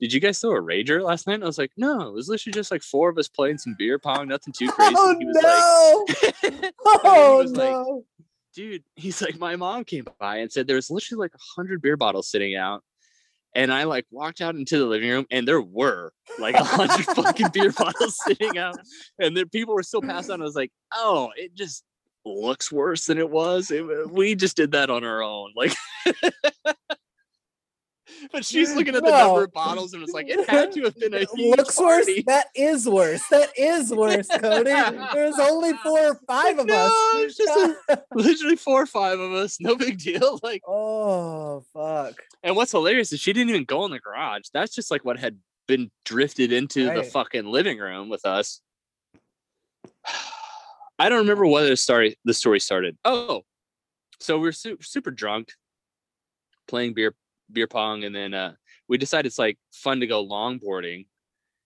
did 0.00 0.12
you 0.12 0.20
guys 0.20 0.40
throw 0.40 0.56
a 0.56 0.62
rager 0.62 1.02
last 1.02 1.26
night? 1.26 1.34
And 1.34 1.44
I 1.44 1.46
was 1.46 1.58
like, 1.58 1.72
no, 1.76 2.08
it 2.08 2.14
was 2.14 2.28
literally 2.28 2.52
just 2.52 2.70
like 2.70 2.82
four 2.82 3.10
of 3.10 3.18
us 3.18 3.28
playing 3.28 3.58
some 3.58 3.76
beer 3.78 3.98
pong, 3.98 4.28
nothing 4.28 4.52
too 4.52 4.68
oh, 4.70 4.72
crazy. 4.72 4.94
Oh 4.96 5.16
he 5.18 5.24
was 5.24 5.36
no! 5.42 6.06
and 6.44 6.54
then 6.54 6.62
he 6.62 6.70
oh 6.86 7.38
was 7.38 7.52
like, 7.52 7.70
no! 7.70 8.04
dude, 8.58 8.82
he's 8.96 9.22
like, 9.22 9.38
my 9.38 9.56
mom 9.56 9.84
came 9.84 10.06
by 10.18 10.38
and 10.38 10.50
said 10.50 10.66
there 10.66 10.76
was 10.76 10.90
literally 10.90 11.20
like 11.24 11.34
a 11.34 11.60
hundred 11.60 11.80
beer 11.80 11.96
bottles 11.96 12.30
sitting 12.30 12.56
out. 12.56 12.82
And 13.54 13.72
I 13.72 13.84
like 13.84 14.04
walked 14.10 14.40
out 14.42 14.56
into 14.56 14.78
the 14.78 14.84
living 14.84 15.08
room 15.08 15.26
and 15.30 15.48
there 15.48 15.62
were 15.62 16.12
like 16.38 16.54
a 16.54 16.62
hundred 16.64 17.06
fucking 17.16 17.48
beer 17.52 17.72
bottles 17.72 18.18
sitting 18.26 18.58
out. 18.58 18.76
And 19.18 19.36
then 19.36 19.48
people 19.48 19.74
were 19.74 19.82
still 19.82 20.02
passed 20.02 20.28
out. 20.28 20.40
I 20.40 20.44
was 20.44 20.54
like, 20.54 20.70
oh, 20.94 21.30
it 21.36 21.54
just 21.54 21.82
looks 22.26 22.70
worse 22.70 23.06
than 23.06 23.16
it 23.16 23.30
was. 23.30 23.70
It- 23.70 24.10
we 24.10 24.34
just 24.34 24.56
did 24.56 24.72
that 24.72 24.90
on 24.90 25.02
our 25.02 25.22
own. 25.22 25.52
Like, 25.56 25.74
but 28.32 28.44
she's 28.44 28.74
looking 28.74 28.94
at 28.94 29.02
the 29.02 29.10
No. 29.10 29.18
number 29.26 29.44
of 29.44 29.52
bottles 29.52 29.92
and 29.94 30.02
it's 30.02 30.12
like, 30.12 30.28
it 30.28 30.48
had 30.48 30.72
to 30.72 30.82
have 30.84 30.96
been 30.98 31.14
a 31.14 31.18
huge 31.34 31.56
Looks 31.58 31.78
worse. 31.78 32.06
party. 32.06 32.22
That 32.26 32.46
is 32.54 32.88
worse. 32.88 33.22
That 33.30 33.50
is 33.56 33.90
worse, 33.92 34.28
Cody. 34.28 34.70
There's 35.14 35.38
only 35.38 35.72
four 35.82 35.98
or 36.10 36.20
five 36.26 36.58
of 36.58 36.66
No, 36.66 36.74
us. 36.74 36.92
it's 37.24 37.36
just 37.36 37.76
Literally 38.14 38.56
four 38.56 38.82
or 38.82 38.86
five 38.86 39.18
of 39.20 39.32
us. 39.32 39.58
No 39.60 39.76
big 39.76 39.98
deal. 39.98 40.38
Like, 40.42 40.62
oh 40.66 41.64
fuck! 41.72 42.14
And 42.42 42.54
what's 42.56 42.72
hilarious 42.72 43.12
is 43.12 43.20
she 43.20 43.32
didn't 43.32 43.50
even 43.50 43.64
go 43.64 43.84
in 43.84 43.90
the 43.90 43.98
garage. 43.98 44.42
That's 44.52 44.74
just 44.74 44.90
like 44.90 45.04
what 45.04 45.18
had 45.18 45.38
been 45.66 45.90
drifted 46.04 46.52
into 46.52 46.92
the 46.92 47.02
fucking 47.02 47.44
living 47.46 47.78
room 47.78 48.08
with 48.08 48.24
us. 48.24 48.60
I 50.98 51.08
don't 51.08 51.18
remember 51.18 51.46
whether 51.46 51.68
the 51.68 51.76
story 51.76 52.16
the 52.24 52.34
story 52.34 52.60
started. 52.60 52.96
Oh, 53.04 53.42
so 54.20 54.38
we 54.38 54.48
are 54.48 54.52
super 54.52 54.82
super 54.82 55.10
drunk, 55.10 55.52
playing 56.66 56.94
beer 56.94 57.14
beer 57.52 57.66
pong, 57.66 58.04
and 58.04 58.14
then 58.14 58.34
uh, 58.34 58.52
we 58.88 58.98
decided 58.98 59.26
it's 59.26 59.38
like 59.38 59.58
fun 59.72 60.00
to 60.00 60.06
go 60.06 60.26
longboarding, 60.26 61.06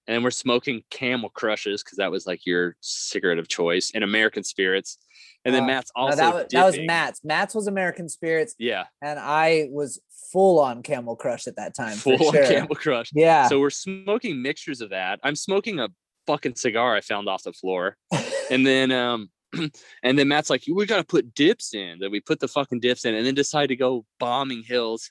and 0.07 0.15
then 0.17 0.23
we're 0.23 0.31
smoking 0.31 0.83
Camel 0.91 1.31
Crushes 1.31 1.83
because 1.83 1.99
that 1.99 2.11
was 2.11 2.27
like 2.27 2.47
your 2.47 2.77
cigarette 2.81 3.39
of 3.39 3.49
choice, 3.49 3.93
and 3.95 4.05
American 4.05 4.45
Spirits, 4.45 4.99
and 5.45 5.55
then 5.55 5.65
Uh, 5.65 5.67
Matt's 5.69 5.91
also 5.95 6.17
that 6.17 6.35
was 6.35 6.47
that 6.51 6.65
was. 6.65 6.79
Matt's. 6.81 7.21
Matt's 7.25 7.55
was 7.55 7.67
American 7.67 8.09
Spirits, 8.09 8.55
Yeah, 8.59 8.85
and 9.01 9.19
I 9.19 9.69
was 9.71 10.01
full 10.33 10.59
on 10.59 10.83
Camel 10.83 11.15
Crush 11.15 11.47
at 11.47 11.57
that 11.57 11.75
time. 11.75 11.97
full 11.97 12.17
for 12.19 12.43
on. 12.43 12.49
Camel 12.49 12.75
Crush. 12.75 13.11
Yeah. 13.13 13.49
So 13.49 13.61
we're 13.61 13.71
smoking 13.71 14.41
mixtures 14.41 14.81
of 14.81 14.91
that. 14.91 15.21
I'm 15.23 15.37
smoking 15.37 15.79
a 15.79 15.89
fucking 16.27 16.55
cigar 16.55 16.97
I 16.97 17.01
found 17.03 17.29
off 17.29 17.43
the 17.43 17.53
floor. 17.53 17.97
and 18.51 18.67
then 18.67 18.91
um 18.93 19.31
and 20.03 20.19
then 20.19 20.29
Matt's 20.29 20.49
like, 20.49 20.63
we 20.73 20.87
got 20.87 20.97
to 20.97 21.05
put 21.05 21.35
dips 21.35 21.75
in. 21.75 21.99
Then 22.01 22.11
we 22.11 22.21
put 22.21 22.41
the 22.41 22.49
fucking 22.49 22.81
dips 22.81 23.05
in 23.05 23.15
and 23.15 23.27
then 23.27 23.35
decide 23.35 23.67
to 23.67 23.77
go 23.77 24.07
bombing 24.19 24.63
hills. 24.63 25.11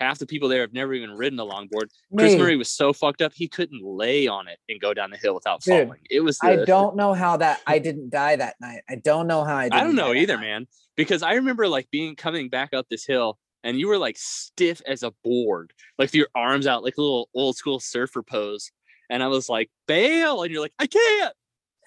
Half 0.00 0.18
the 0.18 0.26
people 0.26 0.48
there 0.48 0.62
have 0.62 0.72
never 0.72 0.94
even 0.94 1.10
ridden 1.10 1.38
a 1.38 1.44
longboard. 1.44 1.90
Chris 2.16 2.36
Murray 2.36 2.56
was 2.56 2.70
so 2.70 2.92
fucked 2.92 3.20
up, 3.20 3.32
he 3.34 3.46
couldn't 3.46 3.82
lay 3.82 4.26
on 4.26 4.48
it 4.48 4.58
and 4.68 4.80
go 4.80 4.94
down 4.94 5.10
the 5.10 5.18
hill 5.18 5.34
without 5.34 5.60
Dude, 5.60 5.86
falling. 5.86 6.00
It 6.10 6.20
was, 6.20 6.38
I 6.42 6.64
don't 6.64 6.96
know 6.96 7.12
how 7.12 7.36
that 7.36 7.60
I 7.66 7.78
didn't 7.78 8.08
die 8.08 8.36
that 8.36 8.56
night. 8.62 8.80
I 8.88 8.96
don't 8.96 9.26
know 9.26 9.44
how 9.44 9.56
I 9.56 9.64
didn't 9.64 9.74
I 9.74 9.84
don't 9.84 9.94
know 9.94 10.14
either, 10.14 10.36
night. 10.36 10.42
man. 10.42 10.66
Because 10.96 11.22
I 11.22 11.34
remember 11.34 11.68
like 11.68 11.90
being 11.90 12.16
coming 12.16 12.48
back 12.48 12.72
up 12.72 12.86
this 12.88 13.04
hill 13.06 13.38
and 13.62 13.78
you 13.78 13.88
were 13.88 13.98
like 13.98 14.16
stiff 14.18 14.80
as 14.86 15.02
a 15.02 15.12
board, 15.22 15.74
like 15.98 16.14
your 16.14 16.28
arms 16.34 16.66
out, 16.66 16.82
like 16.82 16.96
a 16.96 17.00
little 17.02 17.28
old 17.34 17.56
school 17.56 17.78
surfer 17.78 18.22
pose. 18.22 18.72
And 19.10 19.22
I 19.22 19.28
was 19.28 19.48
like, 19.48 19.70
bail. 19.86 20.42
And 20.42 20.50
you're 20.50 20.62
like, 20.62 20.74
I 20.78 20.86
can't. 20.86 21.34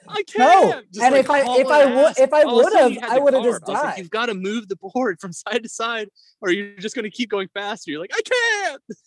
I 0.07 0.23
can't. 0.23 0.91
Just, 0.91 1.03
and 1.03 1.13
like, 1.15 1.23
if 1.25 1.29
I- 1.29 1.39
if 1.39 1.45
hauling 1.45 1.71
I 1.71 1.85
would- 2.03 2.17
if 2.19 2.33
I 2.33 2.41
All 2.43 2.59
of 2.59 2.67
a 2.67 2.71
sudden, 2.71 2.93
would've, 2.95 3.03
I 3.11 3.19
would've 3.19 3.43
just 3.43 3.63
I 3.67 3.71
was 3.71 3.75
like, 3.75 3.83
died. 3.83 3.97
You've 3.99 4.09
got 4.09 4.25
to 4.27 4.33
move 4.33 4.67
the 4.67 4.75
board 4.75 5.17
from 5.21 5.33
side 5.33 5.63
to 5.63 5.69
side, 5.69 6.09
or 6.41 6.51
you're 6.51 6.75
just 6.77 6.95
going 6.95 7.03
to 7.03 7.11
keep 7.11 7.29
going 7.29 7.47
faster. 7.53 7.91
You're 7.91 7.99
like, 8.01 8.13
I 8.15 8.21
can't. 8.21 8.81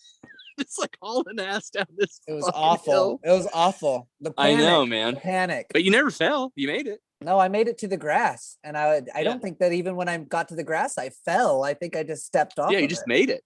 It's 0.58 0.78
like 0.78 0.96
hauling 1.02 1.38
ass 1.38 1.68
down 1.68 1.84
this. 1.98 2.18
It 2.26 2.32
was 2.32 2.50
awful. 2.54 2.90
hill. 2.92 3.20
It 3.22 3.30
was 3.30 3.46
awful. 3.52 4.08
The 4.22 4.32
I 4.38 4.52
panic, 4.52 4.64
know, 4.64 4.80
the 4.84 4.86
man. 4.86 5.16
panic. 5.16 5.66
But 5.70 5.84
you 5.84 5.90
never 5.90 6.10
fell. 6.10 6.50
You 6.56 6.66
made 6.68 6.86
it. 6.86 7.00
No, 7.20 7.38
I 7.38 7.48
made 7.48 7.68
it 7.68 7.76
to 7.80 7.88
the 7.88 7.98
grass, 7.98 8.56
and 8.64 8.74
I 8.74 8.94
would- 8.94 9.10
I 9.14 9.18
Yeah. 9.18 9.24
don't 9.24 9.42
think 9.42 9.58
that 9.58 9.74
even 9.74 9.96
when 9.96 10.08
I 10.08 10.16
got 10.16 10.48
to 10.48 10.54
the 10.54 10.64
grass, 10.64 10.96
I 10.96 11.10
fell. 11.26 11.62
I 11.62 11.74
think 11.74 11.94
I 11.94 12.04
just 12.04 12.24
stepped 12.24 12.58
off. 12.58 12.72
yeah, 12.72 12.78
you 12.78 12.84
of 12.84 12.88
just 12.90 13.02
it. 13.02 13.08
made 13.08 13.28
it. 13.28 13.44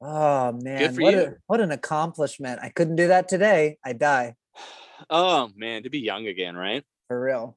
Oh 0.00 0.52
man, 0.52 0.94
for 0.94 1.02
what 1.02 1.12
you. 1.12 1.20
a 1.20 1.32
what 1.46 1.60
an 1.60 1.72
accomplishment! 1.72 2.58
I 2.62 2.70
couldn't 2.70 2.96
do 2.96 3.08
that 3.08 3.28
today. 3.28 3.76
I 3.84 3.92
die 3.92 4.34
Oh 5.08 5.50
man, 5.56 5.84
to 5.84 5.90
be 5.90 6.00
young 6.00 6.26
again, 6.26 6.56
right? 6.56 6.84
for 7.10 7.20
real. 7.20 7.56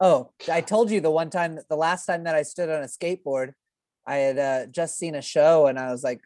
Oh, 0.00 0.30
I 0.48 0.60
told 0.60 0.92
you 0.92 1.00
the 1.00 1.10
one 1.10 1.28
time, 1.28 1.56
that 1.56 1.68
the 1.68 1.74
last 1.74 2.06
time 2.06 2.22
that 2.22 2.36
I 2.36 2.42
stood 2.42 2.70
on 2.70 2.84
a 2.84 2.86
skateboard, 2.86 3.54
I 4.06 4.18
had 4.18 4.38
uh, 4.38 4.66
just 4.66 4.96
seen 4.96 5.16
a 5.16 5.22
show, 5.22 5.66
and 5.66 5.76
I 5.76 5.90
was 5.90 6.04
like 6.04 6.20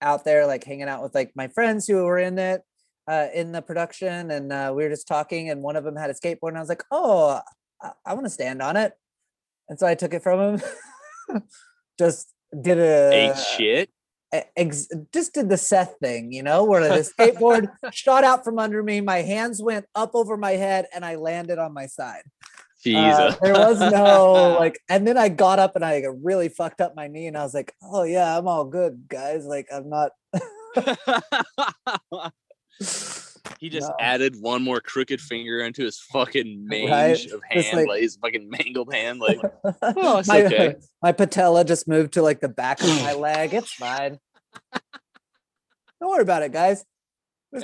out 0.00 0.24
there, 0.24 0.46
like 0.46 0.64
hanging 0.64 0.88
out 0.88 1.02
with 1.02 1.14
like 1.14 1.32
my 1.34 1.48
friends 1.48 1.86
who 1.86 1.96
were 1.96 2.18
in 2.18 2.38
it, 2.38 2.62
uh, 3.06 3.26
in 3.34 3.52
the 3.52 3.60
production, 3.60 4.30
and 4.30 4.50
uh, 4.50 4.72
we 4.74 4.82
were 4.82 4.88
just 4.88 5.06
talking, 5.06 5.50
and 5.50 5.62
one 5.62 5.76
of 5.76 5.84
them 5.84 5.94
had 5.94 6.08
a 6.08 6.14
skateboard, 6.14 6.48
and 6.48 6.56
I 6.56 6.60
was 6.60 6.70
like, 6.70 6.84
oh, 6.90 7.38
I, 7.82 7.90
I 8.06 8.14
want 8.14 8.24
to 8.24 8.30
stand 8.30 8.62
on 8.62 8.78
it, 8.78 8.94
and 9.68 9.78
so 9.78 9.86
I 9.86 9.94
took 9.94 10.14
it 10.14 10.22
from 10.22 10.56
him. 10.56 10.62
just 11.98 12.32
did 12.58 12.78
a 12.78 13.10
Ate 13.12 13.38
shit. 13.38 13.90
Ex- 14.32 14.88
just 15.12 15.34
did 15.34 15.48
the 15.48 15.56
Seth 15.56 15.94
thing, 16.00 16.32
you 16.32 16.42
know, 16.42 16.64
where 16.64 16.82
the 16.82 17.00
skateboard 17.00 17.68
shot 17.92 18.24
out 18.24 18.44
from 18.44 18.58
under 18.58 18.82
me, 18.82 19.00
my 19.00 19.22
hands 19.22 19.62
went 19.62 19.86
up 19.94 20.10
over 20.14 20.36
my 20.36 20.52
head, 20.52 20.86
and 20.94 21.04
I 21.04 21.16
landed 21.16 21.58
on 21.58 21.72
my 21.72 21.86
side. 21.86 22.22
Uh, 22.86 23.30
Jesus. 23.30 23.36
there 23.42 23.54
was 23.54 23.80
no 23.80 24.56
like, 24.58 24.78
and 24.88 25.06
then 25.06 25.18
I 25.18 25.28
got 25.28 25.58
up 25.58 25.74
and 25.74 25.84
I 25.84 26.04
really 26.22 26.48
fucked 26.48 26.80
up 26.80 26.94
my 26.94 27.08
knee, 27.08 27.26
and 27.26 27.36
I 27.36 27.42
was 27.42 27.54
like, 27.54 27.72
"Oh 27.82 28.04
yeah, 28.04 28.38
I'm 28.38 28.46
all 28.46 28.64
good, 28.64 29.04
guys. 29.08 29.44
Like 29.44 29.66
I'm 29.72 29.88
not." 29.88 30.12
he 33.58 33.68
just 33.68 33.88
No. 33.88 33.94
added 34.00 34.36
one 34.40 34.62
more 34.62 34.80
crooked 34.80 35.20
finger 35.20 35.60
into 35.60 35.82
his 35.84 35.98
fucking 35.98 36.64
mange 36.68 36.90
Right? 36.90 37.32
of 37.32 37.42
hand, 37.48 37.76
like- 37.76 37.88
like, 37.88 38.00
his 38.02 38.16
fucking 38.16 38.48
mangled 38.48 38.92
hand. 38.94 39.20
Like, 39.20 39.38
oh, 39.82 40.18
it's 40.18 40.28
my, 40.28 40.42
okay. 40.44 40.76
my 41.02 41.12
patella 41.12 41.64
just 41.64 41.86
moved 41.88 42.14
to 42.14 42.22
like 42.22 42.40
the 42.40 42.48
back 42.48 42.80
of 42.80 42.88
my 43.02 43.12
leg. 43.18 43.52
It's 43.54 43.72
fine. 43.72 44.18
Don't 46.00 46.10
worry 46.10 46.22
about 46.22 46.42
it, 46.42 46.52
guys. 46.52 46.84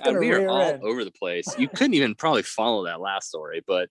God, 0.02 0.18
we 0.18 0.32
are 0.32 0.48
all 0.48 0.60
end. 0.62 0.82
over 0.82 1.04
the 1.04 1.12
place. 1.12 1.46
You 1.58 1.68
couldn't 1.68 1.94
even 1.94 2.14
probably 2.14 2.42
follow 2.42 2.84
that 2.86 3.00
last 3.00 3.28
story, 3.28 3.62
but 3.66 3.88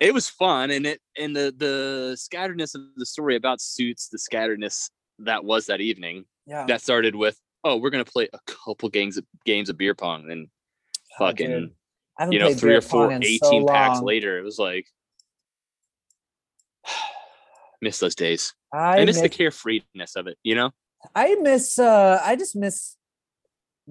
it 0.00 0.12
was 0.12 0.28
fun, 0.28 0.70
and 0.72 0.84
it 0.84 1.00
and 1.16 1.34
the 1.34 1.54
the 1.56 2.16
scatteredness 2.18 2.74
of 2.74 2.82
the 2.96 3.06
story 3.06 3.36
about 3.36 3.60
suits 3.60 4.08
the 4.08 4.18
scatteredness 4.18 4.90
that 5.20 5.44
was 5.44 5.66
that 5.66 5.80
evening. 5.80 6.24
yeah. 6.46 6.66
That 6.66 6.82
started 6.82 7.14
with, 7.14 7.38
oh, 7.62 7.76
we're 7.76 7.90
gonna 7.90 8.04
play 8.04 8.28
a 8.32 8.38
couple 8.46 8.88
games 8.88 9.16
of 9.16 9.24
games 9.46 9.68
of 9.70 9.78
beer 9.78 9.94
pong, 9.94 10.28
and 10.30 10.48
fucking 11.18 11.50
dude. 11.50 12.32
You 12.32 12.38
know 12.38 12.54
three 12.54 12.76
or 12.76 12.80
four 12.82 13.10
18 13.10 13.38
so 13.38 13.66
packs 13.66 14.02
later 14.02 14.38
it 14.38 14.42
was 14.42 14.58
like 14.58 14.86
miss 17.82 17.98
those 17.98 18.14
days 18.14 18.52
I 18.72 18.98
i, 19.00 19.04
miss, 19.04 19.16
the 19.16 19.22
miss 19.22 19.36
carefreeness 19.36 20.16
of 20.16 20.26
it 20.26 20.38
you 20.42 20.54
know 20.54 20.70
I 21.14 21.34
miss 21.36 21.78
uh 21.78 22.20
I 22.22 22.36
just 22.36 22.54
miss 22.54 22.96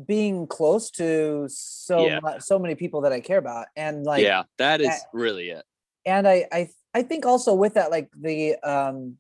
being 0.06 0.48
close 0.48 0.92
to 0.92 1.48
so 1.50 2.06
Yeah. 2.06 2.20
much 2.20 2.42
so 2.42 2.60
many 2.60 2.76
people 2.76 3.02
that 3.02 3.12
I 3.12 3.20
care 3.20 3.40
about 3.40 3.68
and 3.76 4.04
like 4.06 4.24
yeah 4.24 4.44
that 4.60 4.80
is 4.80 4.88
that- 4.90 5.02
really 5.12 5.50
it 5.50 5.66
and 6.06 6.28
I 6.28 6.48
I 6.52 6.70
I 6.94 7.02
think 7.04 7.26
also 7.26 7.54
with 7.56 7.74
that 7.74 7.92
like 7.92 8.10
the 8.20 8.56
um 8.58 9.18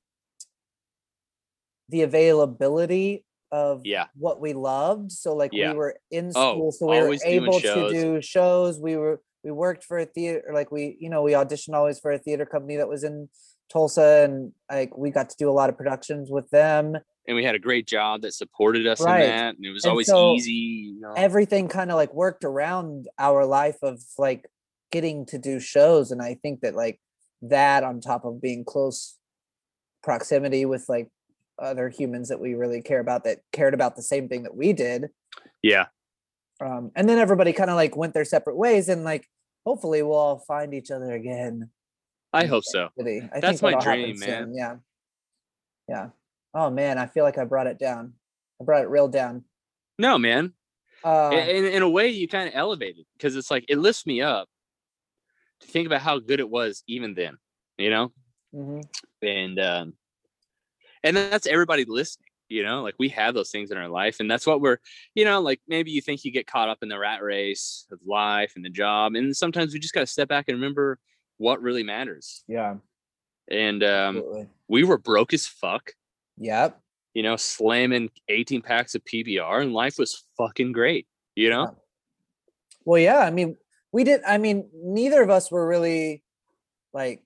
the 1.89 2.04
availability 2.04 3.26
of 3.52 3.82
Yeah. 3.86 4.08
what 4.16 4.39
we 4.39 4.54
loved 4.54 5.12
so 5.12 5.36
like 5.36 5.52
Yeah. 5.54 5.72
we 5.72 5.78
were 5.78 5.95
in 6.12 6.32
Oh, 6.36 6.54
school 6.54 6.72
so 6.72 6.88
we 6.88 7.00
were 7.00 7.16
able 7.26 7.60
to 7.60 7.89
do 7.89 8.22
shows 8.22 8.80
we 8.80 8.95
were 8.95 9.22
we 9.43 9.52
worked 9.52 9.84
for 9.84 9.97
a 10.00 10.06
theater 10.06 10.52
like 10.54 10.72
we 10.72 10.97
you 11.00 11.10
know 11.10 11.22
we 11.24 11.32
auditioned 11.32 11.74
always 11.74 12.00
for 12.00 12.12
a 12.12 12.20
theater 12.20 12.45
company 12.45 12.78
that 12.78 12.88
was 12.89 13.04
in 13.04 13.30
Tulsa 13.72 14.24
and 14.26 14.52
like 14.70 14.95
we 14.97 15.10
got 15.12 15.30
to 15.30 15.36
do 15.38 15.50
a 15.50 15.54
lot 15.54 15.70
of 15.70 15.78
productions 15.78 16.30
with 16.32 16.50
them 16.50 16.95
and 17.28 17.36
we 17.36 17.43
had 17.43 17.56
a 17.56 17.60
great 17.60 17.88
job 17.88 18.22
that 18.22 18.34
supported 18.34 18.88
us 18.88 19.00
Right. 19.02 19.22
in 19.24 19.30
that 19.30 19.56
and 19.56 19.66
it 19.66 19.72
was 19.72 19.84
And 19.84 19.91
always 19.91 20.08
so 20.08 20.34
easy 20.36 20.52
you 20.52 21.00
know 21.00 21.14
everything 21.16 21.68
kind 21.68 21.91
of 21.91 21.95
like 21.95 22.14
worked 22.14 22.43
around 22.43 23.08
our 23.18 23.45
life 23.45 23.78
of 23.82 24.02
like 24.18 24.45
getting 24.91 25.26
to 25.28 25.38
do 25.38 25.60
shows 25.60 26.12
and 26.12 26.22
i 26.22 26.34
think 26.41 26.62
that 26.62 26.76
like 26.76 27.00
that 27.43 27.84
on 27.84 28.02
top 28.02 28.26
of 28.26 28.41
being 28.41 28.66
close 28.66 29.16
proximity 30.04 30.66
with 30.66 30.86
like 30.89 31.08
other 31.60 31.89
humans 31.89 32.30
that 32.30 32.39
we 32.39 32.53
really 32.55 32.82
care 32.82 32.99
about 32.99 33.24
that 33.26 33.39
cared 33.51 33.74
about 33.74 33.95
the 33.95 34.01
same 34.01 34.28
thing 34.30 34.43
that 34.43 34.55
we 34.55 34.74
did. 34.74 35.10
Yeah. 35.62 35.86
Um 36.62 36.91
and 36.95 37.07
then 37.07 37.18
everybody 37.20 37.53
kind 37.53 37.70
of 37.70 37.76
like 37.76 37.95
went 37.95 38.14
their 38.14 38.26
separate 38.26 38.55
ways 38.57 38.89
and 38.89 39.03
like 39.03 39.28
hopefully 39.66 40.01
we'll 40.01 40.16
all 40.18 40.39
find 40.39 40.74
each 40.74 40.91
other 40.91 41.12
again. 41.12 41.70
I 42.34 42.45
hope 42.45 42.64
so. 42.66 42.89
I 42.99 43.30
That's 43.39 43.60
think 43.60 43.76
my 43.76 43.80
dream, 43.82 44.20
man. 44.20 44.45
soon, 44.45 44.55
yeah. 44.55 44.76
Yeah. 45.88 46.10
Oh 46.53 46.70
man 46.70 46.97
i 46.97 47.05
feel 47.05 47.24
like 47.24 47.38
i 47.38 47.43
brought 47.45 47.68
it 47.68 47.78
down. 47.80 48.14
I 48.62 48.64
brought 48.64 48.84
it 48.84 48.89
real 48.89 49.07
down. 49.07 49.43
No 49.97 50.18
man. 50.18 50.53
Uh 51.03 51.32
in, 51.34 51.66
in 51.66 51.82
a 51.82 51.89
way 51.89 52.10
you 52.10 52.28
kind 52.28 52.47
of 52.47 52.55
elevated 52.55 53.05
because 53.18 53.36
it's 53.36 53.51
like 53.51 53.66
it 53.70 53.78
lifts 53.78 54.05
me 54.05 54.22
up 54.22 54.47
to 55.62 55.68
think 55.68 55.86
about 55.88 56.01
how 56.01 56.20
good 56.20 56.39
it 56.39 56.49
was 56.49 56.84
even 56.88 57.14
then 57.14 57.38
you 57.78 57.89
know? 57.89 58.12
Mhm. 58.53 58.84
and 59.22 59.60
um 59.60 59.93
and 61.04 61.16
that's 61.16 61.47
everybody 61.47 61.86
listening 61.86 62.26
you 62.50 62.64
know 62.64 62.82
like 62.82 62.95
we 62.97 63.10
have 63.10 63.34
those 63.34 63.52
things 63.52 63.72
in 63.72 63.78
our 63.78 63.88
life 63.88 64.20
and 64.20 64.30
that's 64.30 64.45
what 64.45 64.62
we're 64.62 64.78
you 65.16 65.24
know 65.24 65.39
like 65.39 65.62
maybe 65.68 65.91
you 65.91 66.02
think 66.02 66.26
you 66.26 66.32
get 66.32 66.47
caught 66.47 66.70
up 66.70 66.80
in 66.82 66.89
the 66.89 66.97
rat 66.97 67.22
race 67.22 67.86
of 67.91 68.00
life 68.06 68.54
and 68.56 68.66
the 68.66 68.70
job 68.70 69.16
and 69.16 69.36
sometimes 69.36 69.74
we 69.74 69.80
just 69.80 69.93
got 69.93 70.02
to 70.02 70.08
step 70.08 70.28
back 70.28 70.45
and 70.47 70.58
remember 70.58 71.00
what 71.38 71.62
really 71.62 71.84
matters. 71.84 72.43
Yeah. 72.50 72.76
And 73.50 73.84
um 73.84 74.18
absolutely. 74.18 74.47
we 74.68 74.84
were 74.84 74.97
broke 74.97 75.34
as 75.34 75.47
fuck. 75.47 75.93
Yep. 76.38 76.80
You 77.14 77.24
know 77.24 77.36
slamming 77.36 78.10
18 78.28 78.62
packs 78.62 78.95
of 78.95 79.04
pbr 79.06 79.62
and 79.62 79.74
life 79.74 79.97
was 79.97 80.26
fucking 80.38 80.72
great 80.72 81.08
you 81.39 81.50
know? 81.50 81.76
Well, 82.84 83.02
yeah, 83.02 83.20
I 83.20 83.32
mean, 83.32 83.56
we 83.91 84.04
did. 84.04 84.22
I 84.28 84.38
mean, 84.38 84.70
neither 84.74 85.22
of 85.22 85.30
us 85.30 85.50
were 85.50 85.66
really 85.66 86.24
like 86.93 87.24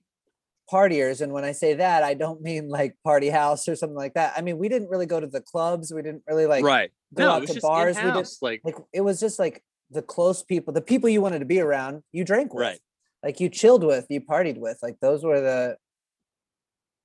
partiers, 0.72 1.20
and 1.20 1.32
when 1.32 1.44
I 1.44 1.52
say 1.52 1.74
that, 1.74 2.02
I 2.02 2.14
don't 2.14 2.40
mean 2.42 2.68
like 2.68 2.96
party 3.04 3.28
house 3.30 3.68
or 3.68 3.76
something 3.76 3.96
like 3.96 4.14
that. 4.14 4.34
I 4.36 4.40
mean, 4.40 4.58
we 4.58 4.68
didn't 4.68 4.88
really 4.88 5.06
go 5.06 5.20
to 5.20 5.26
the 5.26 5.40
clubs. 5.40 5.92
We 5.92 6.02
didn't 6.02 6.22
really 6.26 6.46
like 6.46 6.64
right 6.64 6.90
go 7.14 7.24
no 7.24 7.30
out 7.32 7.46
to 7.46 7.60
bars. 7.60 7.96
We 7.96 8.02
in-house, 8.02 8.38
like 8.42 8.60
like 8.64 8.76
it 8.92 9.00
was 9.02 9.20
just 9.20 9.38
like 9.38 9.62
the 9.90 10.02
close 10.02 10.42
people, 10.42 10.72
the 10.72 10.80
people 10.82 11.08
you 11.08 11.20
wanted 11.20 11.40
to 11.40 11.44
be 11.44 11.60
around. 11.60 12.02
You 12.12 12.24
drank 12.24 12.54
with, 12.54 12.62
Right. 12.62 12.78
like 13.22 13.40
you 13.40 13.48
chilled 13.48 13.84
with, 13.84 14.06
you 14.08 14.20
partied 14.20 14.58
with. 14.58 14.78
Like 14.82 14.98
those 15.00 15.24
were 15.24 15.40
the. 15.40 15.76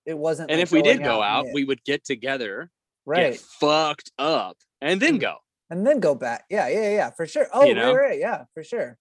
It 0.06 0.18
wasn't. 0.18 0.50
and 0.50 0.60
like 0.60 0.64
if 0.64 0.72
we 0.72 0.82
did 0.82 1.04
go 1.04 1.22
out 1.22 1.46
and- 1.46 1.54
we 1.54 1.66
would 1.66 1.84
get 1.84 2.04
together 2.04 2.72
right, 3.06 3.34
get 3.34 3.42
fucked 3.42 4.12
up 4.18 4.58
and 4.82 5.00
then 5.02 5.18
go 5.18 5.36
and 5.70 5.86
then 5.86 6.00
go 6.00 6.16
back. 6.16 6.46
Yeah, 6.50 6.68
yeah, 6.68 6.92
yeah, 6.92 7.10
for 7.12 7.28
sure. 7.28 7.48
Oh, 7.54 7.72
know? 7.72 7.94
right, 7.94 8.10
right, 8.10 8.20
yeah, 8.20 8.46
for 8.54 8.64
sure. 8.64 8.98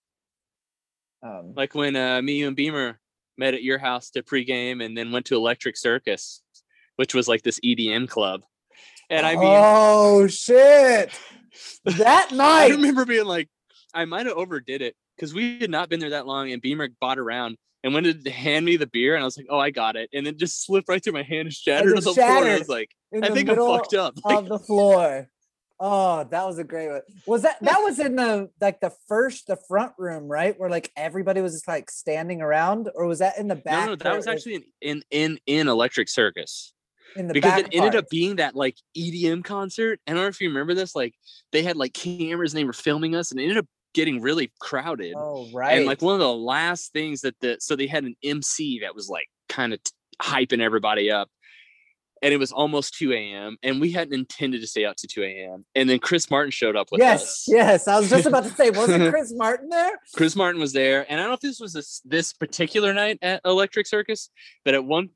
Um, 1.23 1.55
like 1.57 1.75
when 1.75 1.97
uh, 1.97 2.21
me 2.23 2.43
and 2.43 2.55
Beamer 2.55 3.01
met 3.39 3.55
at 3.55 3.63
your 3.63 3.79
house 3.79 4.11
to 4.11 4.23
pregame 4.23 4.85
and 4.85 4.97
then 4.97 5.13
went 5.13 5.27
to 5.27 5.37
Electric 5.37 5.77
Circus, 5.77 6.43
which 6.97 7.15
was 7.15 7.29
like 7.29 7.43
this 7.43 7.61
EDM 7.61 8.09
club. 8.09 8.43
And 9.11 9.25
I 9.25 9.37
mean, 9.37 9.45
oh 9.45 10.27
shit! 10.27 11.11
That 11.85 12.31
night. 12.33 12.65
I 12.65 12.69
remember 12.69 13.07
being 13.07 13.25
like, 13.25 13.49
I 13.95 14.05
might 14.05 14.27
have 14.27 14.37
overdid 14.37 14.83
it 14.83 14.95
because 15.17 15.33
we 15.33 15.59
had 15.59 15.71
not 15.71 15.89
been 15.89 16.01
there 16.01 16.11
that 16.11 16.27
long. 16.27 16.53
And 16.53 16.61
Beamer 16.61 16.89
bought 17.01 17.19
around 17.19 17.57
and 17.83 17.95
wanted 17.95 18.25
to 18.25 18.31
hand 18.31 18.67
me 18.67 18.77
the 18.77 18.87
beer, 18.87 19.15
and 19.15 19.23
I 19.23 19.25
was 19.25 19.37
like, 19.37 19.47
"Oh, 19.49 19.59
I 19.59 19.71
got 19.71 19.97
it," 19.97 20.11
and 20.13 20.27
then 20.27 20.37
just 20.37 20.65
slipped 20.65 20.89
right 20.89 21.03
through 21.03 21.15
my 21.15 21.23
hand 21.23 21.47
and 21.47 21.53
shattered 21.53 21.97
on 21.97 22.03
the 22.03 22.13
floor. 22.13 22.45
And 22.45 22.49
I 22.49 22.59
was 22.59 22.69
like, 22.69 22.91
"I 23.23 23.31
think 23.31 23.49
I'm 23.49 23.57
fucked 23.57 23.95
up." 23.95 24.15
Like, 24.25 24.39
of 24.39 24.49
the 24.49 24.59
floor. 24.59 25.29
Oh, 25.81 26.25
that 26.25 26.47
was 26.47 26.59
a 26.59 26.65
great 26.65 26.91
one. 26.91 27.03
Was 27.27 27.43
that 27.43 27.59
that 27.61 27.79
was 27.79 27.99
in 27.99 28.17
the 28.17 28.51
like 28.61 28.81
the 28.81 28.93
first 29.07 29.47
the 29.47 29.57
front 29.57 29.93
room, 29.97 30.27
right? 30.27 30.59
Where 30.59 30.71
like 30.71 30.91
everybody 30.97 31.41
was 31.41 31.53
just 31.53 31.69
like 31.69 31.91
standing 31.91 32.43
around, 32.43 32.91
or 32.95 33.07
was 33.07 33.21
that 33.21 33.39
in 33.39 33.49
the 33.49 33.55
back? 33.55 33.87
No, 33.87 33.93
no, 33.93 33.97
that 33.97 34.17
was 34.17 34.27
actually 34.27 34.55
in 34.55 34.63
in 34.81 35.03
in, 35.11 35.39
in 35.47 35.69
Electric 35.69 36.09
Circus 36.09 36.75
in 37.17 37.29
the 37.29 37.35
because 37.35 37.53
back 37.53 37.61
it 37.61 37.77
ended 37.77 37.93
part? 37.93 38.05
up 38.05 38.11
being 38.11 38.37
that 38.37 38.57
like 38.57 38.77
EDM 38.97 39.45
concert. 39.45 40.01
I 40.07 40.13
don't 40.13 40.23
know 40.23 40.29
if 40.29 40.41
you 40.41 40.49
remember 40.49 40.75
this. 40.75 40.97
Like 40.97 41.15
they 41.53 41.63
had 41.63 41.77
like 41.77 41.95
cameras 41.95 42.53
and 42.53 42.59
they 42.59 42.65
were 42.65 42.73
filming 42.73 43.15
us, 43.15 43.31
and 43.31 43.39
it 43.39 43.45
ended 43.45 43.59
up 43.59 43.67
getting 43.95 44.21
really 44.21 44.53
crowded. 44.61 45.15
Oh, 45.17 45.49
right. 45.53 45.79
And 45.79 45.87
like 45.87 46.03
one 46.03 46.15
of 46.15 46.21
the 46.21 46.33
last 46.33 46.93
things 46.93 47.23
that 47.23 47.35
the 47.41 47.57
so 47.61 47.77
they 47.77 47.87
had 47.87 48.05
an 48.05 48.17
MC 48.23 48.81
that 48.81 48.95
was 48.95 49.09
like 49.09 49.29
kind 49.49 49.73
of 49.73 49.81
hyping 50.21 50.61
everybody 50.61 51.11
up. 51.11 51.29
And 52.23 52.33
it 52.33 52.37
was 52.37 52.53
almost 52.53 52.95
2 52.99 53.13
a.m. 53.13 53.57
and 53.63 53.81
we 53.81 53.93
hadn't 53.93 54.15
intended 54.15 54.61
to 54.61 54.67
stay 54.67 54.85
out 54.85 54.97
to 54.99 55.07
2 55.07 55.23
a.m. 55.23 55.65
And 55.75 55.89
then 55.89 55.99
Chris 55.99 56.31
Martin 56.31 56.51
showed 56.51 56.77
up 56.77 56.89
with 56.91 57.01
yes, 57.01 57.23
us. 57.23 57.45
yes. 57.49 57.69
Yes. 57.69 57.89
I 57.89 57.99
was 57.99 58.11
just 58.11 58.27
about 58.27 58.45
to 58.45 58.51
say, 58.51 58.71
wasn't 58.71 59.09
Chris 59.13 59.33
Martin 59.35 59.69
there? 59.69 59.93
Chris 60.15 60.35
Martin 60.35 60.61
was 60.61 60.73
there, 60.73 61.07
and 61.09 61.21
I 61.21 61.23
don't 61.23 61.31
know 61.31 61.35
if 61.35 61.41
this 61.41 61.61
was 61.61 61.73
this, 61.73 62.01
this 62.05 62.33
particular 62.33 62.93
night 62.93 63.19
at 63.23 63.41
Electric 63.45 63.87
Circus, 63.87 64.31
but 64.65 64.75
at 64.75 64.85
one, 64.85 65.11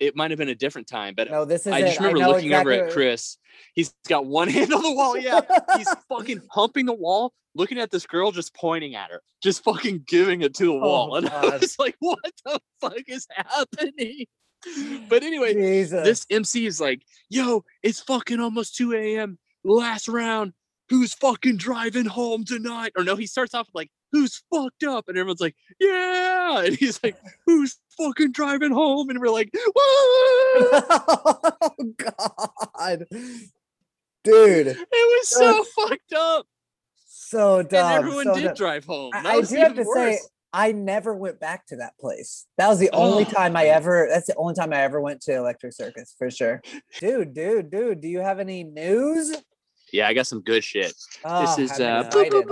it 0.00 0.16
might 0.16 0.30
have 0.30 0.38
been 0.38 0.48
a 0.48 0.54
different 0.54 0.86
time. 0.86 1.14
But 1.16 1.30
No, 1.30 1.44
this 1.44 1.66
is 1.66 1.72
I 1.72 1.80
just 1.80 1.94
it. 1.94 1.98
remember 2.00 2.20
know 2.20 2.30
looking 2.30 2.54
over 2.54 2.72
at 2.72 2.92
Chris. 2.92 3.36
He's 3.74 3.94
got 4.08 4.26
one 4.26 4.48
hand 4.56 4.72
on 4.72 4.82
the 4.82 4.92
wall. 4.92 5.16
Yeah, 5.16 5.40
he's 5.76 5.88
fucking 6.08 6.42
humping 6.50 6.86
the 6.86 6.94
wall, 6.94 7.32
looking 7.54 7.78
at 7.78 7.90
this 7.90 8.06
girl, 8.06 8.30
just 8.30 8.54
pointing 8.54 8.94
at 8.94 9.10
her, 9.10 9.22
just 9.42 9.64
fucking 9.64 10.04
giving 10.06 10.42
it 10.42 10.54
to 10.54 10.66
the 10.66 10.72
oh, 10.72 10.78
wall. 10.80 11.10
Oh, 11.12 11.16
and 11.16 11.28
I 11.28 11.56
was 11.56 11.76
like, 11.78 11.96
"What 11.98 12.18
the 12.44 12.60
fuck 12.80 13.02
is 13.06 13.26
happening?" 13.30 14.26
But 15.08 15.22
anyway, 15.22 15.54
Jesus. 15.54 16.04
this 16.04 16.26
MC 16.30 16.66
is 16.66 16.80
like, 16.80 17.02
"Yo, 17.30 17.64
it's 17.82 18.00
fucking 18.00 18.40
almost 18.40 18.76
2 18.76 18.92
a.m. 18.94 19.38
Last 19.64 20.08
round. 20.08 20.52
Who's 20.90 21.14
fucking 21.14 21.56
driving 21.58 22.06
home 22.06 22.44
tonight?" 22.44 22.92
Or 22.96 23.04
no, 23.04 23.16
he 23.16 23.26
starts 23.26 23.54
off 23.54 23.66
with 23.68 23.74
like, 23.74 23.90
"Who's 24.12 24.42
fucked 24.52 24.84
up?" 24.84 25.08
And 25.08 25.16
everyone's 25.18 25.40
like, 25.40 25.56
"Yeah!" 25.80 26.60
And 26.64 26.76
he's 26.76 27.00
like, 27.02 27.16
"Who's 27.46 27.76
fucking 27.96 28.32
driving 28.32 28.72
home?" 28.72 29.08
And 29.10 29.20
we're 29.20 29.30
like, 29.30 29.50
"Woo!" 29.54 29.60
oh 29.74 31.40
God, 31.96 33.06
dude, 34.24 34.66
It 34.66 34.78
was 34.90 35.28
so 35.28 35.64
fucked 35.64 36.12
up. 36.14 36.46
so 37.06 37.62
dumb. 37.62 37.86
and 37.92 38.04
everyone 38.04 38.24
so 38.26 38.34
did 38.34 38.44
dumb. 38.44 38.54
drive 38.54 38.84
home. 38.84 39.10
I, 39.14 39.22
That 39.22 39.34
I 39.34 39.40
do 39.42 39.56
have 39.56 39.72
even 39.72 39.76
to 39.76 39.84
say, 39.94 40.10
worse. 40.12 40.28
I 40.52 40.72
never 40.72 41.14
went 41.14 41.40
back 41.40 41.66
to 41.66 41.76
that 41.76 41.98
place. 41.98 42.46
That 42.56 42.68
was 42.68 42.78
the 42.78 42.90
only 42.92 43.24
Oh, 43.24 43.30
time 43.30 43.56
I 43.56 43.66
ever. 43.66 44.08
That's 44.10 44.26
the 44.26 44.34
only 44.36 44.54
time 44.54 44.72
I 44.72 44.80
ever 44.82 45.00
went 45.00 45.20
to 45.22 45.36
Electric 45.36 45.74
Circus 45.74 46.14
for 46.18 46.30
sure. 46.30 46.62
Dude, 47.00 47.34
dude, 47.34 47.70
dude. 47.70 48.00
Do 48.00 48.08
you 48.08 48.20
have 48.20 48.38
any 48.38 48.64
news? 48.64 49.36
yeah, 49.92 50.08
I 50.08 50.14
got 50.14 50.26
some 50.26 50.40
good 50.40 50.64
shit. 50.64 50.92
Oh, 51.24 51.40
this 51.42 51.58
is 51.72 51.80
I'm 51.80 52.04
uh, 52.04 52.06
excited. 52.06 52.44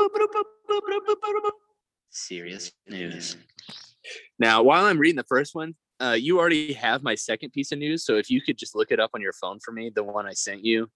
serious 2.11 2.73
news. 2.87 3.37
Now, 4.39 4.63
while 4.63 4.85
I'm 4.85 4.99
reading 4.99 5.17
the 5.17 5.25
first 5.25 5.55
one, 5.55 5.75
uh, 6.01 6.17
you 6.19 6.39
already 6.39 6.75
have 6.75 7.03
my 7.03 7.15
second 7.15 7.51
piece 7.53 7.73
of 7.73 7.79
news. 7.79 8.05
So 8.05 8.17
if 8.17 8.31
you 8.31 8.41
could 8.43 8.59
just 8.59 8.75
look 8.75 8.93
it 8.93 9.01
up 9.01 9.11
on 9.15 9.23
your 9.23 9.33
phone 9.33 9.59
for 9.65 9.73
me, 9.73 9.91
the 9.95 10.05
one 10.05 10.27
I 10.27 10.33
sent 10.33 10.65
you 10.65 10.91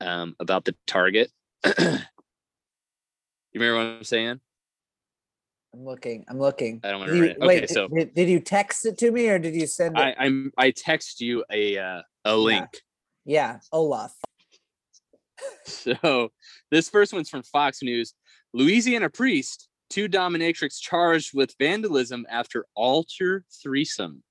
um, 0.00 0.36
about 0.40 0.64
the 0.66 0.74
target. 0.86 1.30
you 1.64 1.98
remember 3.54 3.76
what 3.78 3.86
I'm 3.98 4.04
saying? 4.04 4.40
I'm 5.76 5.84
looking. 5.84 6.24
I'm 6.28 6.38
looking. 6.38 6.80
I 6.84 6.90
don't 6.90 7.00
want 7.00 7.10
to 7.10 7.16
you- 7.16 7.22
read 7.22 7.30
it. 7.32 7.36
Okay, 7.38 7.46
wait, 7.46 7.60
did- 7.60 7.70
so 7.70 7.88
did, 7.88 8.14
did 8.14 8.28
you 8.28 8.40
text 8.40 8.86
it 8.86 8.96
to 8.98 9.10
me 9.10 9.28
or 9.28 9.38
did 9.38 9.54
you 9.54 9.66
send 9.66 9.96
it? 9.98 10.00
I, 10.00 10.14
I'm 10.18 10.52
I 10.56 10.70
text 10.70 11.20
you 11.20 11.44
a 11.52 11.76
uh, 11.78 12.02
a 12.24 12.36
link. 12.36 12.68
yeah, 13.24 13.58
Olaf. 13.72 14.14
So 15.64 16.30
this 16.70 16.88
first 16.88 17.12
one's 17.12 17.28
from 17.28 17.42
Fox 17.42 17.82
News. 17.82 18.14
Louisiana 18.54 19.10
priest, 19.10 19.68
two 19.90 20.08
dominatrix 20.08 20.80
charged 20.80 21.32
with 21.34 21.54
vandalism 21.58 22.24
after 22.30 22.64
altar 22.74 23.44
threesome. 23.62 24.22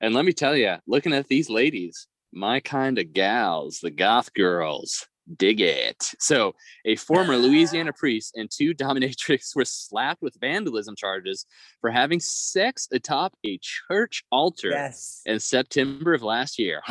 And 0.00 0.14
let 0.14 0.24
me 0.24 0.32
tell 0.32 0.56
you, 0.56 0.76
looking 0.86 1.12
at 1.12 1.26
these 1.28 1.50
ladies, 1.50 2.06
my 2.32 2.60
kind 2.60 2.98
of 2.98 3.12
gals, 3.12 3.80
the 3.80 3.90
goth 3.90 4.32
girls, 4.32 5.06
dig 5.36 5.60
it. 5.60 6.10
So 6.18 6.54
a 6.84 6.96
former 6.96 7.36
Louisiana 7.36 7.92
priest 7.92 8.36
and 8.36 8.50
two 8.50 8.74
dominatrix 8.74 9.54
were 9.54 9.64
slapped 9.64 10.20
with 10.22 10.36
vandalism 10.40 10.96
charges 10.96 11.46
for 11.80 11.90
having 11.90 12.20
sex 12.20 12.88
atop 12.92 13.34
a 13.46 13.58
church 13.62 14.24
altar 14.32 14.70
Yes. 14.70 15.20
in 15.26 15.38
September 15.38 16.14
of 16.14 16.22
last 16.22 16.58
year. 16.58 16.82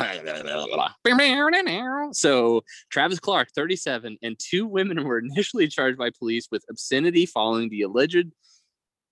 So 2.12 2.64
Travis 2.90 3.18
Clark, 3.20 3.48
37, 3.54 4.16
and 4.22 4.36
two 4.38 4.66
women 4.66 5.04
were 5.04 5.18
initially 5.18 5.68
charged 5.68 5.98
by 5.98 6.10
police 6.18 6.48
with 6.50 6.64
obscenity 6.70 7.26
following 7.26 7.68
the 7.68 7.82
alleged 7.82 8.28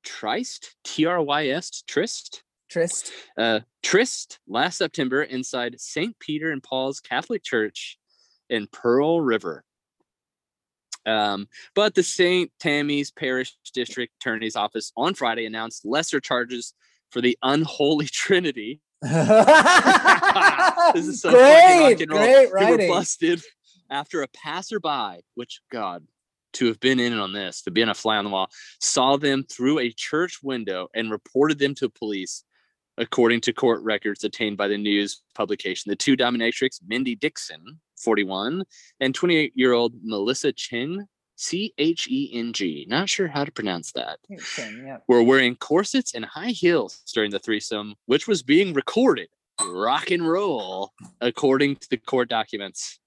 tryst, 0.02 0.76
T-R-Y-S, 0.84 1.82
tryst, 1.86 2.42
Trist. 2.70 3.12
uh, 3.36 3.60
tryst 3.82 4.38
last 4.48 4.78
September 4.78 5.22
inside 5.22 5.78
St. 5.80 6.18
Peter 6.20 6.52
and 6.52 6.62
Paul's 6.62 7.00
Catholic 7.00 7.42
Church 7.42 7.98
in 8.50 8.66
Pearl 8.66 9.22
River. 9.22 9.64
Um, 11.06 11.48
but 11.74 11.94
the 11.94 12.02
St. 12.02 12.52
Tammy's 12.60 13.10
Parish 13.10 13.56
District 13.72 14.12
Attorney's 14.20 14.56
Office 14.56 14.92
on 14.98 15.14
Friday 15.14 15.46
announced 15.46 15.86
lesser 15.86 16.20
charges 16.20 16.74
for 17.10 17.22
the 17.22 17.38
unholy 17.42 18.06
trinity 18.12 18.80
this 19.02 19.14
is 21.06 21.22
so 21.22 21.30
fucking 21.30 22.06
great, 22.06 22.10
roll. 22.10 22.50
great 22.50 22.66
Who 22.66 22.76
were 22.76 22.88
busted 22.88 23.42
after 23.88 24.20
a 24.22 24.28
passerby, 24.28 25.22
which 25.36 25.62
God, 25.72 26.06
to 26.54 26.66
have 26.66 26.80
been 26.80 27.00
in 27.00 27.14
on 27.14 27.32
this, 27.32 27.62
to 27.62 27.70
be 27.70 27.80
in 27.80 27.88
a 27.88 27.94
fly 27.94 28.18
on 28.18 28.24
the 28.24 28.30
wall, 28.30 28.50
saw 28.78 29.16
them 29.16 29.42
through 29.44 29.78
a 29.78 29.90
church 29.90 30.40
window 30.42 30.88
and 30.94 31.10
reported 31.10 31.58
them 31.58 31.74
to 31.76 31.88
police, 31.88 32.44
according 32.98 33.40
to 33.42 33.54
court 33.54 33.82
records 33.82 34.22
obtained 34.22 34.58
by 34.58 34.68
the 34.68 34.76
news 34.76 35.22
publication. 35.34 35.88
The 35.88 35.96
two 35.96 36.14
dominatrix, 36.14 36.80
Mindy 36.86 37.14
Dixon, 37.14 37.80
41, 38.00 38.64
and 39.00 39.14
28 39.14 39.52
year 39.54 39.72
old 39.72 39.94
Melissa 40.02 40.52
Cheng, 40.52 41.06
C 41.36 41.72
H 41.78 42.06
E 42.08 42.30
N 42.34 42.52
G. 42.52 42.84
Not 42.88 43.08
sure 43.08 43.28
how 43.28 43.44
to 43.44 43.52
pronounce 43.52 43.92
that 43.92 44.18
Yeah. 44.28 44.98
were 45.08 45.22
wearing 45.22 45.56
corsets 45.56 46.14
and 46.14 46.24
high 46.24 46.50
heels 46.50 47.02
during 47.14 47.30
the 47.30 47.38
threesome, 47.38 47.94
which 48.06 48.26
was 48.28 48.42
being 48.42 48.72
recorded. 48.74 49.28
Rock 49.62 50.10
and 50.10 50.26
roll, 50.28 50.92
according 51.20 51.76
to 51.76 51.88
the 51.90 51.96
court 51.98 52.28
documents. 52.28 52.98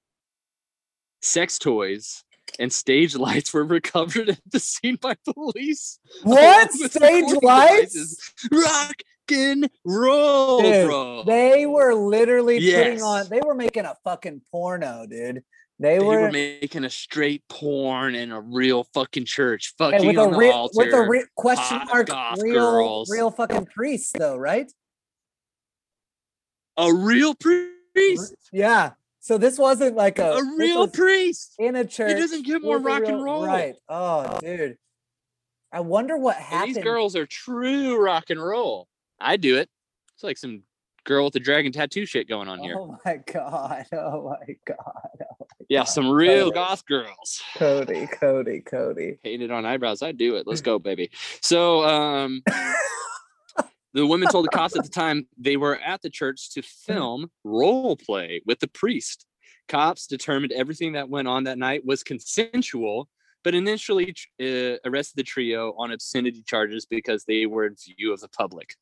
Sex 1.22 1.58
toys 1.58 2.24
and 2.60 2.72
stage 2.72 3.16
lights 3.28 3.54
were 3.54 3.64
recovered 3.64 4.30
at 4.30 4.40
the 4.52 4.60
scene 4.60 4.98
by 5.02 5.16
police. 5.34 6.00
What 6.24 6.72
stage 6.72 7.26
lights? 7.42 7.94
devices. 7.94 8.34
Rock 8.52 8.96
and 9.32 9.70
roll, 9.86 10.62
Dude, 10.62 10.88
bro. 10.88 11.24
They 11.26 11.66
were 11.66 11.94
literally 11.94 12.60
putting 12.60 13.02
on. 13.02 13.28
They 13.30 13.42
were 13.46 13.56
making 13.56 13.86
a 13.86 13.96
fucking 14.04 14.42
porno, 14.52 15.06
dude. 15.10 15.44
They, 15.80 15.98
They 15.98 16.04
were, 16.04 16.22
were 16.22 16.32
making 16.32 16.84
a 16.86 16.90
straight 16.90 17.44
porn 17.50 18.16
in 18.16 18.32
a 18.32 18.40
real 18.40 18.86
fucking 18.94 19.26
church, 19.26 19.74
fucking 19.78 20.06
with 20.06 20.18
a 20.18 20.22
on 20.22 20.32
the 20.32 20.38
real 20.38 20.52
altar. 20.52 20.74
with 20.78 20.94
a 20.94 21.02
re- 21.08 21.26
question 21.36 21.80
mark 21.88 22.10
real 22.42 22.54
girls. 22.72 23.10
real 23.12 23.32
fucking 23.32 23.66
priest 23.66 24.16
though, 24.18 24.38
right? 24.38 24.72
a 26.78 26.92
real 26.94 27.36
priest, 27.36 28.36
Yeah. 28.52 28.92
So 29.20 29.38
this 29.38 29.58
wasn't 29.58 29.96
like 29.96 30.20
a 30.20 30.34
a 30.34 30.56
real 30.58 30.88
priest. 30.88 31.56
in 31.58 31.76
a 31.76 31.86
church. 31.86 32.12
It 32.12 32.16
doesn't 32.20 32.46
get 32.46 32.62
more 32.62 32.76
a 32.78 32.80
rock 32.80 33.04
and 33.06 33.24
roll. 33.24 33.46
Right. 33.46 33.76
Oh, 33.88 34.38
dude. 34.42 34.78
I 35.72 35.80
wonder 35.80 36.18
what 36.18 36.36
And 36.36 36.46
happened. 36.46 36.76
these 36.76 36.84
girls 36.84 37.16
are 37.16 37.26
true 37.26 37.98
rock 38.04 38.26
and 38.30 38.42
roll. 38.42 38.88
I 39.24 39.38
do 39.38 39.58
it. 39.58 39.70
It's 40.16 40.24
like 40.24 40.38
some 40.38 40.64
girl 41.06 41.26
with 41.26 41.34
the 41.34 41.40
dragon 41.40 41.72
tattoo 41.72 42.06
shit 42.06 42.28
going 42.28 42.48
on 42.48 42.60
here. 42.60 42.76
Oh 42.78 42.98
my 43.06 43.20
god. 43.32 43.86
Oh 43.94 44.24
my 44.30 44.56
god. 44.66 45.26
yeah, 45.70 45.84
some 45.84 46.10
real 46.10 46.46
Cody. 46.46 46.54
goth 46.54 46.86
girls. 46.86 47.42
Cody, 47.56 48.08
Cody, 48.08 48.62
Cody. 48.62 49.18
Painted 49.24 49.52
on 49.52 49.66
eyebrows. 49.66 50.02
I 50.02 50.12
do 50.12 50.36
it. 50.36 50.48
Let's 50.48 50.62
go, 50.62 50.80
baby. 50.80 51.12
So 51.42 51.84
um 51.84 52.44
the 53.94 54.06
women 54.06 54.30
told 54.30 54.46
the 54.46 54.50
cops 54.50 54.76
at 54.76 54.84
the 54.84 54.90
time 54.90 55.28
they 55.38 55.58
were 55.58 55.78
at 55.80 56.02
the 56.02 56.10
church 56.10 56.52
to 56.52 56.62
film 56.62 57.32
role 57.44 57.96
play 57.96 58.42
with 58.46 58.60
the 58.60 58.68
priest. 58.68 59.26
Cops 59.68 60.08
determined 60.08 60.52
everything 60.52 60.94
that 60.94 61.10
went 61.10 61.28
on 61.28 61.46
that 61.46 61.58
night 61.58 61.86
was 61.86 62.04
consensual, 62.04 63.08
but 63.44 63.56
initially 63.56 64.14
uh, 64.42 64.76
arrested 64.86 65.16
the 65.16 65.24
trio 65.24 65.74
on 65.78 65.92
obscenity 65.92 66.44
charges 66.44 66.86
because 66.86 67.24
they 67.24 67.46
were 67.46 67.66
in 67.66 67.76
view 67.98 68.12
of 68.12 68.20
the 68.20 68.28
public. 68.28 68.76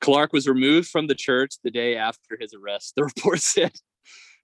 Clark 0.00 0.32
was 0.32 0.46
removed 0.48 0.88
from 0.88 1.06
the 1.06 1.14
church 1.14 1.54
the 1.64 1.70
day 1.70 1.96
after 1.96 2.36
his 2.40 2.54
arrest, 2.54 2.94
the 2.96 3.04
report 3.16 3.40
said. 3.40 3.72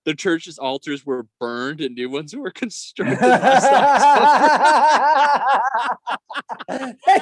the 0.07 0.15
church's 0.15 0.59
altars 0.59 1.05
were 1.05 1.27
burned 1.39 1.83
and 1.83 1.95
new 1.95 2.09
ones 2.09 2.35
were 2.35 2.51
constructed. 2.51 3.19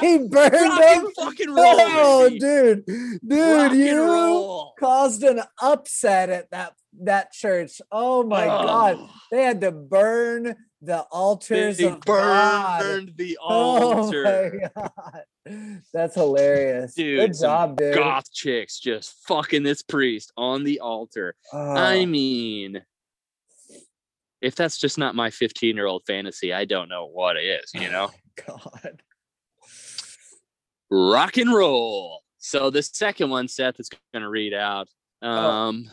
He 0.00 0.18
burned 0.18 0.52
them. 0.52 1.08
fucking 1.16 1.50
roll, 1.50 1.76
Oh, 1.80 2.28
baby. 2.28 2.38
dude, 2.38 2.86
dude, 3.26 3.30
Rock 3.30 3.72
you 3.72 4.70
caused 4.78 5.22
an 5.22 5.40
upset 5.60 6.30
at 6.30 6.50
that 6.50 6.74
that 7.02 7.32
church. 7.32 7.80
Oh 7.90 8.22
my 8.22 8.46
god, 8.46 8.96
Oh, 8.98 9.10
they 9.30 9.42
had 9.42 9.60
to 9.62 9.72
burn 9.72 10.54
the 10.80 11.00
altars 11.10 11.78
They 11.78 11.84
of 11.86 12.00
God. 12.04 12.80
burned 12.82 13.12
the 13.16 13.38
Oh 13.42 13.94
altar. 14.02 14.70
my 14.76 14.82
god, 14.82 15.82
that's 15.92 16.14
hilarious. 16.14 16.94
Dude, 16.94 17.18
Good 17.18 17.38
job, 17.38 17.76
dude. 17.76 17.94
Goth 17.94 18.32
chicks 18.32 18.78
just 18.78 19.14
fucking 19.26 19.62
this 19.62 19.82
priest 19.82 20.32
on 20.36 20.64
the 20.64 20.80
altar. 20.80 21.34
Oh, 21.52 21.58
I 21.74 22.04
mean, 22.04 22.82
if 24.40 24.54
that's 24.54 24.78
just 24.78 24.98
not 24.98 25.14
my 25.16 25.30
15 25.30 25.74
year 25.74 25.86
old 25.86 26.04
fantasy, 26.06 26.52
I 26.52 26.64
don't 26.64 26.88
know 26.88 27.06
what 27.06 27.36
it 27.36 27.40
is, 27.44 27.70
you 27.74 27.90
know? 27.90 28.10
God. 28.46 29.02
Rock 30.90 31.36
and 31.36 31.52
roll. 31.52 32.22
So 32.38 32.70
the 32.70 32.82
second 32.82 33.30
one, 33.30 33.48
Seth 33.48 33.80
is 33.80 33.90
going 34.12 34.22
to 34.22 34.28
read 34.28 34.54
out. 34.54 34.88
Oh. 35.22 35.28
Um, 35.28 35.90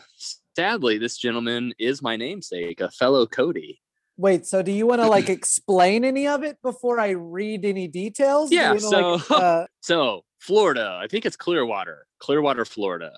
sadly, 0.55 0.97
this 0.99 1.17
gentleman 1.17 1.73
is 1.79 2.01
my 2.03 2.15
namesake, 2.17 2.79
a 2.81 2.91
fellow 2.91 3.25
Cody. 3.25 3.81
Wait, 4.17 4.45
so 4.45 4.61
do 4.61 4.71
you 4.71 4.87
want 4.87 5.01
to 5.01 5.07
like 5.07 5.29
explain 5.29 6.05
any 6.05 6.27
of 6.27 6.43
it 6.43 6.57
before 6.61 6.99
I 6.99 7.09
read 7.09 7.65
any 7.65 7.87
details? 7.87 8.51
Yeah, 8.51 8.73
wanna, 8.73 8.87
like, 8.87 9.21
so- 9.23 9.35
uh, 9.35 9.65
So 9.81 10.21
Florida, 10.39 10.99
I 11.01 11.07
think 11.07 11.25
it's 11.25 11.35
Clearwater, 11.35 12.05
Clearwater, 12.19 12.65
Florida. 12.65 13.11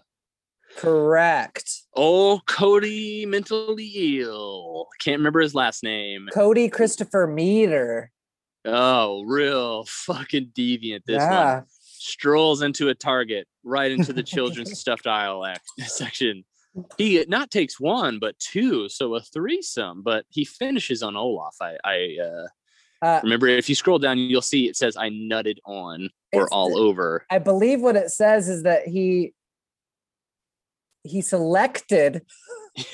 correct. 0.78 1.70
Oh, 1.96 2.42
Cody 2.48 3.26
mentally 3.26 4.20
ill. 4.22 4.88
Can't 5.00 5.20
remember 5.20 5.40
his 5.40 5.56
last 5.56 5.84
name. 5.84 6.28
Cody 6.34 6.70
Christopher 6.70 7.28
Meter. 7.28 8.12
Oh, 8.66 9.24
real 9.26 9.86
fucking 9.86 10.52
deviant. 10.58 11.02
This 11.06 11.24
one. 11.24 11.64
strolls 11.82 12.62
into 12.62 12.90
a 12.90 12.96
Target, 12.96 13.48
right 13.64 13.92
into 13.92 14.14
the 14.14 14.24
children's 14.24 14.78
stuffed 14.80 15.08
aisle 15.08 15.46
act 15.46 15.62
section. 15.86 16.44
He 16.98 17.24
not 17.28 17.52
takes 17.52 17.80
one, 17.80 18.20
but 18.20 18.38
two, 18.40 18.90
so 18.90 19.16
a 19.16 19.22
threesome. 19.22 20.04
But 20.04 20.26
he 20.30 20.46
finishes 20.46 21.02
on 21.04 21.16
Olaf. 21.16 21.56
I, 21.62 21.78
I 21.84 22.18
uh, 22.22 22.48
Uh, 23.02 23.20
remember 23.24 23.48
if 23.48 23.70
you 23.70 23.76
scroll 23.76 24.00
down, 24.00 24.18
you'll 24.18 24.42
see 24.42 24.68
it 24.68 24.76
says 24.76 24.98
"I 24.98 25.10
nutted 25.10 25.58
on" 25.66 26.10
or 26.34 26.48
all 26.52 26.78
over. 26.78 27.26
I 27.30 27.40
believe 27.40 27.82
what 27.82 27.96
it 27.96 28.10
says 28.10 28.50
is 28.50 28.64
that 28.64 28.88
he 28.88 29.34
he 31.04 31.22
selected 31.22 32.26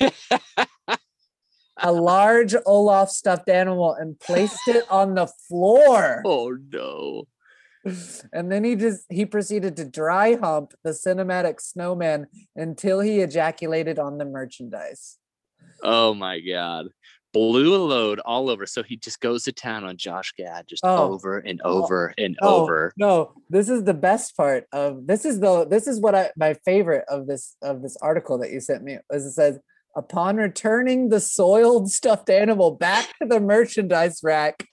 a 1.78 1.92
large 1.92 2.54
Olaf 2.66 3.10
stuffed 3.10 3.48
animal 3.48 3.94
and 3.94 4.18
placed 4.20 4.68
it 4.68 4.84
on 4.90 5.14
the 5.14 5.26
floor. 5.48 6.22
oh 6.24 6.56
no! 6.72 7.24
And 8.32 8.50
then 8.50 8.64
he 8.64 8.76
just 8.76 9.04
he 9.10 9.26
proceeded 9.26 9.76
to 9.76 9.84
dry 9.84 10.34
hump 10.34 10.72
the 10.82 10.90
cinematic 10.90 11.60
snowman 11.60 12.26
until 12.56 13.00
he 13.00 13.20
ejaculated 13.20 13.98
on 13.98 14.18
the 14.18 14.24
merchandise. 14.24 15.18
Oh 15.82 16.14
my 16.14 16.40
god! 16.40 16.86
Blew 17.32 17.74
a 17.74 17.82
load 17.84 18.20
all 18.20 18.48
over. 18.48 18.64
So 18.66 18.82
he 18.82 18.96
just 18.96 19.20
goes 19.20 19.44
to 19.44 19.52
town 19.52 19.84
on 19.84 19.96
Josh 19.96 20.32
Gad, 20.36 20.66
just 20.68 20.84
Oh. 20.84 21.12
over 21.12 21.38
and 21.38 21.60
Oh. 21.64 21.82
over 21.82 22.14
and 22.16 22.36
Oh, 22.40 22.62
over. 22.62 22.92
No, 22.96 23.32
this 23.50 23.68
is 23.68 23.84
the 23.84 23.94
best 23.94 24.36
part 24.36 24.66
of 24.72 25.06
this 25.06 25.24
is 25.24 25.40
the 25.40 25.66
this 25.66 25.86
is 25.86 26.00
what 26.00 26.14
I 26.14 26.30
my 26.36 26.54
favorite 26.64 27.04
of 27.08 27.26
this 27.26 27.56
of 27.62 27.82
this 27.82 27.96
article 28.00 28.38
that 28.38 28.50
you 28.52 28.60
sent 28.60 28.82
me 28.82 28.98
is 29.12 29.26
it 29.26 29.32
says 29.32 29.58
upon 29.96 30.36
returning 30.36 31.08
the 31.08 31.20
soiled 31.20 31.90
stuffed 31.90 32.28
animal 32.30 32.72
back 32.72 33.06
to 33.22 33.28
the 33.28 33.38
merchandise 33.40 34.20
rack, 34.24 34.64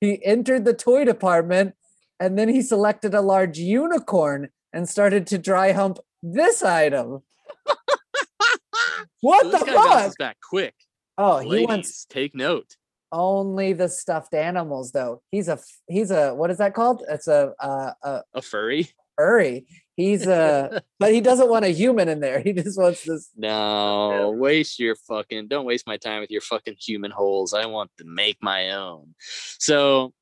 he 0.00 0.24
entered 0.24 0.64
the 0.64 0.72
toy 0.74 1.04
department 1.04 1.74
and 2.20 2.38
then 2.38 2.48
he 2.48 2.62
selected 2.62 3.14
a 3.14 3.20
large 3.22 3.58
unicorn 3.58 4.50
and 4.72 4.88
started 4.88 5.26
to 5.28 5.38
dry 5.38 5.72
hump 5.72 5.98
this 6.22 6.62
item. 6.62 7.22
what 9.20 9.42
So 9.42 9.50
the 9.50 9.58
this 9.58 9.62
guy 9.64 9.74
bounces 9.74 10.02
fuck? 10.10 10.18
back 10.18 10.36
quick. 10.48 10.74
Oh, 11.18 11.38
he 11.38 11.66
wants 11.66 12.04
take 12.06 12.34
note. 12.34 12.76
only 13.12 13.72
the 13.72 13.88
stuffed 13.88 14.34
animals 14.34 14.92
though. 14.92 15.22
He's 15.30 15.48
a 15.48 15.58
he's 15.88 16.10
a 16.10 16.34
what 16.34 16.50
is 16.50 16.58
that 16.58 16.74
called? 16.74 17.02
It's 17.08 17.28
a 17.28 17.52
uh, 17.60 17.92
a 18.02 18.22
A 18.34 18.42
furry. 18.42 18.88
furry. 19.16 19.66
He's 19.96 20.26
a, 20.26 20.82
but 20.98 21.12
he 21.12 21.20
doesn't 21.20 21.50
want 21.50 21.66
a 21.66 21.68
human 21.68 22.08
in 22.08 22.20
there. 22.20 22.40
He 22.44 22.54
just 22.54 22.78
wants 22.78 23.02
this. 23.04 23.28
No, 23.36 24.30
waste 24.38 24.78
your 24.78 24.94
fucking 24.94 25.48
don't 25.48 25.66
waste 25.66 25.86
my 25.86 25.98
time 25.98 26.20
with 26.20 26.30
your 26.30 26.40
fucking 26.40 26.76
human 26.80 27.10
holes. 27.10 27.52
I 27.52 27.66
want 27.66 27.90
to 27.98 28.04
make 28.04 28.38
my 28.40 28.70
own. 28.70 29.14
So 29.58 30.14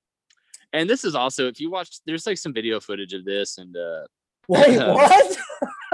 and 0.72 0.88
this 0.88 1.04
is 1.04 1.14
also 1.14 1.48
if 1.48 1.60
you 1.60 1.70
watch 1.70 2.00
there's 2.06 2.26
like 2.26 2.38
some 2.38 2.52
video 2.52 2.80
footage 2.80 3.12
of 3.12 3.24
this 3.24 3.58
and 3.58 3.76
uh 3.76 4.04
Wait, 4.48 4.78
what? 4.78 5.38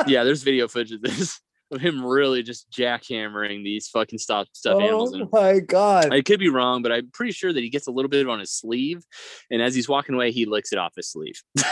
yeah, 0.06 0.22
there's 0.22 0.42
video 0.42 0.68
footage 0.68 0.92
of 0.92 1.02
this 1.02 1.40
of 1.72 1.80
him 1.80 2.04
really 2.04 2.42
just 2.42 2.70
jackhammering 2.70 3.64
these 3.64 3.88
fucking 3.88 4.18
stuff 4.18 4.46
stuffed 4.52 4.82
animals 4.82 5.14
oh 5.14 5.28
my 5.32 5.58
god! 5.58 6.12
I 6.12 6.20
could 6.20 6.38
be 6.38 6.50
wrong, 6.50 6.82
but 6.82 6.92
I'm 6.92 7.10
pretty 7.10 7.32
sure 7.32 7.52
that 7.52 7.60
he 7.60 7.70
gets 7.70 7.88
a 7.88 7.90
little 7.90 8.08
bit 8.08 8.28
on 8.28 8.38
his 8.38 8.52
sleeve, 8.52 9.04
and 9.50 9.60
as 9.60 9.74
he's 9.74 9.88
walking 9.88 10.14
away, 10.14 10.30
he 10.30 10.46
licks 10.46 10.72
it 10.72 10.78
off 10.78 10.92
his 10.96 11.10
sleeve. 11.10 11.42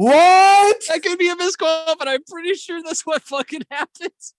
What? 0.00 0.82
That 0.88 1.02
could 1.02 1.18
be 1.18 1.28
a 1.28 1.36
misquote, 1.36 1.98
but 1.98 2.08
I'm 2.08 2.24
pretty 2.24 2.54
sure 2.54 2.82
that's 2.82 3.04
what 3.04 3.20
fucking 3.22 3.64
happens. 3.70 4.32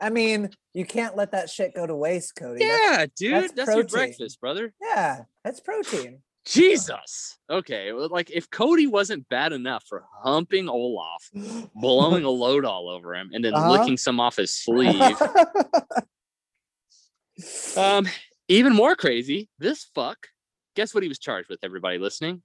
I 0.00 0.10
mean, 0.10 0.50
you 0.74 0.84
can't 0.84 1.16
let 1.16 1.32
that 1.32 1.50
shit 1.50 1.74
go 1.74 1.86
to 1.86 1.94
waste, 1.94 2.36
Cody. 2.36 2.64
That's- 2.64 2.80
Yeah, 2.90 3.06
dude, 3.16 3.34
that's 3.34 3.52
that's, 3.52 3.74
your 3.74 3.84
breakfast, 3.84 4.40
brother. 4.40 4.72
yeah, 4.80 5.22
that's 5.44 5.60
protein. 5.60 6.22
Jesus. 6.46 7.38
Okay, 7.50 7.92
well, 7.92 8.08
like 8.10 8.30
if 8.30 8.48
Cody 8.50 8.86
wasn't 8.86 9.28
bad 9.28 9.52
enough 9.52 9.84
for 9.88 10.04
humping 10.22 10.68
Olaf, 10.68 11.28
blowing 11.74 12.24
a 12.24 12.30
load 12.30 12.64
all 12.64 12.88
over 12.88 13.14
him, 13.14 13.30
and 13.32 13.44
then 13.44 13.54
Uh-huh. 13.54 13.72
licking 13.72 13.96
some 13.96 14.20
off 14.20 14.36
his 14.36 14.54
sleeve, 14.54 14.94
um, 17.76 18.06
even 18.48 18.74
more 18.74 18.96
crazy, 18.96 19.48
this 19.58 19.84
fuck. 19.94 20.28
Guess 20.76 20.94
what 20.94 21.02
he 21.02 21.08
was 21.08 21.18
charged 21.18 21.48
with? 21.48 21.58
Everybody 21.62 21.98
listening, 21.98 22.42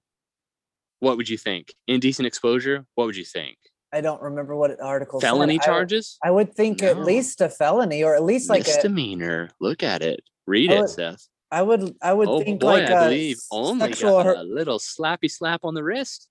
what 1.00 1.16
would 1.16 1.28
you 1.28 1.38
think? 1.38 1.72
Indecent 1.86 2.26
exposure. 2.26 2.84
What 2.96 3.06
would 3.06 3.16
you 3.16 3.24
think? 3.24 3.56
I 3.94 4.00
don't 4.00 4.20
remember 4.20 4.56
what 4.56 4.80
article. 4.80 5.20
Felony 5.20 5.60
I- 5.60 5.64
charges. 5.64 6.18
I, 6.22 6.30
would 6.30 6.54
think 6.54 6.82
at 6.82 6.98
least 6.98 7.40
a 7.40 7.48
felony, 7.48 8.02
or 8.02 8.14
at 8.16 8.24
least 8.24 8.50
like 8.50 8.62
a. 8.64 8.68
Misdemeanor. 8.68 9.50
Look 9.60 9.82
at 9.84 10.02
it. 10.02 10.20
Read 10.46 10.72
I 10.72 10.82
it, 10.82 10.88
Seth. 10.88 11.28
I 11.52 11.62
would. 11.62 11.94
I 12.02 12.12
would 12.12 12.28
Oh 12.28 12.42
think 12.42 12.60
boy, 12.60 12.66
like 12.66 12.90
I 12.90 12.92
a 12.92 13.04
believe 13.04 13.38
only 13.52 13.90
got 13.90 14.26
har- 14.26 14.34
a 14.34 14.42
little 14.42 14.78
slappy 14.80 15.30
slap 15.30 15.60
on 15.64 15.74
the 15.74 15.84
wrist 15.84 16.28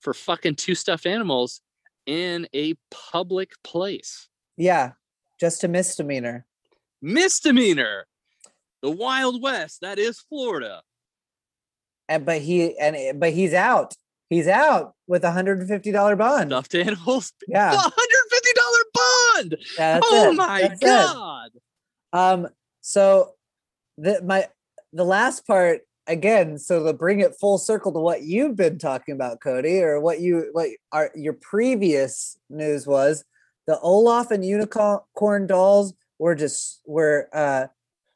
for 0.00 0.12
fucking 0.12 0.56
two 0.56 0.74
stuffed 0.74 1.06
animals 1.06 1.60
in 2.06 2.48
a 2.52 2.74
public 2.90 3.52
place. 3.62 4.28
yeah, 4.56 4.92
just 5.40 5.62
a 5.64 5.68
misdemeanor. 5.68 6.44
Misdemeanor. 7.02 8.06
The 8.82 8.90
Wild 8.90 9.40
West. 9.42 9.80
That 9.82 9.98
is 9.98 10.18
Florida. 10.20 10.82
And 12.08 12.24
but 12.26 12.40
he 12.40 12.76
and 12.78 13.20
but 13.20 13.32
he's 13.32 13.54
out. 13.54 13.94
He's 14.28 14.48
out 14.48 14.94
with 15.06 15.22
a 15.24 15.30
hundred 15.32 15.60
and 15.60 15.68
fifty 15.68 15.92
dollar 15.92 16.16
bond. 16.16 16.50
Stuffed 16.50 16.74
animals. 16.74 17.32
Yeah, 17.48 17.76
$150 17.76 17.82
bond. 18.94 19.56
yeah, 19.78 20.00
oh 20.02 20.30
it. 20.30 20.34
my 20.34 20.60
That's 20.62 20.82
it. 20.82 20.84
god. 20.84 21.50
Um, 22.12 22.48
so 22.80 23.32
the 23.98 24.20
my 24.22 24.48
the 24.92 25.04
last 25.04 25.46
part 25.46 25.82
again, 26.08 26.58
so 26.58 26.84
to 26.84 26.92
bring 26.92 27.20
it 27.20 27.34
full 27.40 27.58
circle 27.58 27.92
to 27.92 27.98
what 28.00 28.22
you've 28.22 28.56
been 28.56 28.78
talking 28.78 29.14
about, 29.14 29.40
Cody, 29.40 29.80
or 29.80 30.00
what 30.00 30.20
you 30.20 30.48
what 30.52 30.70
our 30.92 31.10
your 31.14 31.34
previous 31.34 32.36
news 32.50 32.86
was, 32.86 33.24
the 33.66 33.78
Olaf 33.80 34.30
and 34.30 34.44
unicorn 34.44 35.46
dolls 35.46 35.94
were 36.18 36.34
just 36.34 36.80
were 36.86 37.28
uh 37.32 37.66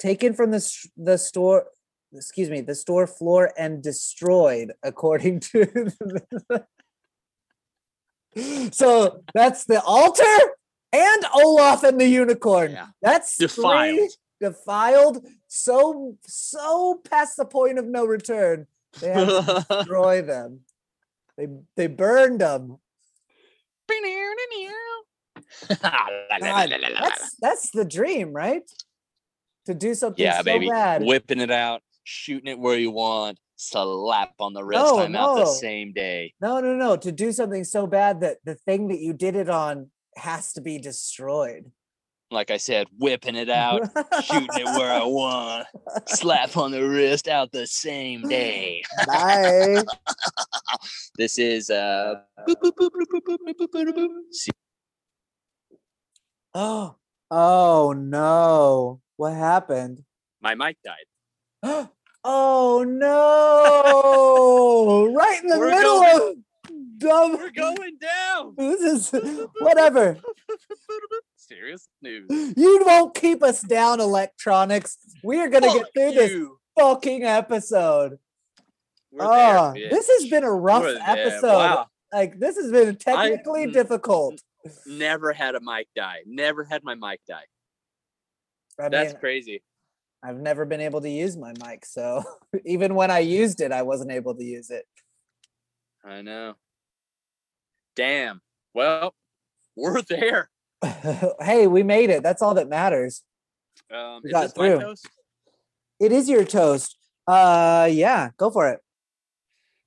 taken 0.00 0.32
from 0.34 0.50
the 0.50 0.86
the 0.96 1.18
store 1.18 1.66
excuse 2.12 2.50
me 2.50 2.60
the 2.60 2.74
store 2.74 3.06
floor 3.06 3.52
and 3.56 3.82
destroyed 3.82 4.72
according 4.82 5.40
to 5.40 5.64
the- 5.64 6.66
so 8.72 9.22
that's 9.34 9.64
the 9.64 9.80
altar 9.82 10.24
and 10.92 11.24
olaf 11.34 11.82
and 11.84 12.00
the 12.00 12.06
unicorn. 12.06 12.72
Yeah. 12.72 12.86
that's 13.02 13.36
three 13.36 13.46
Defiled. 13.46 14.10
defiled 14.40 15.26
so 15.46 16.16
so 16.26 17.00
past 17.08 17.36
the 17.36 17.44
point 17.44 17.78
of 17.78 17.86
no 17.86 18.04
return. 18.04 18.66
They 19.00 19.08
had 19.12 19.28
to 19.28 19.66
destroy 19.68 20.22
them. 20.32 20.60
They 21.36 21.46
they 21.76 21.86
burned 21.86 22.40
them 22.40 22.78
God, 25.82 26.70
that's 26.80 27.36
that's 27.40 27.70
the 27.70 27.84
dream 27.84 28.32
right? 28.32 28.62
To 29.66 29.74
do 29.74 29.94
something 29.94 30.24
yeah, 30.24 30.38
so 30.38 30.44
baby. 30.44 30.68
bad. 30.68 31.02
Whipping 31.04 31.40
it 31.40 31.50
out, 31.50 31.82
shooting 32.04 32.48
it 32.48 32.58
where 32.58 32.78
you 32.78 32.90
want, 32.90 33.38
slap 33.56 34.32
on 34.38 34.52
the 34.52 34.64
wrist. 34.64 34.82
No, 34.82 35.00
I'm 35.00 35.12
no. 35.12 35.18
out 35.20 35.34
the 35.36 35.46
same 35.46 35.92
day. 35.92 36.34
No, 36.40 36.60
no, 36.60 36.74
no. 36.74 36.96
To 36.96 37.12
do 37.12 37.32
something 37.32 37.64
so 37.64 37.86
bad 37.86 38.20
that 38.20 38.38
the 38.44 38.54
thing 38.54 38.88
that 38.88 39.00
you 39.00 39.12
did 39.12 39.36
it 39.36 39.48
on 39.48 39.90
has 40.16 40.52
to 40.54 40.60
be 40.60 40.78
destroyed. 40.78 41.70
Like 42.32 42.52
I 42.52 42.58
said, 42.58 42.86
whipping 42.96 43.34
it 43.34 43.50
out, 43.50 43.82
shooting 44.22 44.48
it 44.52 44.64
where 44.78 44.92
I 44.92 45.02
want, 45.02 45.66
slap 46.06 46.56
on 46.56 46.70
the 46.70 46.88
wrist 46.88 47.26
out 47.26 47.50
the 47.50 47.66
same 47.66 48.22
day. 48.22 48.84
Bye. 49.04 49.82
this 51.18 51.40
is 51.40 51.70
uh 51.70 52.20
Oh, 56.54 56.96
oh 57.32 57.94
no. 57.96 59.00
What 59.16 59.34
happened? 59.34 60.04
My 60.40 60.54
mic 60.54 60.76
died. 60.84 61.09
oh 62.24 62.84
no. 65.04 65.12
Right 65.14 65.42
in 65.42 65.48
the 65.48 65.58
We're 65.58 65.70
middle 65.70 66.00
going- 66.00 66.30
of 66.30 66.36
dumb 66.98 67.32
We're 67.32 67.50
going 67.50 67.98
down. 67.98 68.54
this 68.58 68.80
is 69.12 69.12
whatever. 69.60 70.18
Serious 71.36 71.88
news. 72.00 72.54
You 72.56 72.82
won't 72.86 73.14
keep 73.14 73.42
us 73.42 73.60
down, 73.62 74.00
electronics. 74.00 74.98
We 75.24 75.40
are 75.40 75.48
gonna 75.48 75.66
Fuck 75.68 75.76
get 75.94 75.94
through 75.94 76.12
this 76.12 76.48
fucking 76.78 77.24
episode. 77.24 78.18
We're 79.10 79.24
Ah, 79.24 79.72
there, 79.72 79.90
this 79.90 80.08
has 80.08 80.30
been 80.30 80.44
a 80.44 80.52
rough 80.52 80.82
We're 80.84 81.00
episode. 81.04 81.56
Wow. 81.56 81.86
Like 82.12 82.38
this 82.38 82.56
has 82.56 82.70
been 82.70 82.94
technically 82.96 83.66
mm, 83.66 83.72
difficult. 83.72 84.40
Never 84.86 85.32
had 85.32 85.54
a 85.56 85.60
mic 85.60 85.88
die. 85.96 86.18
Never 86.26 86.64
had 86.64 86.84
my 86.84 86.94
mic 86.94 87.20
die. 87.26 87.44
I 88.78 88.88
That's 88.88 89.12
mean, 89.14 89.20
crazy. 89.20 89.62
I've 90.22 90.38
never 90.38 90.64
been 90.66 90.80
able 90.80 91.00
to 91.00 91.08
use 91.08 91.36
my 91.36 91.52
mic, 91.64 91.84
so 91.86 92.22
even 92.66 92.94
when 92.94 93.10
I 93.10 93.20
used 93.20 93.60
it, 93.60 93.72
I 93.72 93.82
wasn't 93.82 94.10
able 94.12 94.34
to 94.34 94.44
use 94.44 94.70
it. 94.70 94.84
I 96.04 96.22
know. 96.22 96.54
Damn. 97.96 98.40
Well, 98.74 99.14
we're 99.76 100.02
there. 100.02 100.50
hey, 101.40 101.66
we 101.66 101.82
made 101.82 102.10
it. 102.10 102.22
That's 102.22 102.42
all 102.42 102.54
that 102.54 102.68
matters. 102.68 103.22
Um, 103.92 104.20
We 104.24 104.30
got 104.30 104.42
this 104.42 104.56
my 104.56 104.68
through. 104.68 104.80
toast? 104.80 105.08
It 105.98 106.12
is 106.12 106.28
your 106.28 106.44
toast. 106.44 106.96
Uh 107.26 107.88
yeah, 107.90 108.30
go 108.38 108.50
for 108.50 108.68
it. 108.70 108.80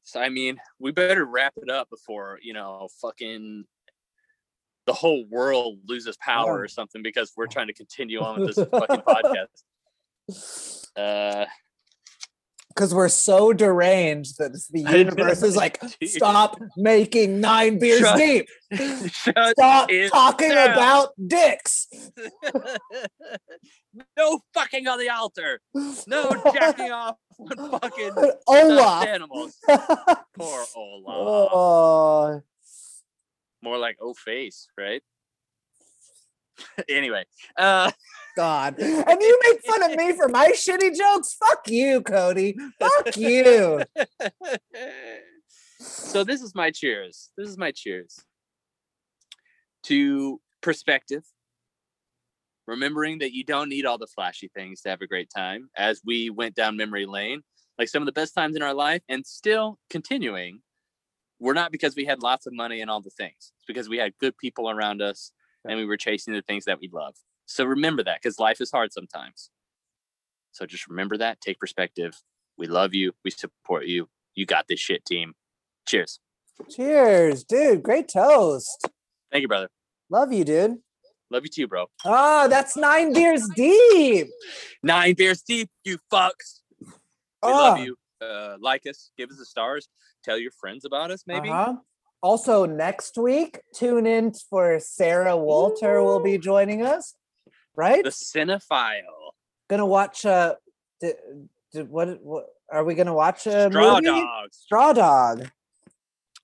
So 0.04 0.20
I 0.22 0.30
mean, 0.30 0.58
we 0.80 0.92
better 0.92 1.26
wrap 1.26 1.54
it 1.58 1.70
up 1.70 1.90
before 1.90 2.40
you 2.42 2.54
know, 2.54 2.88
fucking 3.02 3.66
the 4.86 4.94
whole 4.94 5.26
world 5.30 5.80
loses 5.88 6.18
power 6.18 6.58
Yeah. 6.60 6.64
or 6.66 6.68
something 6.68 7.02
because 7.02 7.34
we're 7.36 7.48
trying 7.48 7.68
to 7.68 7.74
continue 7.74 8.20
on 8.20 8.40
with 8.42 8.56
this 8.56 8.68
fucking 8.70 9.02
podcast. 9.02 9.64
Uh, 10.96 11.46
Because 12.70 12.94
we're 12.94 13.10
so 13.10 13.54
deranged 13.54 14.38
that 14.40 14.52
the 14.72 14.82
universe 14.98 15.44
is 15.44 15.56
like, 15.56 15.80
stop 16.06 16.60
making 16.76 17.40
nine 17.40 17.78
beers 17.78 18.00
Shut 18.00 18.18
deep. 18.18 18.48
shut 18.74 19.54
Stop 19.58 19.90
talking 20.12 20.50
down. 20.50 20.72
about 20.72 21.10
dicks. 21.28 21.88
no 24.18 24.40
fucking 24.54 24.88
on 24.88 24.98
the 24.98 25.10
altar. 25.10 25.60
No 26.08 26.32
jacking 26.54 26.92
off 26.92 27.18
on 27.40 27.80
fucking 27.80 28.12
Olaf. 28.48 29.06
animals. 29.08 29.56
Poor 30.36 30.66
Olaf. 30.76 31.06
oh, 31.54 32.42
More 33.62 33.78
like 33.78 33.98
O 34.02 34.14
face, 34.16 34.68
right? 34.78 35.04
anyway, 36.90 37.26
uh 37.58 37.92
God. 38.36 38.76
And 38.80 39.22
you 39.22 39.40
make 39.44 39.62
fun 39.66 39.84
of 39.84 39.96
me 39.98 40.14
for 40.14 40.28
my 40.28 40.52
shitty 40.56 40.96
jokes? 40.96 41.36
Fuck 41.36 41.68
you, 41.68 42.02
Cody. 42.02 42.56
Fuck 42.80 43.16
you. 43.18 43.84
so 45.80 46.24
this 46.24 46.42
is 46.42 46.56
my 46.56 46.72
cheers. 46.72 47.32
This 47.38 47.50
is 47.50 47.58
my 47.58 47.72
cheers 47.72 48.20
to 49.84 50.40
perspective. 50.62 51.24
Remembering 52.66 53.20
that 53.20 53.34
you 53.34 53.44
don't 53.44 53.68
need 53.68 53.86
all 53.86 53.98
the 53.98 54.08
flashy 54.08 54.50
things 54.56 54.82
to 54.82 54.90
have 54.90 55.02
a 55.02 55.08
great 55.08 55.30
time 55.36 55.70
as 55.78 56.02
we 56.06 56.30
went 56.30 56.56
down 56.56 56.78
memory 56.78 57.06
lane, 57.06 57.42
like 57.78 57.90
some 57.90 58.02
of 58.02 58.06
the 58.06 58.14
best 58.14 58.34
times 58.34 58.56
in 58.56 58.62
our 58.62 58.74
life, 58.74 59.02
and 59.10 59.26
still 59.26 59.78
continuing. 59.90 60.62
We're 61.40 61.54
not 61.54 61.74
because 61.74 61.94
we 61.94 62.06
had 62.06 62.24
lots 62.24 62.46
of 62.46 62.54
money 62.54 62.80
and 62.80 62.90
all 62.90 63.02
the 63.02 63.10
things. 63.10 63.52
It's 63.58 63.66
because 63.68 63.90
we 63.90 63.98
had 63.98 64.18
good 64.18 64.38
people 64.38 64.70
around 64.70 65.02
us 65.02 65.34
and 65.66 65.78
we 65.80 65.86
were 65.86 65.98
chasing 65.98 66.34
the 66.34 66.42
things 66.42 66.66
that 66.66 66.80
we 66.80 66.90
love. 66.92 67.16
So 67.46 67.66
remember 67.66 68.04
that 68.04 68.20
because 68.22 68.40
life 68.40 68.62
is 68.62 68.72
hard 68.72 68.94
sometimes. 68.94 69.50
So 70.52 70.66
just 70.66 70.88
remember 70.88 71.18
that. 71.18 71.42
Take 71.42 71.60
perspective. 71.60 72.22
We 72.58 72.68
love 72.68 72.94
you. 72.94 73.14
We 73.24 73.32
support 73.32 73.86
you. 73.86 74.08
You 74.36 74.46
got 74.46 74.68
this 74.68 74.80
shit, 74.80 75.04
team. 75.06 75.34
Cheers. 75.88 76.20
Cheers, 76.70 77.44
dude. 77.44 77.82
Great 77.84 78.08
toast. 78.08 78.88
Thank 79.32 79.42
you, 79.42 79.48
brother. 79.48 79.68
Love 80.10 80.32
you, 80.32 80.44
dude. 80.44 80.78
Love 81.32 81.44
you 81.44 81.50
too, 81.50 81.68
bro. 81.68 81.88
Oh, 82.06 82.48
that's 82.48 82.78
nine 82.78 83.12
beers 83.14 83.48
deep. 83.56 84.28
Nine 84.84 85.16
beers 85.16 85.42
deep, 85.42 85.70
you 85.84 85.98
fucks. 86.12 86.60
We 86.80 87.50
love 87.50 87.80
Oh, 87.80 87.82
you. 87.82 87.96
Uh, 88.22 88.56
like 88.62 88.84
us, 88.88 89.10
give 89.18 89.30
us 89.32 89.38
the 89.38 89.46
stars, 89.46 89.90
tell 90.24 90.38
your 90.38 90.52
friends 90.52 90.86
about 90.86 91.10
us, 91.12 91.24
maybe. 91.26 91.50
uh-huh. 91.50 91.74
Also, 92.24 92.66
next 92.66 93.18
week, 93.18 93.60
tune 93.76 94.08
in 94.08 94.32
for 94.34 94.80
Sarah 94.80 95.36
Walter 95.36 96.02
will 96.02 96.22
be 96.22 96.38
joining 96.38 96.82
us. 96.82 97.16
Right? 97.76 98.02
The 98.02 98.12
cinephile. 98.12 99.02
Gonna 99.70 99.86
watch. 99.86 100.26
Uh, 100.26 100.56
what, 101.74 102.24
what 102.24 102.46
are 102.72 102.86
we 102.86 102.96
gonna 102.96 103.14
watch? 103.14 103.46
A 103.46 103.70
Straw 103.70 103.96
movie? 103.96 104.06
dogs. 104.06 104.58
Straw 104.58 104.94
dog. 104.94 105.50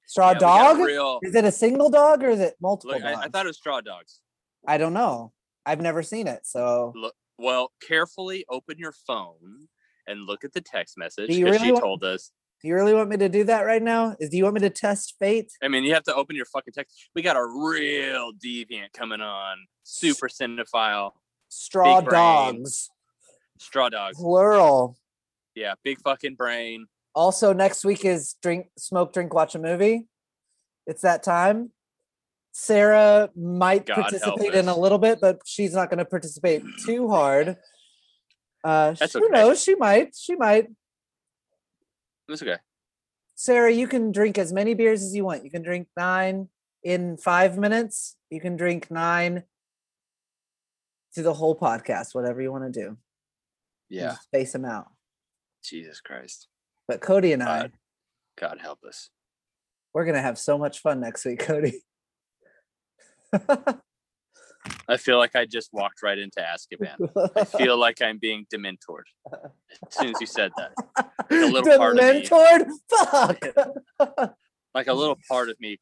Straw 0.05 0.31
Yeah, 0.31 0.33
we 0.33 0.39
got 0.39 0.71
a 0.71 0.77
dog. 0.77 0.85
Real, 0.85 1.19
Is 1.23 1.35
it 1.35 1.45
a 1.45 1.51
single 1.51 1.89
dog 1.89 2.23
or 2.23 2.29
is 2.29 2.41
it 2.41 2.55
multiple 2.59 2.95
look, 2.95 3.03
I, 3.05 3.11
dogs? 3.13 3.25
I 3.25 3.29
thought 3.29 3.45
it 3.45 3.49
was 3.49 3.57
straw 3.57 3.79
dogs. 3.79 4.19
I 4.67 4.77
don't 4.77 4.93
know. 4.93 5.31
I've 5.65 5.79
never 5.81 6.03
seen 6.03 6.27
it, 6.27 6.45
so 6.45 6.91
Look, 6.95 7.13
well, 7.37 7.71
carefully 7.87 8.43
open 8.49 8.77
your 8.79 8.91
phone 8.91 9.67
and 10.07 10.25
look 10.25 10.43
at 10.43 10.51
the 10.51 10.61
text 10.61 10.97
message 10.97 11.27
because 11.29 11.43
really 11.43 11.59
she 11.59 11.71
want- 11.71 11.83
told 11.83 12.03
us. 12.03 12.31
Do 12.61 12.67
you 12.67 12.73
really 12.75 12.93
want 12.93 13.09
me 13.09 13.17
to 13.17 13.29
do 13.29 13.45
that 13.45 13.61
right 13.61 13.81
now? 13.81 14.15
Is 14.19 14.29
do 14.29 14.37
you 14.37 14.43
want 14.43 14.55
me 14.55 14.61
to 14.61 14.69
test 14.69 15.15
fate? 15.19 15.51
I 15.63 15.67
mean, 15.69 15.83
you 15.83 15.93
have 15.93 16.03
to 16.03 16.15
open 16.15 16.35
your 16.35 16.45
fucking 16.45 16.73
text. 16.73 17.09
We 17.15 17.21
got 17.21 17.37
a 17.37 17.45
real 17.45 18.31
deviant 18.33 18.91
coming 18.93 19.21
on. 19.21 19.57
Super 19.83 20.27
cinephile. 20.27 21.11
Straw 21.47 22.01
dogs, 22.01 22.89
Straw 23.57 23.89
dogs. 23.89 24.17
plural. 24.17 24.97
Yeah, 25.55 25.73
big 25.83 25.99
fucking 26.01 26.35
brain. 26.35 26.85
Also, 27.15 27.53
next 27.53 27.83
week 27.83 28.05
is 28.05 28.35
drink, 28.41 28.67
smoke, 28.77 29.13
drink, 29.13 29.33
watch 29.33 29.55
a 29.55 29.59
movie. 29.59 30.07
It's 30.85 31.01
that 31.01 31.23
time. 31.23 31.71
Sarah 32.51 33.29
might 33.35 33.85
God 33.85 33.95
participate 33.95 34.53
in 34.53 34.67
a 34.67 34.77
little 34.77 34.97
bit, 34.97 35.19
but 35.21 35.39
she's 35.45 35.73
not 35.73 35.89
going 35.89 35.99
to 35.99 36.05
participate 36.05 36.63
too 36.85 37.09
hard. 37.09 37.57
Uh, 38.63 38.93
That's 38.93 39.13
who 39.13 39.25
okay. 39.25 39.33
knows? 39.33 39.63
She 39.63 39.75
might. 39.75 40.15
She 40.15 40.35
might. 40.35 40.67
That's 42.29 42.43
okay. 42.43 42.57
Sarah, 43.33 43.71
you 43.71 43.87
can 43.87 44.11
drink 44.11 44.37
as 44.37 44.53
many 44.53 44.75
beers 44.75 45.01
as 45.01 45.15
you 45.15 45.25
want. 45.25 45.43
You 45.43 45.49
can 45.49 45.63
drink 45.63 45.87
nine 45.97 46.49
in 46.83 47.17
five 47.17 47.57
minutes. 47.57 48.15
You 48.29 48.39
can 48.39 48.55
drink 48.55 48.91
nine 48.91 49.43
to 51.15 51.23
the 51.23 51.33
whole 51.33 51.57
podcast, 51.57 52.13
whatever 52.13 52.41
you 52.41 52.51
want 52.51 52.71
to 52.71 52.79
do. 52.79 52.97
Yeah. 53.89 54.09
just 54.09 54.23
space 54.23 54.51
them 54.51 54.65
out. 54.65 54.87
Jesus 55.63 55.99
Christ. 56.01 56.47
But 56.87 57.01
Cody 57.01 57.33
and 57.33 57.41
I, 57.41 57.61
God. 57.61 57.71
God 58.37 58.57
help 58.61 58.83
us. 58.87 59.09
we're 59.93 60.05
gonna 60.05 60.21
have 60.21 60.37
so 60.37 60.57
much 60.57 60.79
fun 60.79 60.99
next 60.99 61.25
week, 61.25 61.39
Cody. 61.39 61.81
I 64.87 64.97
feel 64.97 65.17
like 65.17 65.35
I 65.35 65.45
just 65.45 65.69
walked 65.71 66.01
right 66.03 66.17
into 66.17 66.41
Azkaban. 66.41 67.31
I 67.35 67.43
feel 67.45 67.77
like 67.85 68.01
I'm 68.01 68.17
being 68.17 68.45
dementored. 68.53 69.03
As 69.33 69.91
soon 69.91 70.09
as 70.09 70.21
you 70.21 70.27
said 70.27 70.51
that, 70.57 70.73
a 71.29 71.35
little 71.45 71.77
part 71.77 71.97
of 71.97 72.03
me- 72.03 72.23
Dementored? 72.23 72.69
Fuck. 72.89 74.25
like 74.73 74.87
a 74.87 74.93
little 74.93 75.17
part 75.29 75.49
of 75.49 75.59
me 75.59 75.79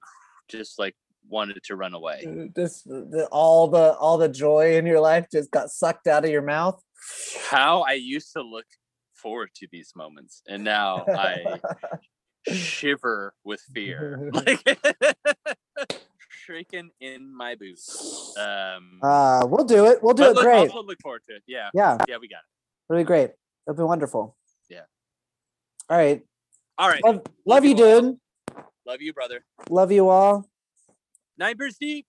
just 0.50 0.78
like 0.80 0.96
wanted 1.30 1.62
to 1.64 1.76
run 1.76 1.94
away. 1.94 2.26
Uh, 2.26 2.46
just 2.56 2.86
the, 2.86 3.28
all 3.32 3.68
the 3.68 3.94
all 3.96 4.18
the 4.18 4.30
joy 4.30 4.78
in 4.78 4.86
your 4.86 5.00
life 5.00 5.28
just 5.32 5.52
got 5.52 5.70
sucked 5.70 6.08
out 6.08 6.26
of 6.26 6.32
your 6.32 6.42
mouth. 6.42 6.82
How 7.50 7.82
I 7.82 7.94
used 7.94 8.34
to 8.34 8.42
look 8.42 8.66
forward 9.14 9.50
to 9.56 9.68
these 9.72 9.94
moments, 9.96 10.42
and 10.48 10.64
now 10.64 11.06
I 11.08 11.60
shiver 12.54 13.34
with 13.44 13.62
fear, 13.74 14.30
like 14.34 14.64
shaking 16.52 16.90
in 17.00 17.34
my 17.36 17.56
boots. 17.56 18.14
Um, 18.38 19.00
Uh, 19.02 19.48
we'll 19.50 19.66
do 19.66 19.88
it. 19.88 20.04
We'll 20.04 20.14
do 20.14 20.26
it 20.26 20.36
look, 20.36 20.44
great. 20.44 20.70
also 20.70 20.84
look 20.84 21.00
forward 21.02 21.24
to 21.28 21.38
it. 21.38 21.44
Yeah, 21.48 21.72
Yeah, 21.74 21.98
yeah, 22.08 22.18
we 22.22 22.28
got 22.28 22.38
it. 22.38 22.94
It'll 22.94 23.00
be 23.02 23.04
great. 23.04 23.32
It'll 23.68 23.76
be 23.76 23.82
wonderful. 23.82 24.38
Yeah. 24.70 24.82
All 25.90 25.98
right. 25.98 26.22
All 26.78 26.88
right, 26.88 27.04
Love, 27.04 27.24
love 27.48 27.66
you, 27.66 27.76
you 27.76 27.84
all. 27.84 28.02
dude. 28.02 28.20
love 28.86 29.02
you, 29.02 29.12
brother. 29.12 29.44
Love 29.72 29.92
you 29.92 30.08
all. 30.10 30.48
Nine 31.40 31.58
beers 31.58 31.78
deep. 31.82 32.06